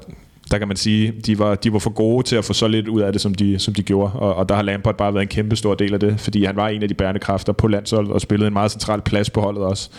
[0.50, 2.88] der kan man sige, de var, de var for gode til at få så lidt
[2.88, 4.12] ud af det, som de, som de gjorde.
[4.12, 6.56] Og, og der har Lampard bare været en kæmpe stor del af det, fordi han
[6.56, 9.40] var en af de bærende kræfter på landsholdet og spillede en meget central plads på
[9.40, 9.90] holdet også.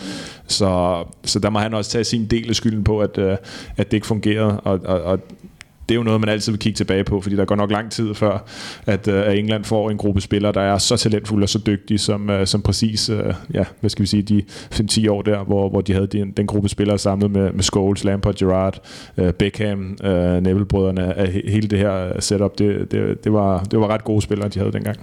[0.46, 3.36] Så, så der må han også tage sin del af skylden på, at, øh,
[3.76, 4.60] at det ikke fungerede.
[4.60, 5.20] Og, og, og
[5.88, 7.90] det er jo noget, man altid vil kigge tilbage på, fordi der går nok lang
[7.90, 8.38] tid før,
[8.86, 11.98] at, øh, at England får en gruppe spillere, der er så talentfulde og så dygtige,
[11.98, 14.42] som, øh, som præcis, øh, ja, hvad skal vi sige, de
[14.74, 18.04] 5-10 år der, hvor, hvor de havde den, den gruppe spillere samlet med, med Scholes,
[18.04, 18.78] Lampard, Gerrard,
[19.38, 19.98] Beckham,
[20.42, 21.14] Neville-brødrene,
[21.48, 24.72] hele det her setup, det, det, det, var, det var ret gode spillere, de havde
[24.72, 24.98] dengang.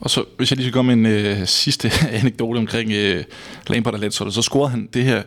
[0.00, 3.24] Og så, hvis jeg lige skal komme med en øh, sidste anekdote omkring øh,
[3.68, 5.22] Lampard og landsholdet, så scorede han det her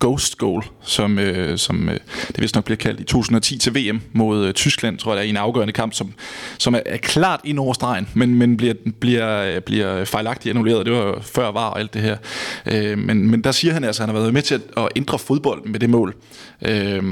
[0.00, 1.98] Ghost Goal, som, øh, som øh,
[2.28, 5.22] det vist nok bliver kaldt i 2010 til VM mod øh, Tyskland, tror jeg, der
[5.22, 6.12] er i en afgørende kamp, som,
[6.58, 10.86] som er, er klart ind over stregen, men, men bliver, bliver, øh, bliver fejlagtigt annulleret.
[10.86, 12.16] Det var før var og alt det her.
[12.66, 14.88] Øh, men, men der siger han altså, at han har været med til at, at
[14.96, 16.14] ændre fodbolden med det mål
[16.62, 17.02] øh,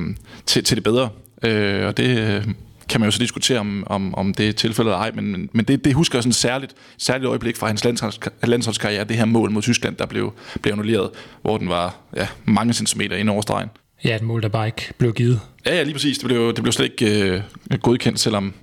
[0.47, 1.09] til, til det bedre.
[1.43, 2.55] Øh, og det, øh,
[2.89, 5.65] kan man jo så diskutere, om, om, om det er tilfældet eller ej, men, men
[5.65, 9.51] det, det husker jeg sådan særligt, særligt øjeblik fra hans landsholds, landsholdskarriere, det her mål
[9.51, 10.32] mod Tyskland, der blev,
[10.62, 11.11] blev annulleret,
[11.43, 13.69] hvor den var ja, mange centimeter ind over stregen.
[14.05, 15.40] Ja, et mål, der bare ikke blev givet.
[15.66, 16.19] Ja, ja lige præcis.
[16.19, 18.55] Det blev, det blev slet ikke øh, godkendt, selvom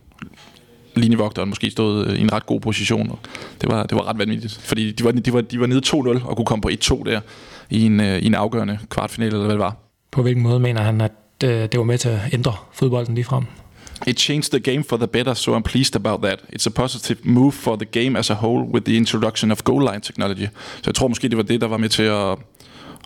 [0.96, 3.12] linjevogteren måske stod øh, i en ret god position.
[3.12, 3.20] Og
[3.62, 6.28] det, var, det var ret vanvittigt, fordi de var, de var, de var nede 2-0
[6.28, 7.20] og kunne komme på 1-2 der
[7.70, 9.76] i en, øh, i en afgørende kvartfinale, eller hvad det var.
[10.12, 11.12] På hvilken måde mener han, at
[11.44, 13.44] øh, det var med til at ændre fodbolden lige frem?
[14.08, 16.40] It changed the game for the better, so I'm pleased about that.
[16.50, 19.82] It's a positive move for the game as a whole with the introduction of goal
[19.82, 20.48] line technology.
[20.76, 22.38] Så jeg tror måske, det var det, der var med til at,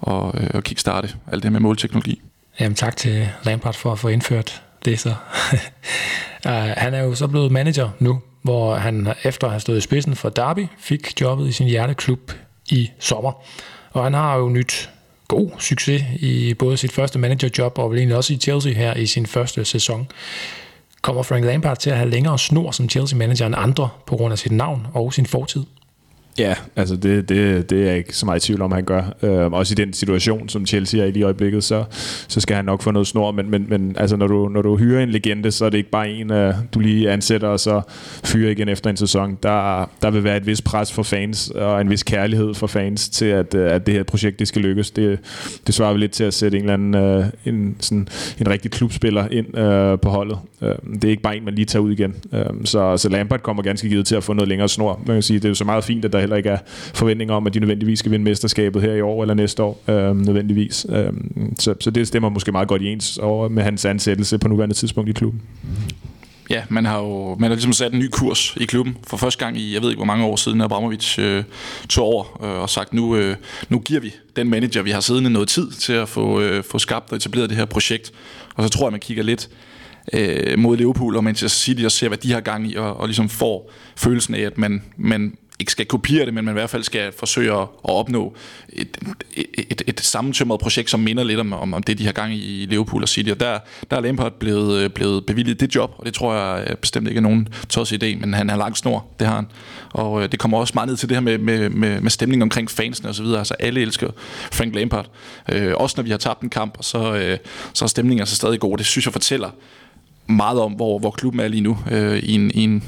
[0.08, 2.22] at, øh, at kickstarte alt det med målteknologi.
[2.60, 5.10] Jamen tak til Lampard for at få indført det så.
[6.46, 9.82] uh, han er jo så blevet manager nu, hvor han efter at have stået i
[9.82, 12.32] spidsen for Derby, fik jobbet i sin hjerteklub
[12.70, 13.32] i sommer.
[13.92, 14.90] Og han har jo nyt
[15.28, 19.06] god succes i både sit første managerjob og vel egentlig også i Chelsea her i
[19.06, 20.08] sin første sæson.
[21.06, 24.38] Kommer Frank Lampard til at have længere snor som Chelsea-manager end andre på grund af
[24.38, 25.66] sit navn og sin fortid?
[26.40, 29.16] Ja, altså det, det, det er jeg ikke så meget i tvivl om, han gør.
[29.24, 31.84] Øh, også i den situation, som Chelsea er i lige i øjeblikket, så,
[32.28, 33.32] så skal han nok få noget snor.
[33.32, 35.90] Men, men, men altså, når, du, når du hyrer en legende, så er det ikke
[35.90, 37.82] bare en, uh, du lige ansætter og så
[38.24, 39.38] fyrer igen efter en sæson.
[39.44, 43.10] Der, der vil være et vis pres for fans og en vis kærlighed for fans
[43.10, 44.92] til, at, uh, at det her projekt det skal lykkes.
[44.92, 45.20] Det,
[45.68, 48.08] det svarer vi lidt til at sætte en eller anden uh, en, sådan,
[48.40, 50.38] en rigtig klubspiller ind uh, på holdet.
[50.62, 52.16] Uh, det er ikke bare en, man lige tager ud igen.
[52.32, 55.02] Uh, så, så Lampard kommer ganske givet til at få noget længere snor.
[55.06, 56.58] Man kan sige, det er jo så meget fint, at der heller ikke er
[56.94, 60.16] forventninger om, at de nødvendigvis skal vinde mesterskabet her i år eller næste år, øh,
[60.16, 60.86] nødvendigvis.
[60.90, 61.14] Øh,
[61.60, 64.76] så, så det stemmer måske meget godt i ens over med hans ansættelse på nuværende
[64.76, 65.42] tidspunkt i klubben.
[66.50, 69.46] Ja, man har jo man har ligesom sat en ny kurs i klubben for første
[69.46, 71.44] gang i, jeg ved ikke hvor mange år siden, Abramovic øh,
[71.90, 73.36] tog over øh, og sagt, nu, øh,
[73.70, 76.80] nu giver vi den manager, vi har siddende noget tid til at få, øh, få
[76.80, 78.12] skabt og etableret det her projekt.
[78.56, 79.50] Og så tror jeg, man kigger lidt
[80.14, 83.08] øh, mod Liverpool og Manchester City og ser, hvad de har gang i, og, og
[83.08, 86.70] ligesom får følelsen af, at man, man ikke skal kopiere det, men man i hvert
[86.70, 88.36] fald skal forsøge at, opnå
[88.70, 88.98] et,
[89.34, 92.34] et, et, et sammentømret projekt, som minder lidt om, om, om det, de har gang
[92.34, 93.30] i i Liverpool og City.
[93.30, 93.60] Og der,
[93.92, 97.08] der er Lampard blevet, øh, blevet bevilget det job, og det tror jeg øh, bestemt
[97.08, 99.46] ikke er nogen tås idé, men han har lang snor, det har han.
[99.90, 102.44] Og øh, det kommer også meget ned til det her med, med, med, med stemning
[102.44, 103.26] omkring fansene osv.
[103.26, 104.10] Altså alle elsker
[104.52, 105.10] Frank Lampard.
[105.52, 107.38] Øh, også når vi har tabt en kamp, og så, øh,
[107.74, 108.78] så er stemningen altså stadig god.
[108.78, 109.50] Det synes jeg fortæller
[110.28, 112.84] meget om, hvor, hvor klubben er lige nu øh, i en, i en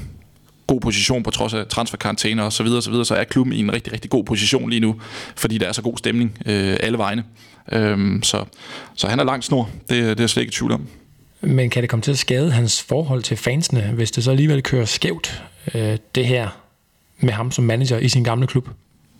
[0.68, 3.58] god position på trods af transferkarantæner og så videre, så videre, så er klubben i
[3.58, 5.00] en rigtig, rigtig god position lige nu,
[5.36, 7.24] fordi der er så god stemning øh, alle vegne.
[7.72, 8.44] Øhm, så,
[8.94, 10.86] så han er langt snor, det, det er jeg slet ikke i tvivl om.
[11.40, 14.62] Men kan det komme til at skade hans forhold til fansene, hvis det så alligevel
[14.62, 15.42] kører skævt,
[15.74, 16.48] øh, det her
[17.20, 18.68] med ham som manager i sin gamle klub?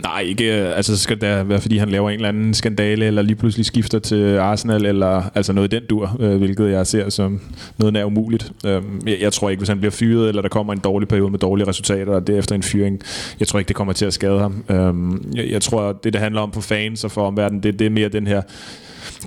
[0.03, 0.61] Nej, ikke.
[0.61, 3.37] Øh, altså, altså skal det være, fordi han laver en eller anden skandale, eller lige
[3.37, 7.41] pludselig skifter til Arsenal, eller altså noget i den dur, øh, hvilket jeg ser som
[7.79, 8.53] noget nær umuligt.
[8.67, 11.31] Øh, jeg, jeg tror ikke, hvis han bliver fyret, eller der kommer en dårlig periode
[11.31, 13.01] med dårlige resultater, og derefter en fyring,
[13.41, 14.65] jeg tror ikke, det kommer til at skade ham.
[14.69, 17.87] Øh, jeg, jeg tror, det, det handler om for fans og for omverdenen, det, det
[17.87, 18.43] er mere den her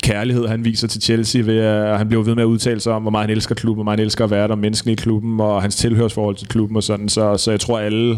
[0.04, 3.02] kærlighed, han viser til Chelsea, ved at han bliver ved med at udtale sig om,
[3.02, 5.40] hvor meget han elsker klubben, hvor meget han elsker at være der, mennesken i klubben,
[5.40, 7.10] og hans tilhørsforhold til klubben og sådan.
[7.10, 8.18] Så, så jeg tror, alle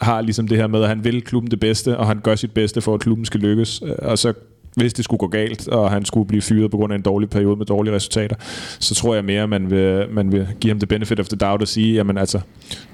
[0.00, 2.50] har ligesom det her med, at han vil klubben det bedste, og han gør sit
[2.50, 3.82] bedste for, at klubben skal lykkes.
[3.98, 4.32] Og så
[4.76, 7.30] hvis det skulle gå galt, og han skulle blive fyret på grund af en dårlig
[7.30, 8.36] periode med dårlige resultater,
[8.78, 11.36] så tror jeg mere, at man vil, man vil give ham det benefit of the
[11.36, 12.40] doubt og sige, jamen altså,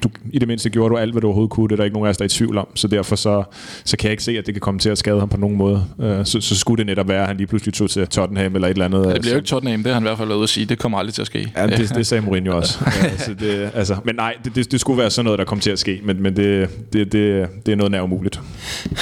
[0.02, 1.94] du, i det mindste gjorde du alt, hvad du overhovedet kunne, det er der ikke
[1.94, 3.42] nogen af os, der er i tvivl om, så derfor så,
[3.84, 5.56] så kan jeg ikke se, at det kan komme til at skade ham på nogen
[5.56, 5.84] måde.
[5.98, 8.68] Uh, så, så skulle det netop være, at han lige pludselig tog til Tottenham eller
[8.68, 9.06] et eller andet.
[9.06, 10.66] Ja, det bliver jo ikke Tottenham, det har han i hvert fald ude at sige,
[10.66, 11.52] det kommer aldrig til at ske.
[11.56, 12.78] Ja, det, det sagde Mourinho også.
[13.02, 15.60] ja, så det, altså, men nej, det, det, det, skulle være sådan noget, der kom
[15.60, 18.40] til at ske, men, men det, det, det, det er noget nær umuligt.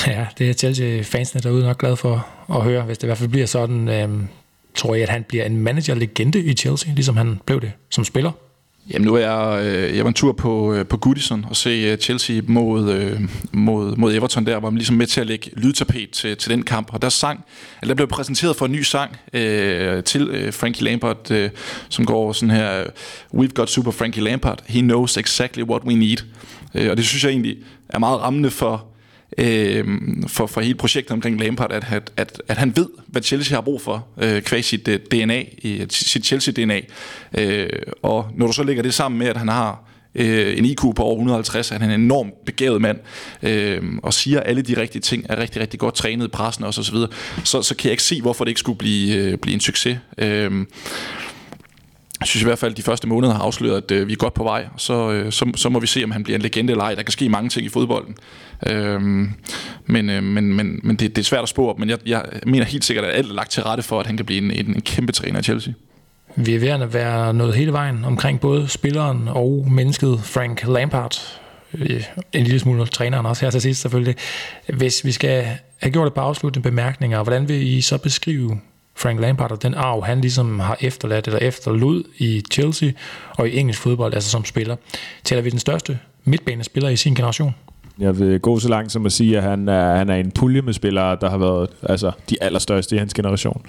[0.06, 3.28] Ja, det er Chelsea-fansene derude nok glad for at høre, hvis det i hvert fald
[3.28, 3.88] bliver sådan.
[3.88, 4.08] Øh,
[4.74, 8.32] tror jeg, at han bliver en manager-legende i Chelsea, ligesom han blev det som spiller?
[8.90, 11.70] Jamen nu er jeg, øh, jeg var en tur på, øh, på Goodison og se
[11.70, 13.20] øh, Chelsea mod, øh,
[13.52, 16.62] mod, mod Everton der, hvor man ligesom med til at lægge lydtapet til, til den
[16.62, 16.94] kamp.
[16.94, 17.44] Og der sang,
[17.82, 21.50] eller der blev præsenteret for en ny sang øh, til øh, Frankie Lampard, øh,
[21.88, 22.84] som går sådan her,
[23.34, 26.18] We've got super Frankie Lampard, he knows exactly what we need.
[26.74, 27.56] Øh, og det synes jeg egentlig
[27.88, 28.86] er meget rammende for,
[29.38, 29.84] øh,
[30.26, 33.62] for, for hele projektet omkring Lampard, at, at, at, at han ved, hvad Chelsea har
[33.62, 35.44] brug for, øh, kvæg sit uh, øh, DNA,
[35.90, 36.80] sit Chelsea-DNA.
[37.38, 37.68] Øh,
[38.02, 41.02] og når du så lægger det sammen med, at han har øh, en IQ på
[41.02, 42.98] over 150, at han er en enormt begavet mand,
[43.42, 46.74] øh, og siger alle de rigtige ting, er rigtig, rigtig godt trænet i pressen og
[46.74, 47.10] så videre,
[47.44, 49.98] så, så kan jeg ikke se, hvorfor det ikke skulle blive, øh, blive en succes.
[50.18, 50.66] Øh,
[52.20, 54.16] jeg synes i hvert fald, at de første måneder har afsløret, at øh, vi er
[54.16, 54.66] godt på vej.
[54.76, 56.94] Så, øh, så, så må vi se, om han bliver en legende eller ej.
[56.94, 58.14] Der kan ske mange ting i fodbolden.
[58.66, 59.32] Øhm,
[59.86, 61.78] men, øh, men, men, men det, det er svært at spå op.
[61.78, 64.16] Men jeg, jeg mener helt sikkert, at alt er lagt til rette for, at han
[64.16, 65.72] kan blive en, en, en kæmpe træner i Chelsea.
[66.36, 71.16] Vi er ved at være nået hele vejen omkring både spilleren og mennesket Frank Lampard.
[71.74, 74.16] Øh, en lille smule træneren også her til sidst selvfølgelig.
[74.68, 75.46] Hvis vi skal
[75.78, 78.60] have gjort et par afsluttende bemærkninger, hvordan vil I så beskrive
[78.98, 82.90] Frank Lampard og den arv, han ligesom har efterladt eller efterlod i Chelsea
[83.30, 84.76] og i engelsk fodbold, altså som spiller.
[85.24, 87.54] Tæller vi den største midtbanespiller i sin generation?
[88.00, 90.62] Jeg vil gå så langt som at sige, at han er, han er en pulje
[90.62, 93.62] med spillere, der har været altså, de allerstørste i hans generation.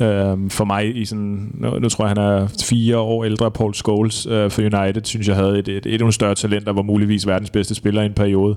[0.00, 3.74] Øhm, for mig, i sådan, nu, nu tror jeg, han er fire år ældre, Paul
[3.74, 6.82] Scholes øh, for United, synes jeg havde et, et, et endnu større talent, der var
[6.82, 8.56] muligvis verdens bedste spiller i en periode.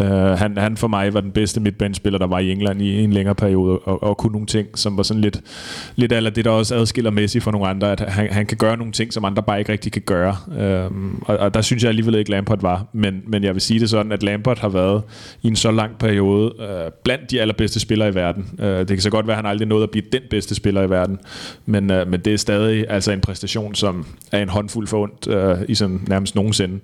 [0.00, 3.12] Øh, han, han for mig var den bedste midtbanespiller, der var i England i en
[3.12, 5.40] længere periode, og, og kunne nogle ting, som var sådan lidt,
[5.96, 8.76] lidt af det, der også adskiller Messi fra nogle andre, at han, han kan gøre
[8.76, 10.36] nogle ting, som andre bare ikke rigtig kan gøre.
[10.58, 12.86] Øhm, og, og der synes jeg alligevel ikke, Lampard var.
[12.92, 15.02] Men, men jeg vil sige det sådan, at Lampard Lampard har været
[15.42, 18.50] i en så lang periode øh, blandt de allerbedste spillere i verden.
[18.58, 20.82] Øh, det kan så godt være, at han aldrig nåede at blive den bedste spiller
[20.82, 21.18] i verden,
[21.66, 25.28] men, øh, men det er stadig altså en præstation, som er en håndfuld for ondt
[25.28, 26.80] øh, i sådan nærmest nogensinde.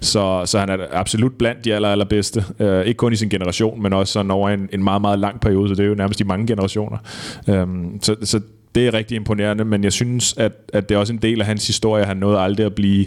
[0.00, 2.44] Så, så han er absolut blandt de aller, allerbedste.
[2.58, 5.40] Øh, ikke kun i sin generation, men også sådan over en, en meget, meget lang
[5.40, 6.98] periode, så det er jo nærmest i mange generationer.
[7.48, 7.66] Øh,
[8.02, 8.40] så, så
[8.74, 11.46] det er rigtig imponerende, men jeg synes, at, at det er også en del af
[11.46, 13.06] hans historie, han nåede aldrig at blive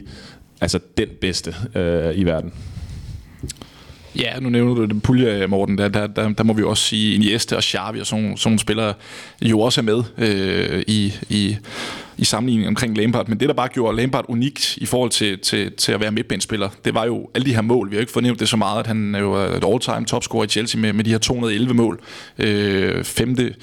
[0.61, 2.53] altså den bedste øh, i verden.
[4.15, 5.77] Ja, nu nævner du den pulje, Morten.
[5.77, 8.59] Der, der, der, der må vi også sige, Iniesta og Xavi og sådan, sådan nogle
[8.59, 8.93] spillere
[9.41, 11.57] jo også er med øh, i, i,
[12.17, 13.27] i sammenligning omkring Lampard.
[13.27, 16.69] Men det, der bare gjorde Lampard unikt i forhold til, til, til at være midtbanespiller,
[16.85, 17.89] det var jo alle de her mål.
[17.89, 20.47] Vi har ikke fornævnt det så meget, at han er jo et all-time topscorer i
[20.47, 21.99] Chelsea med, med de her 211 mål.
[22.37, 23.53] Øh, femte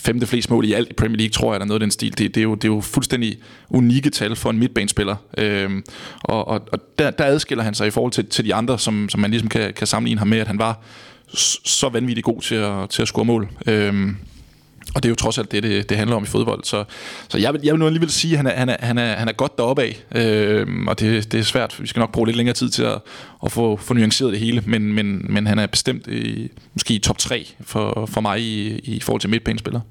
[0.00, 1.90] femte flest mål i alt i Premier League, tror jeg, der er noget af den
[1.90, 2.18] stil.
[2.18, 5.16] Det, det, er, jo, det er jo fuldstændig unikke tal for en midtbanespiller.
[5.38, 5.84] Øhm,
[6.22, 9.08] og og, og der, der adskiller han sig i forhold til, til de andre, som,
[9.08, 10.82] som man ligesom kan, kan sammenligne ham med, at han var
[11.64, 13.48] så vanvittigt god til at, til at score mål.
[13.66, 14.16] Øhm,
[14.94, 16.64] og det er jo trods alt det, det, det handler om i fodbold.
[16.64, 16.84] Så,
[17.28, 19.14] så jeg, vil, jeg vil nu alligevel sige, at han er, han er, han er,
[19.14, 20.04] han er godt deroppe af.
[20.14, 21.76] Øh, og det, det er svært.
[21.80, 22.98] Vi skal nok bruge lidt længere tid til at,
[23.44, 24.62] at få, få nuanceret det hele.
[24.66, 28.78] Men, men, men han er bestemt i, måske i top 3 for, for mig i,
[28.78, 29.82] i forhold til midtbanespillere.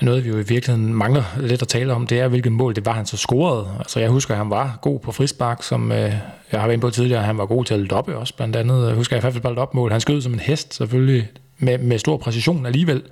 [0.00, 2.86] Noget, vi jo i virkeligheden mangler lidt at tale om, det er, hvilket mål det
[2.86, 3.68] var, han så scorede.
[3.78, 5.98] Altså, jeg husker, at han var god på frispark, som øh,
[6.52, 7.22] jeg har været inde på tidligere.
[7.22, 8.86] Han var god til at løbe også, blandt andet.
[8.86, 9.92] Jeg husker, jeg i hvert fald bare et opmål.
[9.92, 11.28] Han skød som en hest, selvfølgelig
[11.62, 13.02] med, med stor præcision alligevel,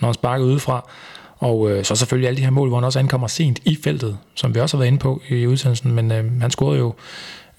[0.00, 0.90] når han sparkede udefra.
[1.38, 4.18] Og øh, så selvfølgelig alle de her mål, hvor han også ankommer sent i feltet,
[4.34, 5.92] som vi også har været inde på i udsendelsen.
[5.92, 6.94] Men øh, han scorede jo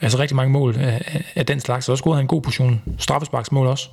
[0.01, 1.85] altså rigtig mange mål af, af den slags.
[1.85, 3.89] Så scorede han en god portion straffesparksmål også.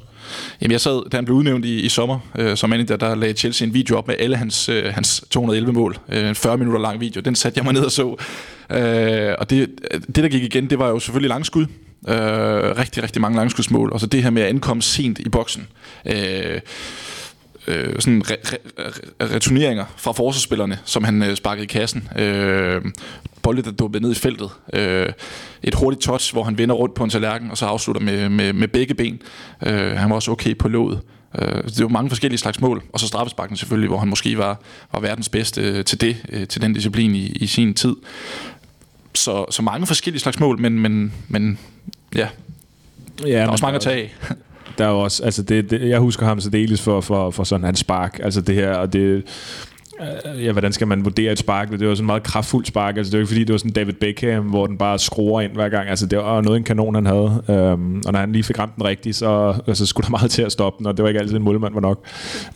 [0.61, 3.35] Jamen jeg sad, da han blev udnævnt i, i sommer øh, som manager, der lagde
[3.35, 5.97] Chelsea en video op med alle hans, øh, hans 211 mål.
[6.09, 7.21] Øh, en 40 minutter lang video.
[7.21, 8.17] Den satte jeg mig ned og så.
[8.71, 9.71] Øh, og det,
[10.07, 11.67] det, der gik igen, det var jo selvfølgelig langskud.
[12.09, 13.93] Øh, rigtig, rigtig mange langskudsmål.
[13.93, 15.67] Og så det her med at ankomme sent i boksen.
[16.07, 16.61] Øh,
[17.67, 22.09] øh, sådan re- re- returneringer fra forsvarsspillerne, som han øh, sparkede i kassen.
[22.19, 22.83] Øh,
[23.43, 24.51] bolde, der dumpede ned i feltet.
[24.73, 25.13] Øh,
[25.63, 28.53] et hurtigt touch, hvor han vender rundt på en tallerken, og så afslutter med, med,
[28.53, 29.23] med begge ben.
[29.67, 31.01] Øh, han var også okay på låget.
[31.39, 32.83] Øh, det var mange forskellige slags mål.
[32.93, 34.61] Og så straffesparken selvfølgelig, hvor han måske var,
[34.93, 37.97] var verdens bedste øh, til det, øh, til den disciplin i, i sin tid.
[39.15, 41.59] Så, så mange forskellige slags mål, men, men, men
[42.15, 42.29] ja,
[43.27, 44.13] ja der er også mange at tage
[44.79, 47.65] der er også, altså det, det, jeg husker ham så deles for, for, for sådan
[47.65, 49.25] hans spark, altså det her, og det,
[50.01, 51.71] Øh, ja, hvordan skal man vurdere et spark?
[51.71, 52.97] Det var sådan en meget kraftfuld spark.
[52.97, 55.53] Altså, det var ikke fordi, det var sådan David Beckham, hvor den bare skruer ind
[55.53, 55.89] hver gang.
[55.89, 57.43] Altså, det var noget en kanon, han havde.
[57.49, 60.43] Øhm, og når han lige fik ramt den rigtigt, så altså, skulle der meget til
[60.43, 62.05] at stoppe den, og det var ikke altid en målmand var nok.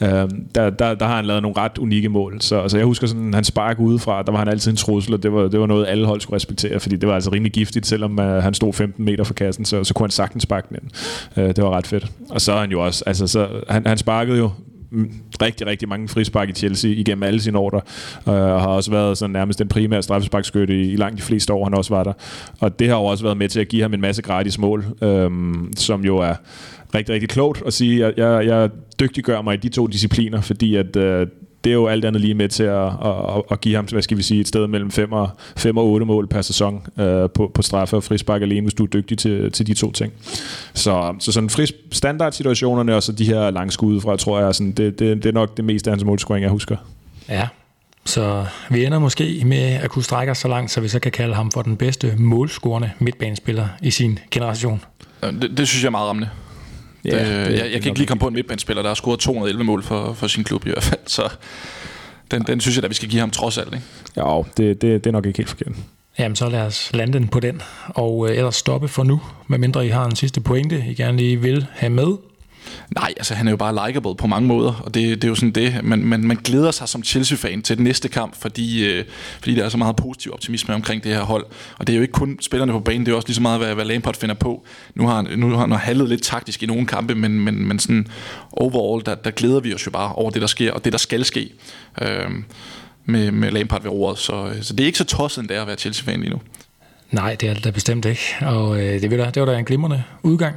[0.02, 2.40] Øhm, der, der, der, har han lavet nogle ret unikke mål.
[2.40, 5.23] Så altså, jeg husker sådan, han spark udefra, der var han altid en trussel, og
[5.23, 7.86] det var, det var noget, alle hold skulle respektere, fordi det var altså rimelig giftigt,
[7.86, 10.77] selvom uh, han stod 15 meter fra kassen, så, så kunne han sagtens sparke den
[10.82, 10.90] ind.
[11.44, 12.06] Uh, det var ret fedt.
[12.31, 14.51] Og så er han jo også, altså, så, han, han sparkede jo
[15.43, 17.81] rigtig, rigtig mange frispark i Chelsea igennem alle sine år der,
[18.28, 21.52] øh, og har også været sådan nærmest den primære straffesparkskytte i, i langt de fleste
[21.52, 22.12] år, han også var der.
[22.60, 24.85] Og det har jo også været med til at give ham en masse gratis mål,
[25.02, 26.35] øhm, som jo er
[26.94, 28.70] rigtig, rigtig klogt at sige, at jeg, jeg
[29.01, 31.27] dygtiggør mig i de to discipliner, fordi at øh,
[31.64, 34.16] det er jo alt andet lige med til at, at, at give ham, hvad skal
[34.16, 37.51] vi sige, et sted mellem 5 og, 5 og 8 mål per sæson øh, på,
[37.55, 40.12] på straffe og frispark alene, hvis du er dygtig til, til de to ting.
[40.74, 44.98] Så, så sådan fris, standardsituationerne og så de her langskud fra, tror jeg, sådan, det,
[44.98, 46.76] det, det er nok det meste af hans målscoring, jeg husker.
[47.28, 47.48] Ja,
[48.05, 51.12] så vi ender måske med at kunne strække os så langt, så vi så kan
[51.12, 54.85] kalde ham for den bedste målscorende midtbanespiller i sin generation.
[55.22, 56.28] Det, det synes jeg er meget rammende.
[57.04, 59.20] Ja, det, det, jeg, jeg kan ikke lige komme på en midtbanespiller, der har scoret
[59.20, 61.28] 211 mål for, for sin klub i hvert fald, så
[62.30, 63.74] den, den synes jeg at vi skal give ham trods alt.
[63.74, 63.86] Ikke?
[64.16, 65.72] Ja, det, det, det er nok ikke helt forkert.
[66.18, 69.86] Jamen, så lad os lande den på den, og øh, ellers stoppe for nu, medmindre
[69.86, 72.16] I har en sidste pointe, I gerne lige vil have med.
[72.94, 75.34] Nej, altså han er jo bare likable på mange måder, og det, det er jo
[75.34, 75.84] sådan det.
[75.84, 79.04] Man, man, man glæder sig som Chelsea-fan til den næste kamp, fordi, øh,
[79.40, 81.46] fordi der er så meget positiv optimisme omkring det her hold.
[81.78, 83.60] Og det er jo ikke kun spillerne på banen, det er også lige så meget,
[83.60, 84.66] hvad, hvad Lampard finder på.
[84.94, 87.78] Nu har, han, nu har han handlet lidt taktisk i nogle kampe, men, men, men
[87.78, 88.06] sådan
[88.52, 90.98] overall, der, der glæder vi os jo bare over det, der sker, og det, der
[90.98, 91.52] skal ske.
[92.02, 92.30] Øh,
[93.04, 95.66] med, med Lampard ved roret, så, øh, så det er ikke så tosset endda at
[95.66, 96.40] være Chelsea-fan lige nu.
[97.10, 100.02] Nej, det er det da bestemt ikke, og øh, det, det var da en glimrende
[100.22, 100.56] udgang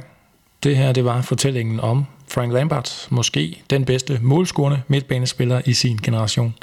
[0.62, 5.96] det her, det var fortællingen om Frank Lampard, måske den bedste målscorende midtbanespiller i sin
[5.96, 6.54] generation.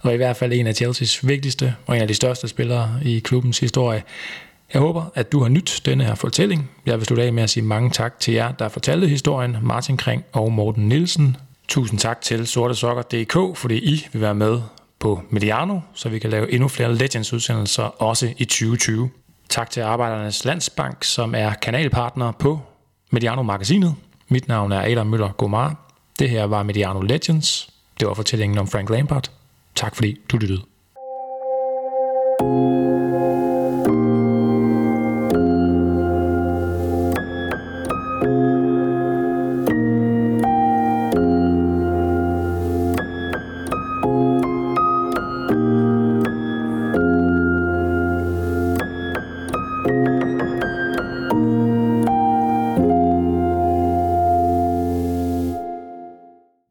[0.00, 3.18] Og i hvert fald en af Chelseas vigtigste og en af de største spillere i
[3.18, 4.02] klubbens historie.
[4.72, 6.70] Jeg håber, at du har nydt denne her fortælling.
[6.86, 9.96] Jeg vil slutte af med at sige mange tak til jer, der fortalte historien, Martin
[9.96, 11.36] Kring og Morten Nielsen.
[11.68, 14.60] Tusind tak til sortesokker.dk, fordi I vil være med
[14.98, 19.10] på Mediano, så vi kan lave endnu flere Legends-udsendelser også i 2020.
[19.48, 22.60] Tak til Arbejdernes Landsbank, som er kanalpartner på
[23.12, 23.94] Mediano Magasinet.
[24.28, 25.76] Mit navn er Adam Møller Gomar.
[26.18, 27.70] Det her var Mediano Legends.
[28.00, 29.30] Det var fortællingen om Frank Lampard.
[29.74, 30.62] Tak fordi du lyttede.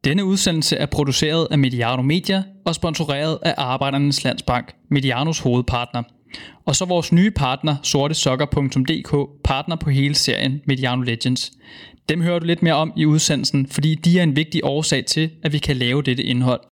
[0.03, 6.03] Denne udsendelse er produceret af Mediano Media og sponsoreret af Arbejdernes Landsbank, Medianos hovedpartner.
[6.65, 11.51] Og så vores nye partner, sortesokker.dk, partner på hele serien Mediano Legends.
[12.09, 15.29] Dem hører du lidt mere om i udsendelsen, fordi de er en vigtig årsag til,
[15.43, 16.61] at vi kan lave dette indhold.